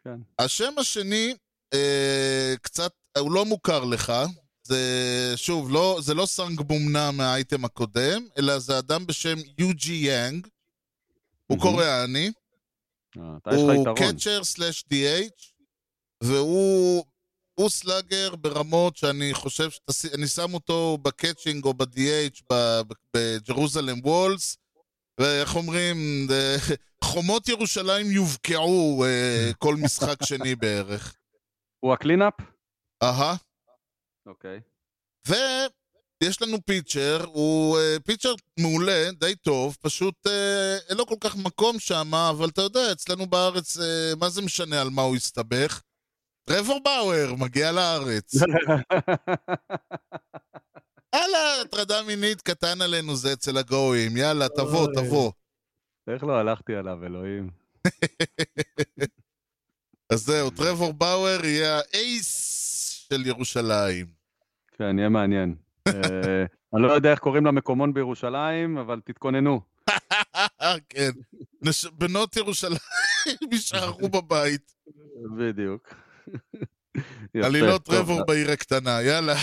כן. 0.04 0.20
השם 0.38 0.78
השני, 0.78 1.34
אה, 1.74 2.54
קצת, 2.62 2.92
הוא 3.18 3.32
לא 3.32 3.44
מוכר 3.44 3.84
לך, 3.84 4.12
זה, 4.62 5.32
שוב, 5.36 5.70
לא, 5.70 5.98
זה 6.02 6.14
לא 6.14 6.26
סאנג 6.26 6.60
בומנה 6.60 7.10
מהאייטם 7.10 7.64
הקודם, 7.64 8.28
אלא 8.38 8.58
זה 8.58 8.78
אדם 8.78 9.06
בשם 9.06 9.36
יוג'י 9.58 9.92
יאנג, 9.92 10.46
הוא 11.46 11.58
מהמם. 11.58 11.70
קוריאני, 11.70 12.26
אה, 12.26 12.30
אתה 12.30 12.32
יש 12.32 12.32
לך 12.32 13.05
הוא 13.44 13.72
יתרון. 13.72 13.96
catcher 13.96 14.44
slash 14.44 14.84
DH, 14.92 15.52
והוא 16.22 17.04
הוא 17.54 17.68
slugger 17.68 18.36
ברמות 18.36 18.96
שאני 18.96 19.34
חושב, 19.34 19.68
אני 20.14 20.26
שם 20.26 20.54
אותו 20.54 20.98
ב 21.02 21.09
catching 21.09 21.64
או 21.64 21.74
ב-DH 21.74 22.42
ב 23.16 23.24
Jerusalem 23.24 23.98
Walls, 24.02 24.56
ואיך 25.20 25.56
אומרים, 25.56 25.96
אה, 26.30 26.56
חומות 27.04 27.48
ירושלים 27.48 28.06
יובקעו 28.10 29.04
אה, 29.04 29.50
כל 29.62 29.74
משחק 29.74 30.24
שני 30.24 30.54
בערך. 30.54 31.14
הוא 31.80 31.92
ה 31.92 31.97
cleanup? 31.97 32.34
אהה. 33.02 33.36
אוקיי. 34.26 34.60
ויש 36.22 36.42
לנו 36.42 36.58
pitcher, 36.64 37.24
הוא 37.24 37.78
אה, 37.78 37.96
pitcher 38.04 38.34
מעולה, 38.60 39.10
די 39.12 39.34
טוב, 39.34 39.76
פשוט 39.80 40.26
אה, 40.26 40.78
אין 40.88 40.96
לו 40.96 41.06
כל 41.06 41.14
כך 41.20 41.36
מקום 41.36 41.78
שם, 41.78 42.14
אבל 42.14 42.48
אתה 42.48 42.62
יודע, 42.62 42.92
אצלנו 42.92 43.26
בארץ, 43.26 43.78
אה, 43.78 44.12
מה 44.20 44.28
זה 44.28 44.42
משנה 44.42 44.80
על 44.80 44.90
מה 44.90 45.02
הוא 45.02 45.16
הסתבך? 45.16 45.82
טרוור 46.44 46.80
באואר 46.84 47.34
מגיע 47.38 47.72
לארץ. 47.72 48.34
יאללה, 51.14 51.60
הטרדה 51.62 52.02
מינית 52.02 52.42
קטן 52.42 52.80
עלינו 52.80 53.16
זה 53.16 53.32
אצל 53.32 53.58
הגויים, 53.58 54.16
יאללה, 54.16 54.48
תבוא. 54.48 54.88
תבוא. 54.94 55.32
איך 56.08 56.24
לא 56.24 56.32
הלכתי 56.32 56.74
עליו, 56.74 57.04
אלוהים. 57.06 57.50
אז 60.12 60.20
זהו, 60.20 60.50
טרוור 60.50 60.92
באואר 60.92 61.44
יהיה 61.44 61.78
האייס 61.78 62.32
של 63.08 63.26
ירושלים. 63.26 64.06
כן, 64.78 64.98
יהיה 64.98 65.08
מעניין. 65.08 65.65
אה, 65.86 66.44
אני 66.74 66.82
לא 66.82 66.92
יודע 66.92 67.10
איך 67.10 67.18
קוראים 67.18 67.46
למקומון 67.46 67.94
בירושלים, 67.94 68.78
אבל 68.78 69.00
תתכוננו. 69.04 69.60
כן, 70.88 71.10
בנות 71.92 72.36
ירושלים 72.36 72.78
יישארו 73.52 74.08
בבית. 74.16 74.74
בדיוק. 75.38 75.94
עלילות 77.44 77.84
טרוור 77.84 78.24
בעיר 78.26 78.50
הקטנה, 78.50 79.02
יאללה, 79.02 79.34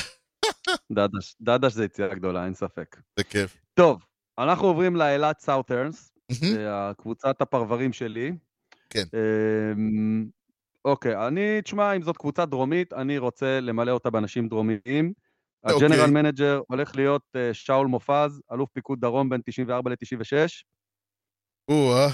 דדש, 0.92 1.36
דדש 1.42 1.74
זה 1.74 1.86
יציאה 1.86 2.16
גדולה, 2.16 2.46
אין 2.46 2.54
ספק. 2.54 2.98
זה 3.18 3.24
כיף. 3.24 3.58
טוב, 3.74 4.06
אנחנו 4.40 4.68
עוברים 4.68 4.96
לאילת 4.96 5.40
Southerners. 5.40 6.14
קבוצת 6.98 7.42
הפרברים 7.42 7.94
שלי. 7.94 8.32
כן. 8.90 9.04
אמ, 9.14 10.26
אוקיי, 10.86 11.28
אני, 11.28 11.62
תשמע, 11.62 11.96
אם 11.96 12.02
זאת 12.02 12.18
קבוצה 12.18 12.46
דרומית, 12.46 12.94
אני 12.94 13.18
רוצה 13.18 13.60
למלא 13.60 13.92
אותה 13.92 14.10
באנשים 14.10 14.48
דרומיים. 14.48 15.14
אוקיי. 15.64 15.88
ה 15.88 15.91
general 15.91 16.12
manager 16.12 16.62
הולך 16.68 16.96
להיות 16.96 17.22
אה, 17.36 17.54
שאול 17.54 17.88
מופז, 17.88 18.42
אלוף 18.52 18.70
פיקוד 18.74 19.00
דרום 19.00 19.30
בין 19.30 19.42
94 19.46 19.92
ל-96. 19.92 20.64
או-אה, 21.68 22.08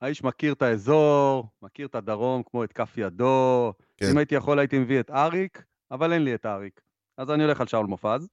האיש 0.00 0.24
מכיר 0.24 0.52
את 0.52 0.62
האזור, 0.62 1.48
מכיר 1.62 1.86
את 1.86 1.94
הדרום 1.94 2.42
כמו 2.50 2.64
את 2.64 2.72
כף 2.72 2.94
ידו. 2.96 3.72
כן. 3.96 4.06
אם 4.10 4.18
הייתי 4.18 4.34
יכול 4.34 4.58
הייתי 4.58 4.78
מביא 4.78 5.00
את 5.00 5.10
אריק, 5.10 5.62
אבל 5.90 6.12
אין 6.12 6.24
לי 6.24 6.34
את 6.34 6.46
אריק. 6.46 6.80
אז 7.16 7.30
אני 7.30 7.44
הולך 7.44 7.60
על 7.60 7.66
שאול 7.66 7.86
מופז. 7.86 8.28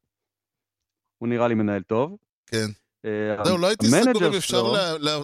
הוא 1.17 1.29
נראה 1.29 1.47
לי 1.47 1.53
מנהל 1.53 1.83
טוב. 1.83 2.17
כן. 2.45 2.65
אה, 3.05 3.43
זהו, 3.45 3.57
לא 3.57 3.67
הייתי 3.67 3.85
סגור 3.85 4.27
אם 4.27 4.33
אפשר 4.37 4.63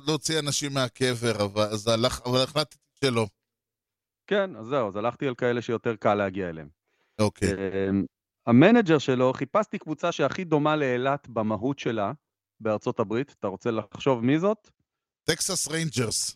להוציא 0.07 0.39
אנשים 0.39 0.74
מהקבר, 0.74 1.45
אבל 1.45 2.05
החלטתי 2.43 2.78
שלא. 3.03 3.28
כן, 4.28 4.55
אז 4.55 4.65
זהו, 4.65 4.88
אז 4.88 4.95
הלכתי 4.95 5.28
על 5.28 5.36
כאלה 5.36 5.61
שיותר 5.61 5.95
קל 5.95 6.15
להגיע 6.15 6.49
אליהם. 6.49 6.67
אוקיי. 7.19 7.49
ה 8.47 8.54
manager 8.54 8.97
שלו, 8.98 9.34
חיפשתי 9.34 9.80
קבוצה 9.80 10.12
שהכי 10.12 10.44
דומה 10.44 10.76
לאילת 10.76 11.28
במהות 11.28 11.80
שלה 11.80 12.12
בארצות 12.60 13.00
הברית. 13.00 13.36
אתה 13.39 13.48
רוצה 13.48 13.72
לחשוב 13.72 14.26
מי 14.26 14.39
זאת? 14.39 14.70
טקסס 15.24 15.68
ריינג'רס. 15.68 16.36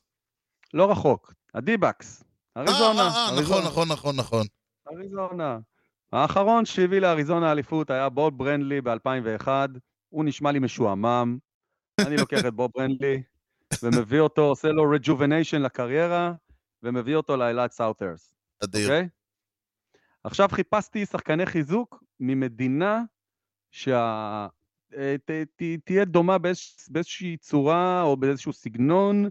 לא 0.74 0.92
רחוק, 0.92 1.34
ה 1.54 1.62
D-backs, 1.62 2.24
אה, 2.58 2.62
אריזונה. 2.62 3.02
אה, 3.02 3.08
אה, 3.08 3.26
נכון, 3.26 3.38
אריזונה, 3.38 3.66
נכון, 3.68 3.88
נכון, 3.92 4.16
נכון. 4.16 4.46
אריזונה. 4.92 5.60
האחרון 6.12 6.66
שהביא 6.66 7.00
לאריזונה 7.00 7.52
אליפות 7.52 7.90
היה 7.90 8.10
בוב 8.10 8.38
ברנלי 8.38 8.82
ב-2001, 8.82 9.48
הוא 10.10 10.26
נשמע 10.26 10.52
לי 10.52 10.60
משועמם. 10.60 11.38
אני 12.08 12.18
לוקח 12.18 12.40
את 12.48 12.54
בוב 12.54 12.72
ברנלי 12.76 13.24
ומביא 13.84 14.20
אותו, 14.20 14.42
עושה 14.42 14.68
לו 14.68 14.90
rejuvenation 14.92 15.62
לקריירה, 15.62 16.34
ומביא 16.84 17.16
אותו 17.16 17.38
לאילת 17.38 17.72
Southerners. 17.72 18.36
אדיר. 18.64 18.84
אוקיי? 18.84 19.08
עכשיו 20.26 20.50
חיפשתי 20.52 21.06
שחקני 21.06 21.46
חיזוק 21.46 22.04
ממדינה 22.20 23.02
שה... 23.72 24.48
אה, 24.98 25.16
ת- 25.26 25.32
ת- 25.56 25.80
תהיה 25.86 26.06
דומה 26.06 26.38
באיז... 26.38 26.60
באיזושהי 26.90 27.38
צורה 27.38 28.02
או 28.02 28.18
באיזשהו 28.18 28.54
סגנון 28.54 29.26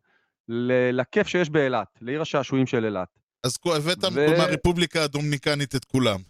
ל... 0.48 0.72
לכיף 1.00 1.26
שיש 1.26 1.50
באילת, 1.50 1.98
לעיר 2.00 2.22
השעשועים 2.22 2.66
של 2.66 2.84
אילת. 2.84 3.18
אז 3.42 3.58
הבאת 3.76 4.04
ו- 4.12 4.38
מהרפובליקה 4.38 5.04
הדומיניקנית 5.04 5.74
את 5.74 5.84
כולם. 5.84 6.20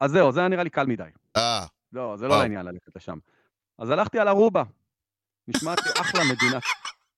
אז 0.00 0.10
זהו, 0.10 0.32
זה 0.32 0.40
היה 0.40 0.48
נראה 0.48 0.64
לי 0.64 0.70
קל 0.70 0.86
מדי. 0.86 1.10
אה, 1.36 1.66
לא, 1.92 2.16
זה 2.16 2.28
לא. 2.28 2.38
לעניין 2.38 2.66
ללכת 2.66 2.96
לשם. 2.96 3.18
אז 3.78 3.90
הלכתי 3.90 4.18
על 4.18 4.28
ארובה. 4.28 4.62
נשמעת 5.48 5.78
לי 5.86 5.92
אחלה 6.00 6.20
מדינה 6.24 6.58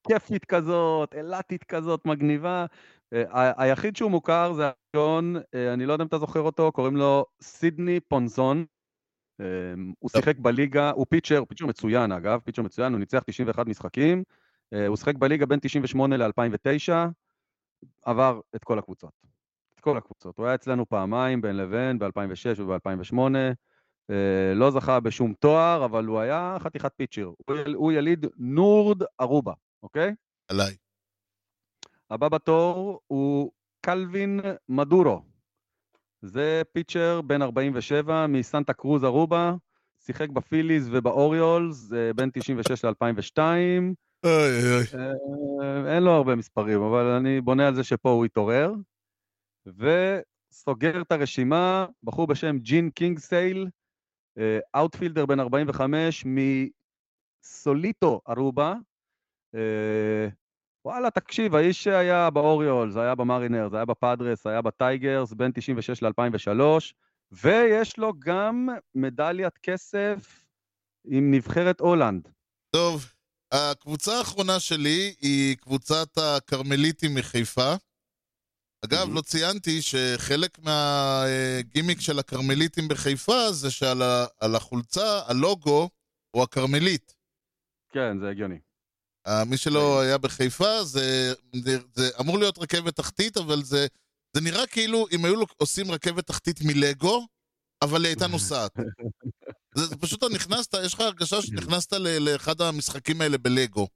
כיפית 0.09 0.45
כזאת, 0.45 1.15
אילתית 1.15 1.65
כזאת, 1.65 2.07
מגניבה. 2.07 2.67
אה, 3.13 3.53
היחיד 3.57 3.97
שהוא 3.97 4.11
מוכר 4.11 4.53
זה 4.53 4.71
הראשון, 4.95 5.37
אה, 5.55 5.73
אני 5.73 5.87
לא 5.87 5.93
יודע 5.93 6.03
אם 6.03 6.09
אתה 6.09 6.19
זוכר 6.19 6.41
אותו, 6.41 6.73
קוראים 6.73 6.97
לו 6.97 7.25
סידני 7.43 8.01
פונזון. 8.01 8.65
אה, 9.41 9.47
הוא 9.99 10.11
שיחק 10.11 10.39
בליגה, 10.39 10.91
הוא 10.91 11.07
פיצ'ר, 11.09 11.45
פיצ'ר 11.49 11.67
מצוין 11.67 12.13
אגב, 12.13 12.41
פיצ'ר 12.45 12.63
מצוין, 12.63 12.93
הוא 12.93 13.01
ניצח 13.01 13.23
91 13.27 13.67
משחקים. 13.67 14.23
הוא 14.89 14.97
שיחק 14.97 15.15
בליגה 15.15 15.47
בין 15.47 15.59
98 15.63 16.17
ל-2009, 16.17 16.93
עבר 18.05 18.41
את 18.57 18.65
כל 18.65 18.79
הקבוצות. 18.79 19.13
את 19.75 19.81
כל 19.81 19.97
הקבוצות. 19.97 20.39
הוא 20.39 20.47
היה 20.47 20.55
אצלנו 20.55 20.89
פעמיים, 20.89 21.41
בין 21.41 21.57
לבין, 21.57 21.99
ב-2006 21.99 22.63
וב-2008. 22.63 23.19
אה, 24.11 24.55
לא 24.55 24.71
זכה 24.71 25.01
בשום 25.01 25.33
תואר, 25.33 25.85
אבל 25.85 26.05
הוא 26.05 26.21
היה 26.21 26.57
חתיכת 26.61 26.93
פיצ'ר. 26.97 27.31
הוא 27.75 27.93
יליד 27.93 28.27
נורד 28.37 29.03
ארובה, 29.21 29.53
אוקיי? 29.83 30.15
עליי. 30.49 30.77
הבא 32.11 32.29
בתור 32.29 33.01
הוא 33.07 33.53
קלווין 33.81 34.41
מדורו. 34.69 35.23
זה 36.23 36.63
פיצ'ר 36.73 37.21
בן 37.21 37.43
47 37.43 38.27
מסנטה 38.27 38.73
קרוז 38.73 39.05
ארובה, 39.05 39.55
שיחק 39.99 40.29
בפיליז 40.29 40.89
ובאוריולס 40.93 41.93
אה, 41.93 42.13
בין 42.13 42.31
96 42.33 42.85
ל-2002. 42.85 43.39
אוי 44.25 44.75
אוי. 44.75 44.85
אה, 45.63 45.95
אין 45.95 46.03
לו 46.03 46.11
הרבה 46.11 46.37
מספרים, 46.37 46.83
אבל 46.83 47.05
אני 47.05 47.41
בונה 47.41 47.69
על 47.69 47.75
זה 47.75 47.85
שפה 47.85 48.11
הוא 48.11 48.27
יתעורר. 48.27 48.73
וסוגר 49.67 51.03
את 51.03 51.13
הרשימה, 51.13 51.87
בחור 52.03 52.27
בשם 52.27 52.59
ג'ין 52.59 52.91
קינגסייל, 52.91 53.69
אה, 54.39 54.59
outfielder 54.77 55.27
בן 55.27 55.41
45 55.41 56.25
מסוליטו 57.45 58.21
ארובה. 58.29 58.75
וואלה, 60.85 61.11
תקשיב, 61.11 61.55
האיש 61.55 61.87
היה 61.87 62.31
באוריולס, 62.31 62.97
היה 62.97 63.15
במרינרס, 63.15 63.73
היה 63.75 63.85
בפאדרס, 63.85 64.47
היה 64.47 64.63
בטייגרס, 64.63 65.33
בין 65.33 65.51
96 65.55 66.03
ל-2003, 66.03 66.63
ויש 67.33 67.99
לו 67.99 68.13
גם 68.19 68.69
מדליית 68.95 69.59
כסף 69.59 70.45
עם 71.05 71.31
נבחרת 71.35 71.81
הולנד. 71.81 72.29
טוב, 72.71 73.13
הקבוצה 73.53 74.19
האחרונה 74.19 74.61
שלי 74.61 75.15
היא 75.21 75.57
קבוצת 75.57 76.09
הכרמליטים 76.19 77.15
מחיפה. 77.15 77.75
אגב, 78.85 79.07
Mhm. 79.09 79.15
לא 79.15 79.21
ציינתי 79.21 79.83
שחלק 79.83 80.59
מהגימיק 80.59 82.01
של 82.01 82.19
הכרמליטים 82.19 82.89
בחיפה 82.89 83.53
זה 83.53 83.71
שעל 83.71 84.03
ה- 84.03 84.27
החולצה, 84.57 85.21
הלוגו 85.27 85.89
הוא 86.31 86.43
הכרמלית. 86.43 87.15
כן, 87.93 88.19
זה 88.21 88.29
הגיוני. 88.29 88.59
אה, 89.29 89.45
מי 89.45 89.57
שלא 89.57 90.01
היה 90.01 90.19
בחיפה, 90.19 90.85
זה, 90.85 91.33
זה, 91.55 91.79
זה 91.95 92.11
אמור 92.21 92.39
להיות 92.39 92.59
רכבת 92.59 92.97
תחתית, 92.97 93.37
אבל 93.37 93.63
זה, 93.63 93.87
זה 94.37 94.41
נראה 94.41 94.67
כאילו 94.67 95.07
אם 95.13 95.25
היו 95.25 95.43
עושים 95.57 95.91
רכבת 95.91 96.27
תחתית 96.27 96.61
מלגו, 96.65 97.27
אבל 97.83 98.05
היא 98.05 98.09
הייתה 98.09 98.27
נוסעת. 98.35 98.73
זה, 99.75 99.87
זה 99.87 99.97
פשוט 99.97 100.25
אתה 100.25 100.35
נכנסת, 100.35 100.75
יש 100.85 100.95
לך 100.95 101.01
הרגשה 101.01 101.43
שנכנסת 101.43 101.93
ל, 101.93 102.19
לאחד 102.19 102.61
המשחקים 102.61 103.21
האלה 103.21 103.39
בלגו. 103.39 103.87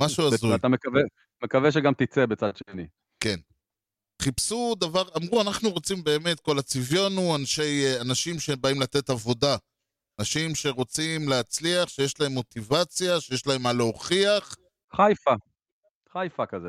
משהו 0.00 0.26
הזוי. 0.28 0.52
ואתה 0.52 0.68
מקווה, 0.68 1.00
מקווה 1.44 1.72
שגם 1.72 1.92
תצא 1.94 2.26
בצד 2.26 2.52
שני. 2.56 2.86
חיפשו 4.22 4.74
דבר, 4.80 5.04
אמרו, 5.16 5.42
אנחנו 5.42 5.70
רוצים 5.70 6.04
באמת, 6.04 6.40
כל 6.40 6.58
הצביון 6.58 7.16
הוא 7.16 7.36
אנשי, 7.36 7.84
אה, 7.86 8.00
אנשים 8.00 8.40
שבאים 8.40 8.80
לתת 8.80 9.10
עבודה. 9.10 9.56
אנשים 10.18 10.54
שרוצים 10.54 11.28
להצליח, 11.28 11.88
שיש 11.88 12.20
להם 12.20 12.32
מוטיבציה, 12.32 13.20
שיש 13.20 13.46
להם 13.46 13.62
מה 13.62 13.72
להוכיח. 13.72 14.56
חיפה. 14.96 15.34
חיפה 16.12 16.46
כזה. 16.46 16.68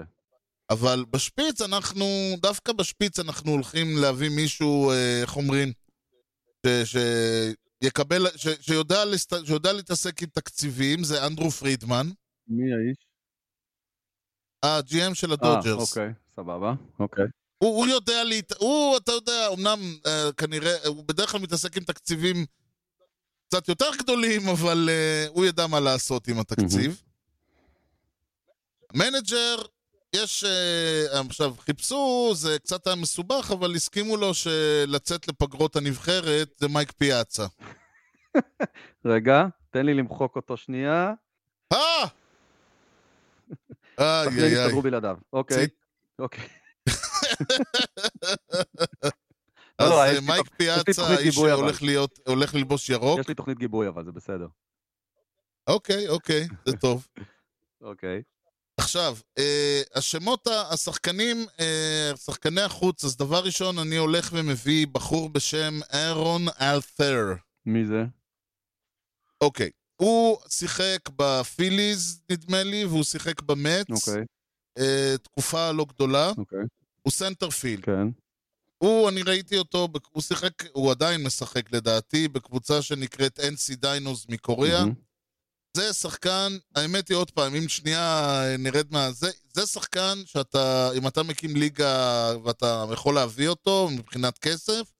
אבל 0.69 1.05
בשפיץ 1.09 1.61
אנחנו, 1.61 2.05
דווקא 2.37 2.73
בשפיץ 2.73 3.19
אנחנו 3.19 3.51
הולכים 3.51 3.87
להביא 4.01 4.29
מישהו, 4.29 4.91
אה, 4.91 5.21
איך 5.21 5.35
אומרים, 5.37 5.73
ש, 6.83 6.97
שיקבל, 7.83 8.27
ש, 8.35 8.47
שיודע, 8.61 9.05
לסת, 9.05 9.45
שיודע 9.45 9.73
להתעסק 9.73 10.21
עם 10.21 10.29
תקציבים, 10.29 11.03
זה 11.03 11.27
אנדרו 11.27 11.51
פרידמן, 11.51 12.07
מי 12.47 12.63
האיש? 12.73 12.97
ה-GM 14.63 15.15
של 15.15 15.27
אה, 15.29 15.33
הדודג'רס. 15.33 15.89
אוקיי, 15.89 16.13
סבבה. 16.35 16.73
אוקיי. 16.99 17.25
הוא, 17.57 17.77
הוא 17.77 17.87
יודע, 17.87 18.23
להת... 18.23 18.51
הוא, 18.59 18.97
אתה 18.97 19.11
יודע, 19.11 19.47
אמנם 19.53 19.79
אה, 20.05 20.29
כנראה, 20.37 20.87
הוא 20.87 21.03
בדרך 21.07 21.31
כלל 21.31 21.41
מתעסק 21.41 21.77
עם 21.77 21.83
תקציבים 21.83 22.45
קצת 23.47 23.69
יותר 23.69 23.89
גדולים, 23.97 24.49
אבל 24.49 24.89
אה, 24.91 25.25
הוא 25.29 25.45
ידע 25.45 25.67
מה 25.67 25.79
לעשות 25.79 26.27
עם 26.27 26.39
התקציב. 26.39 27.01
manager, 28.93 29.55
יש, 30.15 30.43
אה, 30.43 31.21
עכשיו, 31.29 31.53
חיפשו, 31.59 32.31
זה 32.35 32.59
קצת 32.59 32.87
היה 32.87 32.95
מסובך, 32.95 33.51
אבל 33.51 33.75
הסכימו 33.75 34.17
לו 34.17 34.33
שלצאת 34.33 35.27
לפגרות 35.27 35.75
הנבחרת 35.75 36.49
זה 36.57 36.67
מייק 36.67 36.91
פיאצה. 36.91 37.45
רגע, 39.05 39.45
תן 39.69 39.85
לי 39.85 39.93
למחוק 39.93 40.35
אותו 40.35 40.57
שנייה. 40.57 41.13
אה! 41.73 41.77
איי 43.99 44.43
איי 44.43 44.65
איי. 44.65 44.81
בלעדיו. 44.81 45.17
אוקיי. 45.33 45.67
אוקיי. 46.19 46.47
אז 49.79 49.89
לא, 49.89 50.01
אה, 50.01 50.11
יש 50.11 50.19
לי 50.19 50.25
מייק 50.25 50.49
פיאצה, 50.57 51.07
האיש. 51.07 51.35
שהולך 51.35 51.81
להיות, 51.81 52.19
הולך 52.27 52.55
ללבוש 52.55 52.89
ירוק. 52.89 53.19
יש 53.19 53.27
לי 53.27 53.33
תוכנית 53.33 53.57
גיבוי, 53.57 53.87
אבל 53.87 54.05
זה 54.05 54.11
בסדר. 54.11 54.47
אוקיי, 55.67 56.09
אוקיי, 56.09 56.47
זה 56.65 56.77
טוב. 56.77 57.07
אוקיי. 57.81 58.21
עכשיו, 58.77 59.17
אה, 59.37 59.81
השמות, 59.95 60.47
השחקנים, 60.47 61.37
אה, 61.59 62.11
שחקני 62.25 62.61
החוץ, 62.61 63.03
אז 63.03 63.17
דבר 63.17 63.43
ראשון, 63.43 63.79
אני 63.79 63.95
הולך 63.95 64.29
ומביא 64.33 64.87
בחור 64.87 65.29
בשם 65.29 65.79
אהרון 65.93 66.41
אלת'ר. 66.61 67.33
מי 67.65 67.85
זה? 67.85 68.03
אוקיי. 69.41 69.69
הוא 69.95 70.37
שיחק 70.49 70.99
בפיליז, 71.15 72.21
נדמה 72.31 72.63
לי, 72.63 72.85
והוא 72.85 73.03
שיחק 73.03 73.41
במץ. 73.41 74.07
אוקיי. 74.07 74.23
אה, 74.77 75.15
תקופה 75.23 75.71
לא 75.71 75.85
גדולה. 75.85 76.31
אוקיי. 76.37 76.59
הוא 77.01 77.11
center 77.11 77.48
field. 77.48 77.85
כן. 77.85 78.07
הוא, 78.77 79.09
אני 79.09 79.21
ראיתי 79.21 79.57
אותו, 79.57 79.87
הוא 80.11 80.23
שיחק, 80.23 80.51
הוא 80.73 80.91
עדיין 80.91 81.23
משחק 81.23 81.71
לדעתי, 81.71 82.27
בקבוצה 82.27 82.81
שנקראת 82.81 83.39
NC 83.39 83.75
Dinos 83.75 84.25
מקוריאה. 84.29 84.79
מהמם. 84.79 84.93
זה 85.77 85.93
שחקן, 85.93 86.57
האמת 86.75 87.09
היא 87.09 87.17
עוד 87.17 87.31
פעם, 87.31 87.55
אם 87.55 87.69
שנייה 87.69 88.41
אה, 88.43 88.57
נרד 88.57 88.87
מה... 88.91 89.11
זה, 89.11 89.31
זה 89.53 89.65
שחקן 89.65 90.17
שאתה, 90.25 90.89
אם 90.97 91.07
אתה 91.07 91.23
מקים 91.23 91.55
ליגה 91.55 92.33
ואתה 92.43 92.85
יכול 92.93 93.15
להביא 93.15 93.47
אותו 93.47 93.89
מבחינת 93.91 94.37
כסף, 94.37 94.93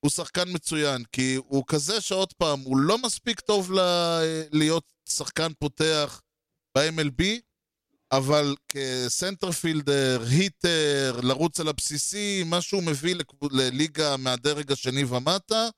הוא 0.00 0.10
שחקן 0.10 0.44
מצוין, 0.46 1.04
כי 1.12 1.34
הוא 1.34 1.64
כזה 1.66 2.00
שעוד 2.00 2.32
פעם, 2.32 2.60
הוא 2.60 2.76
לא 2.76 2.98
מספיק 2.98 3.40
טוב 3.40 3.72
ל, 3.72 3.78
להיות 4.52 4.92
שחקן 5.08 5.52
פותח 5.58 6.20
ב-MLB, 6.74 7.24
אבל 8.12 8.54
כ 8.68 8.87
center 8.87 9.45
fielder, 9.45 10.22
hitter, 10.30 11.20
לרוץ 11.22 11.60
על 11.60 11.68
הבסיסים, 11.68 12.42
מה 12.46 12.60
שהוא 12.60 12.82
מביא 12.82 13.14
לליגה 13.50 14.16
מהדרג 14.16 14.72
השני 14.72 15.04
ומטה, 15.04 15.68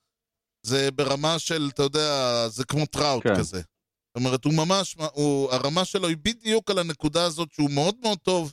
זה 0.67 0.91
ברמה 0.91 1.39
של, 1.39 1.71
אתה 1.75 1.83
יודע, 1.83 2.49
זה 2.49 2.65
כמו 2.65 2.87
טראוט 2.87 3.23
כן. 3.23 3.37
כזה. 3.37 3.59
זאת 3.59 4.17
אומרת, 4.17 4.45
הוא 4.45 4.55
ממש, 4.55 4.97
הוא, 5.13 5.51
הרמה 5.51 5.85
שלו 5.85 6.09
היא 6.09 6.17
בדיוק 6.23 6.71
על 6.71 6.79
הנקודה 6.79 7.25
הזאת 7.25 7.53
שהוא 7.53 7.71
מאוד 7.71 7.95
מאוד 8.03 8.19
טוב 8.19 8.53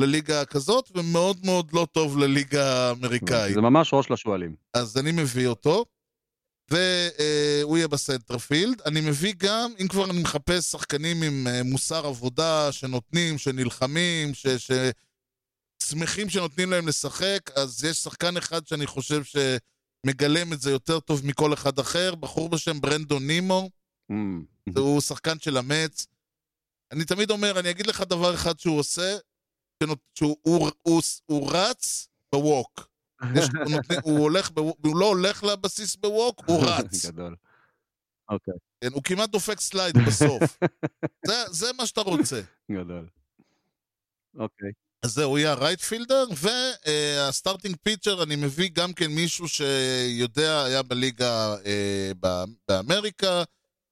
לליגה 0.00 0.44
כזאת, 0.44 0.90
ומאוד 0.94 1.36
מאוד 1.46 1.72
לא 1.72 1.86
טוב 1.92 2.18
לליגה 2.18 2.88
האמריקאית. 2.88 3.54
זה 3.54 3.60
ממש 3.60 3.94
ראש 3.94 4.10
לשועלים. 4.10 4.56
אז 4.74 4.96
אני 4.96 5.12
מביא 5.12 5.46
אותו, 5.46 5.84
והוא 6.70 7.76
יהיה 7.76 7.88
ב 7.88 7.95
center 7.95 8.39
field. 8.39 8.82
אני 8.82 9.00
מביא 9.00 9.34
גם, 9.36 9.72
אם 9.80 9.88
כבר 9.88 10.10
אני 10.10 10.22
מחפש 10.22 10.64
שחקנים 10.64 11.22
עם 11.22 11.46
אה, 11.46 11.62
מוסר 11.62 12.06
עבודה, 12.06 12.72
שנותנים, 12.72 13.38
שנלחמים, 13.38 14.34
ש... 14.34 14.46
ש... 14.46 14.70
שמחים 15.82 16.30
שנותנים 16.30 16.70
להם 16.70 16.88
לשחק, 16.88 17.50
אז 17.56 17.84
יש 17.84 17.96
שחקן 17.96 18.36
אחד 18.36 18.66
שאני 18.66 18.86
חושב 18.86 19.22
שמגלם 19.24 20.52
את 20.52 20.60
זה 20.60 20.70
יותר 20.70 21.00
טוב 21.00 21.26
מכל 21.26 21.52
אחד 21.54 21.78
אחר, 21.78 22.14
בחור 22.14 22.48
בשם 22.48 22.80
ברנדון 22.80 23.26
נימו, 23.26 23.70
Mm. 24.12 24.78
הוא 24.78 25.00
שחקן 25.00 25.38
של 25.38 25.56
המץ. 25.56 26.06
אני 26.92 27.04
תמיד 27.04 27.30
אומר, 27.30 27.60
אני 27.60 27.70
אגיד 27.70 27.86
לך 27.86 28.00
דבר 28.00 28.34
אחד 28.34 28.58
שהוא 28.58 28.78
עושה, 28.78 29.16
שהוא 30.14 30.36
הוא, 30.42 30.70
הוא, 30.82 31.02
הוא 31.26 31.50
רץ 31.52 32.08
בווק. 32.34 32.88
יש, 33.34 33.48
הוא, 34.02 34.18
הולך 34.18 34.50
ב, 34.50 34.58
הוא 34.58 34.96
לא 34.96 35.06
הולך 35.06 35.44
לבסיס 35.44 35.96
בווק, 35.96 36.42
הוא 36.46 36.64
רץ. 36.68 37.06
גדול. 37.06 37.36
אוקיי, 38.28 38.54
כן, 38.80 38.88
הוא 38.92 39.02
כמעט 39.02 39.30
דופק 39.30 39.60
סלייד 39.60 39.98
בסוף. 40.06 40.58
זה, 41.26 41.34
זה 41.50 41.66
מה 41.78 41.86
שאתה 41.86 42.00
רוצה. 42.00 42.40
גדול. 42.72 43.06
אוקיי. 44.38 44.70
אז 45.02 45.10
זהו, 45.12 45.38
יהיה 45.38 45.50
ה 45.50 45.55
right 45.55 45.82
fielder, 45.82 46.24
וה 46.36 46.64
starting 46.64 47.76
pitcher, 47.82 48.22
אני 48.22 48.36
מביא 48.36 48.70
גם 48.72 48.92
כן 48.92 49.06
מישהו 49.10 49.48
שיודע, 49.48 50.64
היה 50.64 50.82
בליגה 50.82 51.54
אה, 51.66 52.12
באמריקה, 52.68 53.42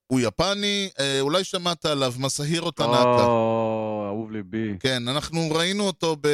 הוא 0.06 0.20
יפני, 0.20 0.90
אה, 1.00 1.20
אולי 1.20 1.44
שמעת 1.44 1.84
עליו, 1.84 2.14
מסהירו 2.18 2.70
טנאקה. 2.70 3.24
או, 3.24 4.04
אהוב 4.06 4.30
ליבי. 4.30 4.76
כן, 4.80 5.08
אנחנו 5.08 5.50
ראינו 5.50 5.86
אותו 5.86 6.16
ב... 6.20 6.28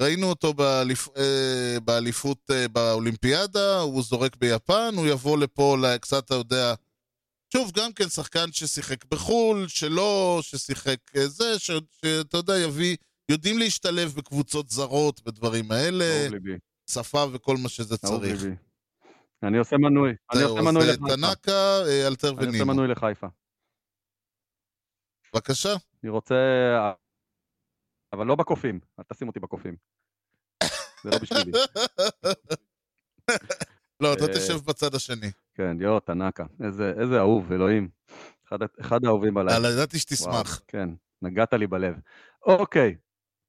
ראינו 0.00 0.26
אותו 0.26 0.54
באליפ... 0.54 1.08
אה, 1.16 1.76
באליפות 1.84 2.50
אה, 2.50 2.68
באולימפיאדה, 2.68 3.80
הוא 3.80 4.02
זורק 4.02 4.36
ביפן, 4.36 4.94
הוא 4.96 5.06
יבוא 5.06 5.38
לפה 5.38 5.76
לקצת, 5.82 6.24
אתה 6.24 6.34
יודע... 6.34 6.74
שוב, 7.52 7.72
גם 7.74 7.92
כן 7.92 8.08
שחקן 8.08 8.52
ששיחק 8.52 9.04
בחו"ל, 9.04 9.68
שלא, 9.68 10.38
ששיחק 10.42 10.98
אה, 11.16 11.28
זה, 11.28 11.58
ש... 11.58 11.70
שאתה 12.02 12.36
יודע, 12.36 12.58
יביא... 12.58 12.96
יודעים 13.30 13.58
להשתלב 13.58 14.14
בקבוצות 14.16 14.68
זרות, 14.68 15.22
בדברים 15.22 15.72
האלה. 15.72 16.28
שפה 16.90 17.24
וכל 17.32 17.56
מה 17.62 17.68
שזה 17.68 17.96
צריך. 17.98 18.42
ליבי. 18.42 18.56
אני 19.42 19.58
עושה 19.58 19.76
מנוי. 19.76 20.12
אני 20.32 20.42
עושה 20.42 20.62
מנוי 20.62 20.86
לחיפה. 20.86 21.50
אה, 21.50 22.06
אלתר 22.06 22.34
אני 22.38 22.46
עושה. 22.46 22.64
מנוי 22.64 22.88
לחיפה. 22.88 23.26
בבקשה. 25.34 25.74
אני 26.02 26.10
רוצה... 26.10 26.34
אבל 28.12 28.26
לא 28.26 28.34
בקופים. 28.34 28.80
אל 28.98 29.04
תשים 29.12 29.28
אותי 29.28 29.40
בקופים. 29.40 29.76
זה 31.04 31.10
לא 31.10 31.18
בשבילי. 31.18 31.52
לא, 34.00 34.12
אתה 34.12 34.22
אה, 34.22 34.34
תשב 34.34 34.54
בצד 34.66 34.94
השני. 34.94 35.30
כן, 35.54 35.76
יואו, 35.80 36.00
תנאקה. 36.00 36.44
איזה 37.00 37.18
אהוב, 37.18 37.52
אלוהים. 37.52 37.88
אחד- 38.80 39.04
האהובים 39.04 39.36
עליי. 39.36 39.54
יאללה, 39.54 39.68
ידעתי 39.70 39.98
שתשמח. 39.98 40.60
כן, 40.68 40.88
נגעת 41.22 41.52
לי 41.52 41.66
בלב. 41.66 41.94
אוקיי, 42.46 42.96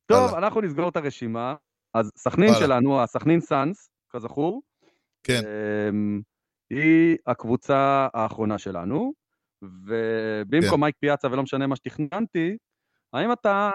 טוב. 0.05 0.33
אנחנו 0.33 0.61
נסגור 0.61 0.89
את 0.89 0.95
הרשימה. 0.95 1.55
אז 1.93 2.11
סכנין. 2.17 2.53
שלנו, 2.59 3.01
הסכנין 3.03 3.39
סאנס, 3.41 3.89
כזכור, 4.09 4.61
כן. 5.23 5.41
אמ, 5.89 6.21
היא 6.69 7.17
הקבוצה 7.27 8.07
האחרונה 8.13 8.57
שלנו, 8.57 9.13
ובמקום 9.61 10.69
כן. 10.75 10.79
מייק 10.79 10.95
פיאצה 10.99 11.27
ולא 11.27 11.43
משנה 11.43 11.67
מה 11.67 11.75
שתכננתי, 11.75 12.57
האם 13.13 13.31
אתה, 13.31 13.71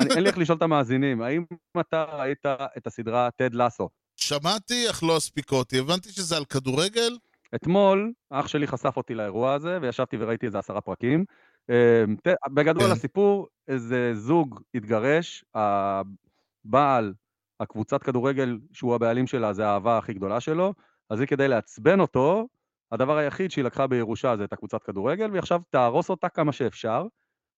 אין 0.00 0.22
לי 0.22 0.28
איך 0.28 0.38
לשאול 0.38 0.58
את 0.58 0.62
המאזינים, 0.62 1.22
האם 1.22 1.44
אתה 1.80 2.04
ראית 2.04 2.46
את 2.76 2.86
הסדרה 2.86 3.28
טד 3.36 3.54
לסו? 3.54 3.88
שמעתי, 4.16 4.90
אך 4.90 5.02
לא 5.02 5.16
הספיקותי. 5.16 5.78
הבנתי 5.78 6.08
שזה 6.08 6.36
על 6.36 6.44
כדורגל? 6.44 7.16
אתמול 7.54 8.12
אח 8.30 8.46
שלי 8.46 8.66
חשף 8.66 8.96
אותי 8.96 9.14
לאירוע 9.14 9.54
הזה, 9.54 9.78
וישבתי 9.82 10.16
וראיתי 10.20 10.46
איזה 10.46 10.58
עשרה 10.58 10.80
פרקים. 10.80 11.24
אמ, 11.68 12.16
בגדול 12.48 12.86
כן. 12.86 12.90
הסיפור, 12.90 13.48
איזה 13.68 14.14
זוג 14.14 14.60
התגרש, 14.74 15.44
הבעל, 15.54 17.12
הקבוצת 17.60 18.02
כדורגל 18.02 18.58
שהוא 18.72 18.94
הבעלים 18.94 19.26
שלה, 19.26 19.52
זה 19.52 19.66
האהבה 19.66 19.98
הכי 19.98 20.14
גדולה 20.14 20.40
שלו, 20.40 20.74
אז 21.10 21.20
היא 21.20 21.28
כדי 21.28 21.48
לעצבן 21.48 22.00
אותו, 22.00 22.48
הדבר 22.92 23.16
היחיד 23.16 23.50
שהיא 23.50 23.64
לקחה 23.64 23.86
בירושה 23.86 24.36
זה 24.36 24.44
את 24.44 24.52
הקבוצת 24.52 24.82
כדורגל, 24.82 25.30
והיא 25.30 25.38
עכשיו 25.38 25.62
תהרוס 25.70 26.10
אותה 26.10 26.28
כמה 26.28 26.52
שאפשר. 26.52 27.06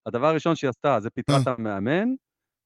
הדבר 0.06 0.26
הראשון 0.26 0.56
שהיא 0.56 0.68
עשתה 0.68 1.00
זה 1.00 1.10
פיטרה 1.10 1.36
אה. 1.36 1.42
את 1.42 1.46
המאמן, 1.46 2.08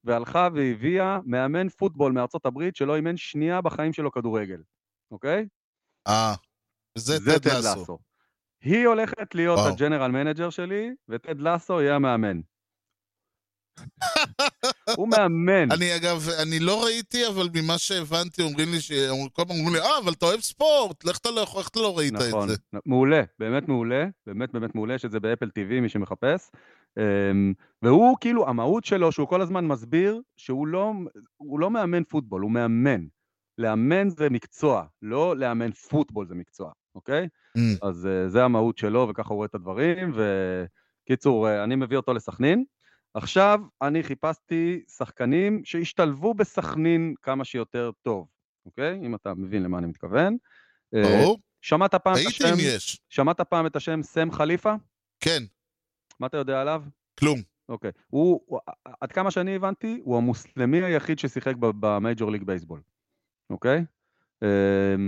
והלכה 0.03 0.47
והביאה 0.53 1.19
מאמן 1.25 1.69
פוטבול 1.69 2.11
מארצות 2.11 2.45
הברית 2.45 2.75
שלא 2.75 2.95
אימן 2.95 3.17
שנייה 3.17 3.61
בחיים 3.61 3.93
שלו 3.93 4.11
כדורגל, 4.11 4.61
אוקיי? 5.11 5.45
אה, 6.07 6.33
זה 6.97 7.39
טד 7.39 7.47
לסו. 7.47 7.97
היא 8.63 8.87
הולכת 8.87 9.35
להיות 9.35 9.59
וואו. 9.59 9.73
ה 9.73 9.78
general 9.78 10.11
manager 10.11 10.49
שלי, 10.49 10.89
וטד 11.09 11.39
לסו 11.39 11.81
יהיה 11.81 11.95
המאמן. 11.95 12.39
הוא 14.97 15.07
מאמן. 15.09 15.71
אני 15.71 15.95
אגב, 15.95 16.29
אני 16.41 16.59
לא 16.59 16.83
ראיתי, 16.83 17.27
אבל 17.27 17.49
ממה 17.53 17.77
שהבנתי, 17.77 18.41
אומרים 18.41 18.71
לי, 18.71 18.81
ש- 18.81 18.91
כל 19.33 19.41
הזמן 19.41 19.55
אומרים 19.55 19.73
לי, 19.75 19.81
אה, 19.81 19.97
אבל 20.03 20.13
אתה 20.13 20.25
אוהב 20.25 20.39
ספורט, 20.39 21.05
לך 21.05 21.17
אתה 21.17 21.31
לא 21.31 21.41
יכול, 21.41 21.59
איך 21.59 21.69
אתה 21.69 21.79
לא 21.79 21.97
ראית 21.97 22.13
את 22.15 22.21
נכון, 22.27 22.47
זה? 22.49 22.55
מעולה, 22.85 23.21
באמת 23.39 23.67
מעולה, 23.67 24.05
באמת 24.27 24.51
באמת 24.53 24.75
מעולה, 24.75 24.93
יש 24.93 25.05
את 25.05 25.11
זה 25.11 25.19
באפל 25.19 25.45
TV, 25.47 25.81
מי 25.81 25.89
שמחפש. 25.89 26.49
אמ, 26.97 27.53
והוא 27.81 28.17
כאילו, 28.21 28.49
המהות 28.49 28.85
שלו, 28.85 29.11
שהוא 29.11 29.27
כל 29.27 29.41
הזמן 29.41 29.67
מסביר 29.67 30.21
שהוא 30.37 30.67
לא, 30.67 30.93
הוא 31.37 31.59
לא 31.59 31.71
מאמן 31.71 32.03
פוטבול, 32.03 32.41
הוא 32.41 32.51
מאמן. 32.51 33.05
לאמן 33.57 34.09
זה 34.09 34.29
מקצוע, 34.29 34.85
לא 35.01 35.37
לאמן 35.37 35.71
פוטבול 35.71 36.27
זה 36.27 36.35
מקצוע, 36.35 36.71
אוקיי? 36.95 37.27
Mm. 37.57 37.61
אז 37.81 38.07
אה, 38.07 38.29
זה 38.29 38.43
המהות 38.43 38.77
שלו, 38.77 39.07
וככה 39.09 39.29
הוא 39.29 39.35
רואה 39.35 39.45
את 39.45 39.55
הדברים, 39.55 40.13
וקיצור, 40.15 41.47
אה, 41.47 41.63
אני 41.63 41.75
מביא 41.75 41.97
אותו 41.97 42.13
לסכנין. 42.13 42.63
עכשיו, 43.13 43.59
אני 43.81 44.03
חיפשתי 44.03 44.83
שחקנים 44.97 45.61
שהשתלבו 45.63 46.33
בסכנין 46.33 47.13
כמה 47.21 47.45
שיותר 47.45 47.91
טוב, 48.01 48.27
אוקיי? 48.65 48.99
אם 49.05 49.15
אתה 49.15 49.33
מבין 49.33 49.63
למה 49.63 49.77
אני 49.77 49.87
מתכוון. 49.87 50.37
אה, 50.95 51.03
ברור. 51.03 51.39
שמעת 51.61 51.95
פעם 51.95 52.13
את 52.13 52.27
השם, 52.27 52.53
יש. 52.57 53.01
שמעת 53.09 53.41
פעם 53.41 53.65
את 53.65 53.75
השם 53.75 54.03
סם 54.03 54.31
חליפה? 54.31 54.73
כן, 55.19 55.43
מה 56.21 56.27
אתה 56.27 56.37
יודע 56.37 56.61
עליו? 56.61 56.83
כלום. 57.19 57.39
אוקיי. 57.69 57.91
הוא, 58.07 58.59
עד 59.01 59.11
כמה 59.11 59.31
שאני 59.31 59.55
הבנתי, 59.55 59.99
הוא 60.03 60.17
המוסלמי 60.17 60.83
היחיד 60.83 61.19
ששיחק 61.19 61.53
במייג'ור 61.59 62.31
ליג 62.31 62.43
בייסבול, 62.43 62.81
אוקיי? 63.49 63.85
אמ, 64.41 64.47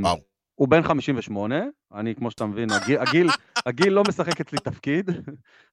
וואו. 0.04 0.18
הוא 0.56 0.68
בן 0.68 0.84
58, 0.84 1.56
אני, 1.94 2.16
כמו 2.16 2.32
שאתה 2.32 2.46
מבין, 2.46 2.72
הגיל, 2.72 3.00
הגיל, 3.00 3.28
הגיל 3.66 3.94
לא 3.94 4.04
משחק 4.08 4.42
אצלי 4.42 4.60
תפקיד, 4.60 5.10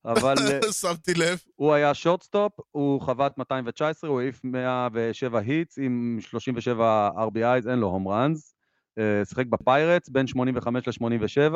אבל 0.04 0.34
אה, 0.38 0.72
שמתי 0.80 1.14
לב. 1.14 1.38
הוא 1.56 1.72
היה 1.72 1.94
שורטסטופ, 1.94 2.52
הוא 2.70 3.00
חבט 3.00 3.38
219, 3.38 4.10
הוא 4.10 4.20
העיף 4.20 4.40
107 4.44 5.38
היטס 5.38 5.78
עם 5.78 6.18
37 6.20 7.10
RBI's, 7.16 7.70
אין 7.70 7.78
לו 7.78 7.86
הום 7.86 8.08
ראנס. 8.08 8.54
אה, 8.98 9.24
שיחק 9.24 9.46
בפיירטס 9.46 10.08
בין 10.08 10.26
85 10.26 10.88
ל-87. 10.88 11.54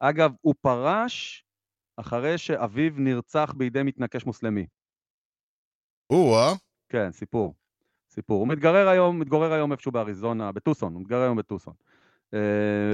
אגב, 0.00 0.32
הוא 0.40 0.54
פרש 0.60 1.44
אחרי 2.00 2.38
שאביו 2.38 2.92
נרצח 2.96 3.54
בידי 3.56 3.82
מתנקש 3.82 4.26
מוסלמי. 4.26 4.66
או-אה. 6.10 6.52
כן, 6.88 7.12
סיפור. 7.12 7.54
סיפור. 8.10 8.40
הוא 8.40 8.48
מתגורר 8.48 8.88
היום, 8.88 9.18
מתגורר 9.18 9.52
היום 9.52 9.72
איפשהו 9.72 9.92
באריזונה, 9.92 10.52
בטוסון, 10.52 10.94
הוא 10.94 11.02
מתגורר 11.02 11.22
היום 11.22 11.38
בטוסון. 11.38 11.74
אה, 12.34 12.92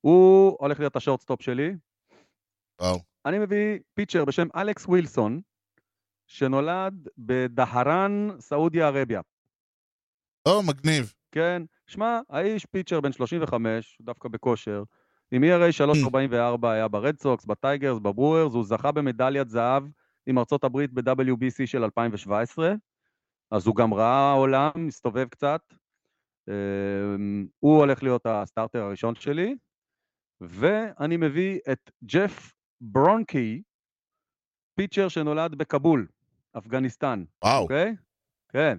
הוא 0.00 0.56
הולך 0.60 0.78
להיות 0.78 0.96
השורטסטופ 0.96 1.42
שלי. 1.42 1.72
וואו. 2.80 3.00
אני 3.26 3.38
מביא 3.38 3.78
פיצ'ר 3.94 4.24
בשם 4.24 4.48
אלכס 4.56 4.86
ווילסון, 4.86 5.40
שנולד 6.26 7.08
בדהרן, 7.18 8.28
סעודיה 8.40 8.86
ערביה. 8.86 9.20
או, 10.48 10.62
מגניב. 10.62 11.14
כן, 11.32 11.62
שמע, 11.86 12.20
האיש 12.30 12.66
pitcher 12.66 13.00
בן 13.00 13.12
35, 13.12 13.98
דווקא 14.00 14.28
בכושר, 14.28 14.82
עם 15.34 15.44
ERA 15.44 15.72
344 15.72 16.72
היה 16.72 16.88
ברד 16.88 17.18
סוקס, 17.18 17.44
בטייגרס, 17.44 17.98
בברוארס, 17.98 18.52
הוא 18.52 18.64
זכה 18.64 18.92
במדליית 18.92 19.48
זהב 19.48 19.84
עם 20.26 20.38
ארצות 20.38 20.64
הברית 20.64 20.92
ב-WBC 20.92 21.66
של 21.66 21.84
2017, 21.84 22.74
אז 23.50 23.66
הוא 23.66 23.76
גם 23.76 23.94
ראה 23.94 24.32
עולם, 24.32 24.70
מסתובב 24.76 25.28
קצת. 25.28 25.60
אמ, 26.48 27.46
הוא 27.60 27.78
הולך 27.78 28.02
להיות 28.02 28.26
ה 28.26 28.33
starter 28.33 28.82
הראשון 28.82 29.14
שלי, 29.14 29.56
ואני 30.40 31.16
מביא 31.16 31.58
את 31.72 31.90
ג'ף 32.04 32.52
ברונקי, 32.80 33.62
pitcher 34.74 35.08
שנולד 35.08 35.54
בקאבול. 35.54 36.06
אפגניסטן, 36.58 37.24
וואו. 37.44 37.62
אוקיי? 37.62 37.94
כן. 38.48 38.78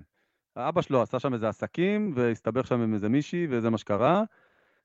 אבא 0.57 0.81
שלו 0.81 1.01
עשה 1.01 1.19
שם 1.19 1.33
איזה 1.33 1.49
עסקים, 1.49 2.11
והסתבך 2.15 2.67
שם 2.67 2.81
עם 2.81 2.93
איזה 2.93 3.09
מישהי, 3.09 3.47
וזה 3.49 3.69
מה 3.69 3.77
שקרה. 3.77 4.23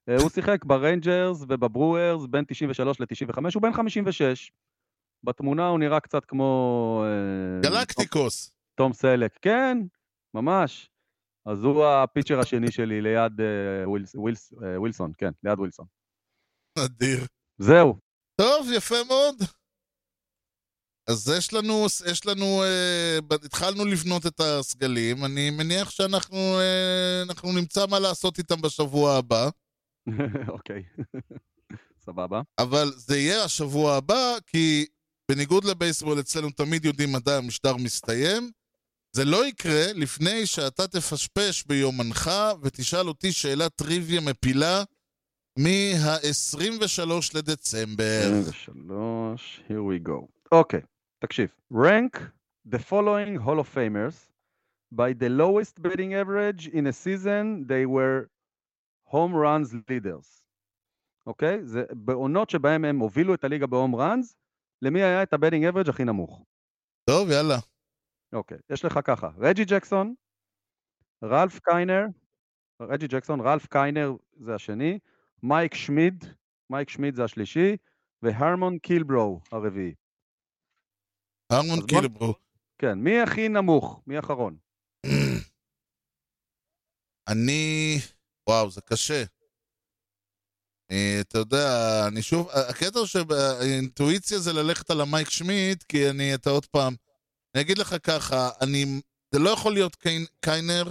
אה, 0.08 0.16
הוא 0.20 0.30
שיחק 0.30 0.64
בריינג'רס 0.64 1.42
ובברוארס 1.48 2.26
בין 2.26 2.44
93 2.48 3.00
ל-95, 3.00 3.36
הוא 3.54 3.62
בן 3.62 3.72
56. 3.72 4.52
בתמונה 5.24 5.66
הוא 5.68 5.78
נראה 5.78 6.00
קצת 6.00 6.24
כמו... 6.24 7.04
אה, 7.06 7.70
גלקטיקוס. 7.70 8.52
תום 8.74 8.92
סלק, 8.92 9.38
כן, 9.42 9.78
ממש. 10.34 10.90
אז 11.46 11.64
הוא 11.64 11.84
ה 11.84 11.91
pitcher 11.91 12.40
השני 12.40 12.70
שלי 12.70 13.00
ליד 13.00 13.40
אה, 13.40 13.88
ווילס, 13.88 14.14
ווילס, 14.14 14.52
ווילסון, 14.76 15.12
כן, 15.18 15.30
ליד 15.42 15.58
ווילסון. 15.58 15.86
אדיר. 16.78 17.26
זהו. 17.58 17.98
טוב, 18.40 18.66
יפה 18.76 19.04
מאוד. 19.08 19.36
אז 21.10 21.32
יש 21.38 21.54
לנו, 21.54 21.86
יש 22.10 22.26
לנו, 22.26 22.62
אה, 22.62 23.18
התחלנו 23.44 23.84
לבנות 23.84 24.26
את 24.26 24.40
הסגלים, 24.40 25.24
אני 25.24 25.50
מניח 25.50 25.90
שאנחנו 25.90 26.36
אה, 26.60 27.52
נמצא 27.54 27.86
מה 27.86 27.98
לעשות 27.98 28.38
איתם 28.38 28.60
בשבוע 28.60 29.14
הבא, 29.14 29.48
אוקיי. 30.54 30.82
סבבה. 32.06 32.40
אבל 32.58 32.92
זה 32.96 33.16
יהיה 33.16 33.44
השבוע 33.44 33.94
הבא, 33.94 34.38
כי 34.46 34.86
בניגוד 35.30 35.64
לבייסבול 35.64 36.20
אצלנו 36.20 36.50
תמיד 36.50 36.84
יודעים 36.84 37.12
מתי 37.12 37.32
המשדר 37.32 37.76
מסתיים. 37.76 38.50
זה 39.16 39.24
לא 39.24 39.46
יקרה 39.46 39.92
לפני 39.94 40.46
שאתה 40.46 40.86
תפשפש 40.86 41.64
ביומנך 41.66 42.30
ותשאל 42.62 43.08
אותי 43.08 43.32
שאלת 43.32 43.74
טריוויה 43.74 44.20
מפילה 44.20 44.82
מה-23 45.58 47.10
לדצמבר. 47.34 48.30
23, 48.48 49.62
here 49.68 49.72
we 49.72 50.08
go. 50.08 50.26
אוקיי, 50.52 50.80
תקשיב. 51.18 51.48
rank 51.72 52.18
the 52.68 52.78
following 52.78 53.36
Hall 53.46 53.58
of 53.58 53.68
Famers 53.74 54.30
by 54.92 55.12
the 55.12 55.28
lowest 55.28 55.82
batting 55.82 56.14
average 56.14 56.68
in 56.68 56.86
a 56.86 56.92
season 56.92 57.66
they 57.66 57.86
were 57.86 58.28
home 59.12 59.34
runs 59.34 59.74
leaders. 59.90 60.42
אוקיי? 61.26 61.64
זה 61.64 61.82
בעונות 61.92 62.50
שבהם 62.50 62.84
הם 62.84 62.98
הובילו 62.98 63.34
את 63.34 63.44
הליגה 63.44 63.66
בהום 63.66 63.94
ראנס, 63.96 64.36
למי 64.82 65.02
היה 65.02 65.22
את 65.22 65.32
הבטינג 65.32 65.64
אברג' 65.64 65.88
הכי 65.88 66.04
נמוך. 66.04 66.44
טוב, 67.10 67.28
יאללה. 67.30 67.54
אוקיי, 68.32 68.58
יש 68.70 68.84
לך 68.84 68.98
ככה, 69.04 69.30
רג'י 69.38 69.64
ג'קסון, 69.64 70.14
רלף 71.24 71.58
קיינר, 71.60 72.04
רג'י 72.82 73.06
ג'קסון, 73.08 73.40
רלף 73.40 73.66
קיינר 73.66 74.12
זה 74.36 74.54
השני, 74.54 74.98
מייק 75.42 75.74
שמיד, 75.74 76.24
מייק 76.70 76.88
שמיד 76.88 77.14
זה 77.14 77.24
השלישי, 77.24 77.76
והרמון 78.22 78.78
קילברו 78.78 79.40
הרביעי. 79.52 79.94
הרמון 81.52 81.78
אז 81.78 81.86
בוא- 81.86 82.00
קילברו. 82.00 82.34
כן, 82.78 82.98
מי 82.98 83.20
הכי 83.20 83.48
נמוך? 83.48 84.02
מי 84.06 84.16
האחרון? 84.16 84.56
אני... 87.32 87.96
וואו, 88.50 88.70
זה 88.70 88.80
קשה. 88.80 89.24
אה, 90.90 91.20
אתה 91.20 91.38
יודע, 91.38 91.68
אני 92.06 92.22
שוב... 92.22 92.48
הקטע 92.50 92.98
שהאינטואיציה 93.06 94.38
זה 94.38 94.52
ללכת 94.52 94.90
על 94.90 95.00
המייק 95.00 95.30
שמיט, 95.30 95.82
כי 95.82 96.10
אני, 96.10 96.34
אתה 96.34 96.50
עוד 96.50 96.66
פעם... 96.66 96.94
אני 97.54 97.62
אגיד 97.62 97.78
לך 97.78 97.96
ככה, 98.02 98.50
אני... 98.60 99.00
זה 99.34 99.38
לא 99.38 99.50
יכול 99.50 99.72
להיות 99.72 99.96
קיין, 99.96 100.26
קיינר, 100.40 100.84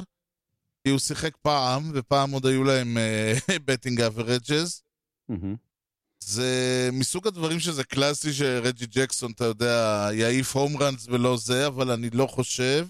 כי 0.84 0.90
הוא 0.90 1.00
שיחק 1.00 1.38
פעם, 1.42 1.92
ופעם 1.94 2.32
עוד 2.32 2.46
היו 2.46 2.64
להם 2.64 2.98
בטינג 3.66 4.02
אברג'ז. 4.02 4.82
מהמם. 5.30 5.56
זה 6.24 6.90
מסוג 6.94 7.28
הדברים 7.28 7.60
שזה 7.60 7.84
קלאסי 7.84 8.34
שרג'י 8.34 8.86
ג'קסון, 8.86 9.32
אתה 9.32 9.46
יודע, 9.46 10.08
יעיף 10.14 10.56
הום 10.56 10.78
ראנס 10.78 11.08
ולא 11.08 11.38
זה, 11.38 11.68
אבל 11.68 11.92
אני 11.92 12.10
לא 12.10 12.28
חושב. 12.28 12.88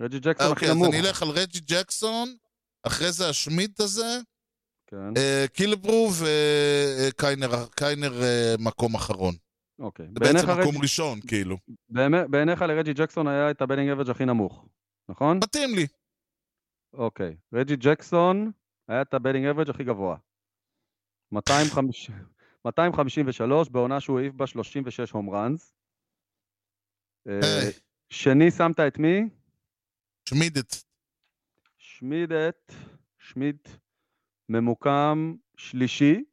רג'י 0.00 0.18
ג'קסון 0.18 0.32
הכי 0.46 0.50
אוקיי, 0.52 0.70
אז 0.70 0.76
נמוך. 0.76 0.94
אני 0.94 1.00
אלך 1.00 1.22
על 1.22 1.28
רג'י 1.28 1.60
ג'קסון, 1.60 2.36
אחרי 2.82 3.12
זה 3.12 3.28
השמיט 3.28 3.80
הזה, 3.80 4.18
כן, 4.86 5.16
אה, 5.16 5.44
קילברו 5.52 6.10
וקיינר 6.20 7.66
קיינר, 7.76 8.22
אה, 8.22 8.54
מקום 8.58 8.94
אחרון. 8.94 9.34
אוקיי. 9.78 10.06
זה 10.06 10.20
בעצם 10.20 10.60
מקום 10.60 10.82
ראשון, 10.82 11.20
כאילו. 11.20 11.56
בעיניך 12.30 12.62
לרג'י 12.62 12.92
ג'קסון 12.92 13.28
היה 13.28 13.50
את 13.50 13.62
הבטינג 13.62 13.88
אברג' 13.88 14.10
הכי 14.10 14.24
נמוך, 14.24 14.66
נכון? 15.08 15.36
מתאים 15.36 15.74
לי. 15.74 15.86
אוקיי. 16.92 17.36
רג'י 17.52 17.76
ג'קסון 17.76 18.50
היה 18.88 19.02
את 19.02 19.14
הבטינג 19.14 19.46
אברג' 19.46 19.70
הכי 19.70 19.84
גבוה. 19.84 20.16
250 21.32 22.14
253 22.64 23.68
בעונה 23.68 24.00
שהוא 24.00 24.18
העיף 24.20 24.34
בה 24.34 24.46
36 24.46 25.10
הום 25.10 25.30
ראנס. 25.30 25.74
שני 28.08 28.50
שמת 28.50 28.80
את 28.80 28.98
מי? 28.98 29.28
שמידת. 30.28 30.89
שמידת, 32.00 32.72
שמיד 33.18 33.56
ממוקם 34.48 35.34
שלישי 35.56 36.24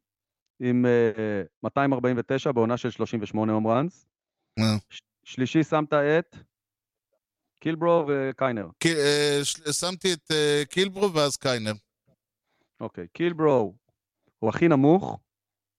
עם 0.59 0.85
אה, 0.85 1.41
249 1.63 2.51
בעונה 2.51 2.77
של 2.77 2.89
38 2.91 3.53
הום 3.53 3.67
ראנס. 3.67 4.07
ש- 4.89 5.01
שלישי 5.23 5.63
שמת 5.63 5.93
את 5.93 6.35
קילברו 7.59 8.05
וקיינר. 8.07 8.67
אה, 8.85 9.39
ש- 9.43 9.79
שמתי 9.79 10.13
את 10.13 10.31
אה, 10.31 10.63
קילברו 10.69 11.13
ואז 11.13 11.37
קיינר. 11.37 11.71
אוקיי, 12.79 13.07
קילברו 13.07 13.75
הוא 14.39 14.49
הכי 14.49 14.67
נמוך, 14.67 15.19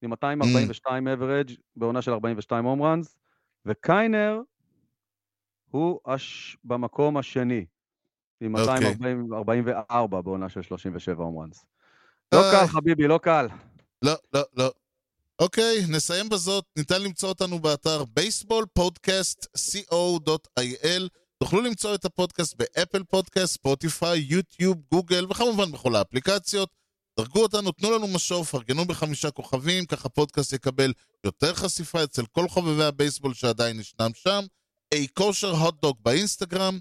עם 0.03 0.11
242 0.11 1.09
אברג' 1.09 1.51
בעונה 1.77 2.03
של 2.03 2.11
42 2.13 2.65
הום 2.65 2.83
ראנס, 2.83 3.19
וקיינר 3.67 4.41
הוא 5.71 6.01
הש... 6.07 6.57
במקום 6.65 7.17
השני, 7.17 7.67
עם 8.41 8.57
אוקיי. 8.57 8.95
244 9.01 10.21
בעונה 10.21 10.49
של 10.49 10.63
37 10.63 11.25
הום 11.25 11.39
ראנס. 11.39 11.65
לא 12.33 12.51
איי. 12.51 12.61
קל, 12.61 12.67
חביבי, 12.67 13.07
לא 13.07 13.19
קל. 13.19 13.47
לא, 14.03 14.13
לא, 14.35 14.43
לא. 14.57 14.71
אוקיי, 15.39 15.87
נסיים 15.89 16.29
בזאת. 16.29 16.65
ניתן 16.77 17.03
למצוא 17.03 17.29
אותנו 17.29 17.59
באתר 17.59 18.05
בייסבול 18.05 18.67
פודקאסט 18.73 19.47
co.il. 19.57 21.09
תוכלו 21.39 21.61
למצוא 21.61 21.95
את 21.95 22.05
הפודקאסט 22.05 22.55
באפל 22.57 23.03
פודקאסט, 23.05 23.55
ספוטיפיי, 23.55 24.19
יוטיוב, 24.19 24.77
גוגל, 24.93 25.27
וכמובן 25.31 25.73
בכל 25.73 25.97
האפליקציות. 25.97 26.71
דרגו 27.19 27.43
אותנו, 27.43 27.73
תנו 27.73 27.91
לנו 27.91 28.07
משוב, 28.07 28.47
פרגנו 28.47 28.85
בחמישה 28.85 29.31
כוכבים, 29.31 29.87
ככה 29.87 30.09
פודקאסט 30.09 30.53
יקבל 30.53 30.93
יותר 31.25 31.55
חשיפה 31.55 32.05
אצל 32.05 32.27
כל 32.27 32.49
חובבי 32.49 32.85
הבייסבול 32.85 33.35
שעדיין 33.35 33.81
ישנם 33.81 34.11
שם. 34.15 34.45
אי 34.93 35.07
כושר 35.15 35.51
הוטדוג 35.51 35.97
באינסטגרם. 36.03 36.79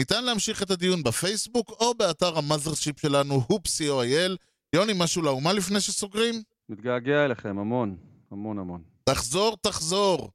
ניתן 0.00 0.24
להמשיך 0.24 0.62
את 0.62 0.70
הדיון 0.70 1.02
בפייסבוק 1.02 1.70
או 1.80 1.94
באתר 1.94 2.38
ה 2.38 2.44
mothership 2.44 3.00
שלנו, 3.00 3.42
hoops.co.il. 3.46 4.36
יוני, 4.72 4.92
משהו 4.96 5.22
לאומה 5.22 5.52
לפני 5.52 5.80
שסוגרים? 5.80 6.34
מתגעגע 6.68 7.24
אליכם, 7.24 7.58
המון, 7.58 7.96
המון 8.30 8.58
המון. 8.58 8.82
תחזור, 9.04 9.56
תחזור. 9.60 10.30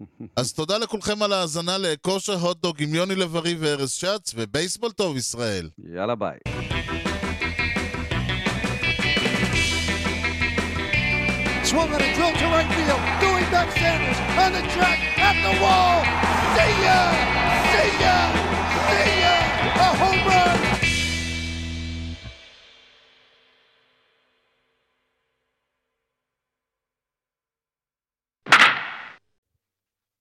אז 0.36 0.52
תודה 0.52 0.78
לכולכם 0.78 1.22
על 1.22 1.32
ההאזנה 1.32 1.78
לכושר 1.78 2.34
הוטדוג 2.34 2.82
עם 2.82 2.94
יוני 2.94 3.14
לב-ארי 3.14 3.54
וארז 3.58 3.90
שץ, 3.90 4.32
ובייסבול 4.34 4.92
טוב 4.92 5.16
ישראל. 5.16 5.70
יאללה 5.94 6.14
ביי. 6.14 6.38
Swung 11.70 11.92
on 11.96 12.02
a 12.08 12.10
drill 12.16 12.34
to 12.40 12.46
right 12.56 12.70
field. 12.76 13.02
Doing 13.24 13.46
back 13.54 13.70
Sanders 13.80 14.18
on 14.42 14.50
the 14.56 14.64
track 14.74 15.00
at 15.28 15.36
the 15.46 15.54
wall. 15.62 15.98
See 16.54 16.74
ya! 16.84 17.00
See 17.72 17.92
ya! 18.04 18.59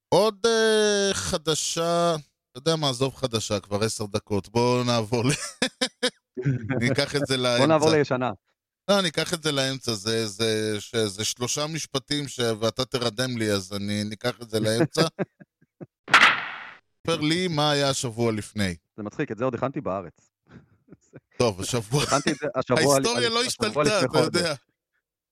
עוד 0.09 0.45
uh, 0.45 1.13
חדשה, 1.13 2.15
אתה 2.51 2.57
יודע 2.59 2.76
מה, 2.76 2.89
עזוב 2.89 3.15
חדשה, 3.15 3.59
כבר 3.59 3.84
עשר 3.84 4.05
דקות, 4.05 4.49
בואו 4.49 4.84
נעבור 4.84 5.26
ל... 5.26 5.30
אני 6.78 6.91
אקח 6.91 7.15
את 7.15 7.22
זה 7.28 7.38
לאמצע. 7.38 7.57
בוא 7.57 7.67
נעבור 7.67 7.89
לישנה. 7.89 8.32
לא, 8.89 8.99
אני 8.99 9.09
אקח 9.09 9.34
את 9.34 9.43
זה 9.43 9.51
לאמצע, 9.51 9.93
זה, 9.93 10.28
זה, 10.28 10.78
זה, 10.91 11.07
זה 11.07 11.26
שלושה 11.26 11.67
משפטים 11.67 12.28
ש... 12.28 12.39
ואתה 12.59 12.86
תרדם 12.86 13.38
לי, 13.38 13.51
אז 13.51 13.74
אני 13.74 14.03
ניקח 14.03 14.41
את 14.41 14.49
זה 14.49 14.59
לאמצע. 14.59 15.01
ספר 17.10 17.22
לי 17.22 17.47
מה 17.47 17.72
היה 17.72 17.89
השבוע 17.89 18.32
לפני. 18.32 18.76
זה 18.97 19.03
מצחיק, 19.03 19.32
את 19.32 19.38
זה 19.38 19.45
עוד 19.45 19.55
הכנתי 19.55 19.82
בארץ. 19.82 20.32
טוב, 21.38 21.62
השבוע... 21.62 22.03
הכנתי 22.03 22.32
את 22.32 22.36
זה 22.36 22.47
השבוע... 22.55 22.93
ההיסטוריה 22.93 23.30
לא 23.30 23.43
השתלטה, 23.43 24.05
אתה. 24.05 24.20
יודע. 24.20 24.55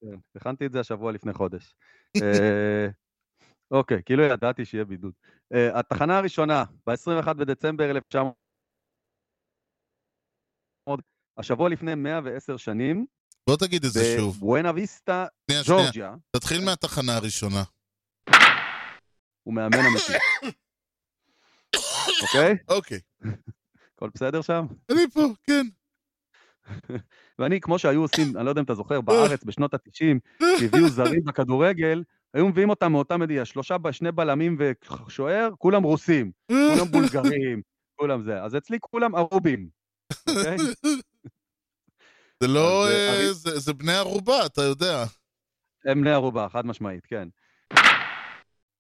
כן, 0.02 0.18
הכנתי 0.36 0.66
את 0.66 0.72
זה 0.72 0.80
השבוע 0.80 1.12
לפני 1.12 1.34
חודש. 1.34 1.76
אה, 2.22 2.88
אוקיי, 3.72 4.02
כאילו 4.06 4.24
ידעתי 4.24 4.66
שיהיה 4.66 4.86
בידוד. 4.86 5.14
אה, 5.54 5.80
התחנה 5.80 6.18
הראשונה, 6.18 6.64
ב-21 6.88 7.34
בדצמבר 7.34 7.90
1900, 7.90 8.36
השבוע 11.38 11.70
לפני 11.70 11.96
110 11.96 12.58
שנים, 12.58 13.06
בוא 13.50 13.58
תגיד 13.58 13.86
את 13.86 13.92
זה 13.92 14.16
שוב. 14.18 14.36
בבואנה 14.36 14.72
ויסטה. 14.76 15.26
ג'ורג'יה, 15.66 16.16
תתחיל 16.36 16.66
מהתחנה 16.66 17.16
הראשונה. 17.16 17.64
הוא 19.44 19.54
מאמן 19.54 19.78
אמיתי. 19.78 20.14
אוקיי? 22.22 22.58
אוקיי. 22.68 23.00
הכל 23.96 24.10
בסדר 24.16 24.42
שם? 24.42 24.66
אני 24.92 25.02
פה, 25.14 25.22
כן. 25.44 25.66
ואני, 27.40 27.62
כמו 27.62 27.80
שהיו 27.80 28.02
עושים, 28.02 28.38
אני 28.38 28.46
לא 28.46 28.50
יודע 28.50 28.60
אם 28.62 28.66
אתה 28.66 28.74
זוכר, 28.76 29.02
בארץ 29.02 29.44
בשנות 29.44 29.74
ה-90, 29.74 30.44
שהביאו 30.60 30.90
זרים 30.90 31.24
בכדורגל, 31.24 32.04
היו 32.34 32.48
מביאים 32.48 32.70
אותם 32.70 32.92
מאותה 32.92 33.18
מדינה, 33.18 33.46
שלושה, 33.46 33.76
שני 33.92 34.12
בלמים 34.12 34.58
ושוער, 34.60 35.50
כולם 35.58 35.84
רוסים, 35.84 36.32
כולם 36.48 36.92
בולגרים, 36.92 37.62
כולם 37.96 38.24
זה. 38.24 38.44
אז 38.44 38.56
אצלי 38.56 38.78
כולם 38.82 39.16
ערובים, 39.16 39.70
אוקיי? 40.30 40.58
זה 42.44 42.48
לא... 42.48 42.88
אה, 42.88 43.16
אני- 43.20 43.34
זה- 43.34 43.60
זה 43.60 43.74
בני 43.74 43.94
ערובה, 43.94 44.46
אתה 44.46 44.62
יודע. 44.62 45.04
הם 45.86 46.02
בני 46.02 46.12
ערובה, 46.12 46.48
חד 46.50 46.66
משמעית, 46.66 47.06
כן. 47.06 47.28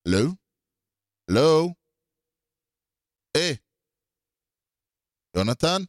לא? 0.06 0.20
לא? 1.28 1.68
אה. 3.38 3.52
יונתן? 5.36 5.82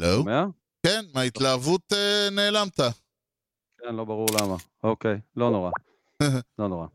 לא? 0.00 0.24
כן, 0.86 1.04
מההתלהבות 1.14 1.92
אה, 1.92 2.28
נעלמת. 2.30 2.80
כן, 3.78 3.94
לא 3.94 4.04
ברור 4.04 4.26
למה. 4.40 4.56
אוקיי, 4.82 5.20
לא 5.36 5.50
נורא. 5.50 5.70
לא 6.58 6.68
נורא. 6.68 6.86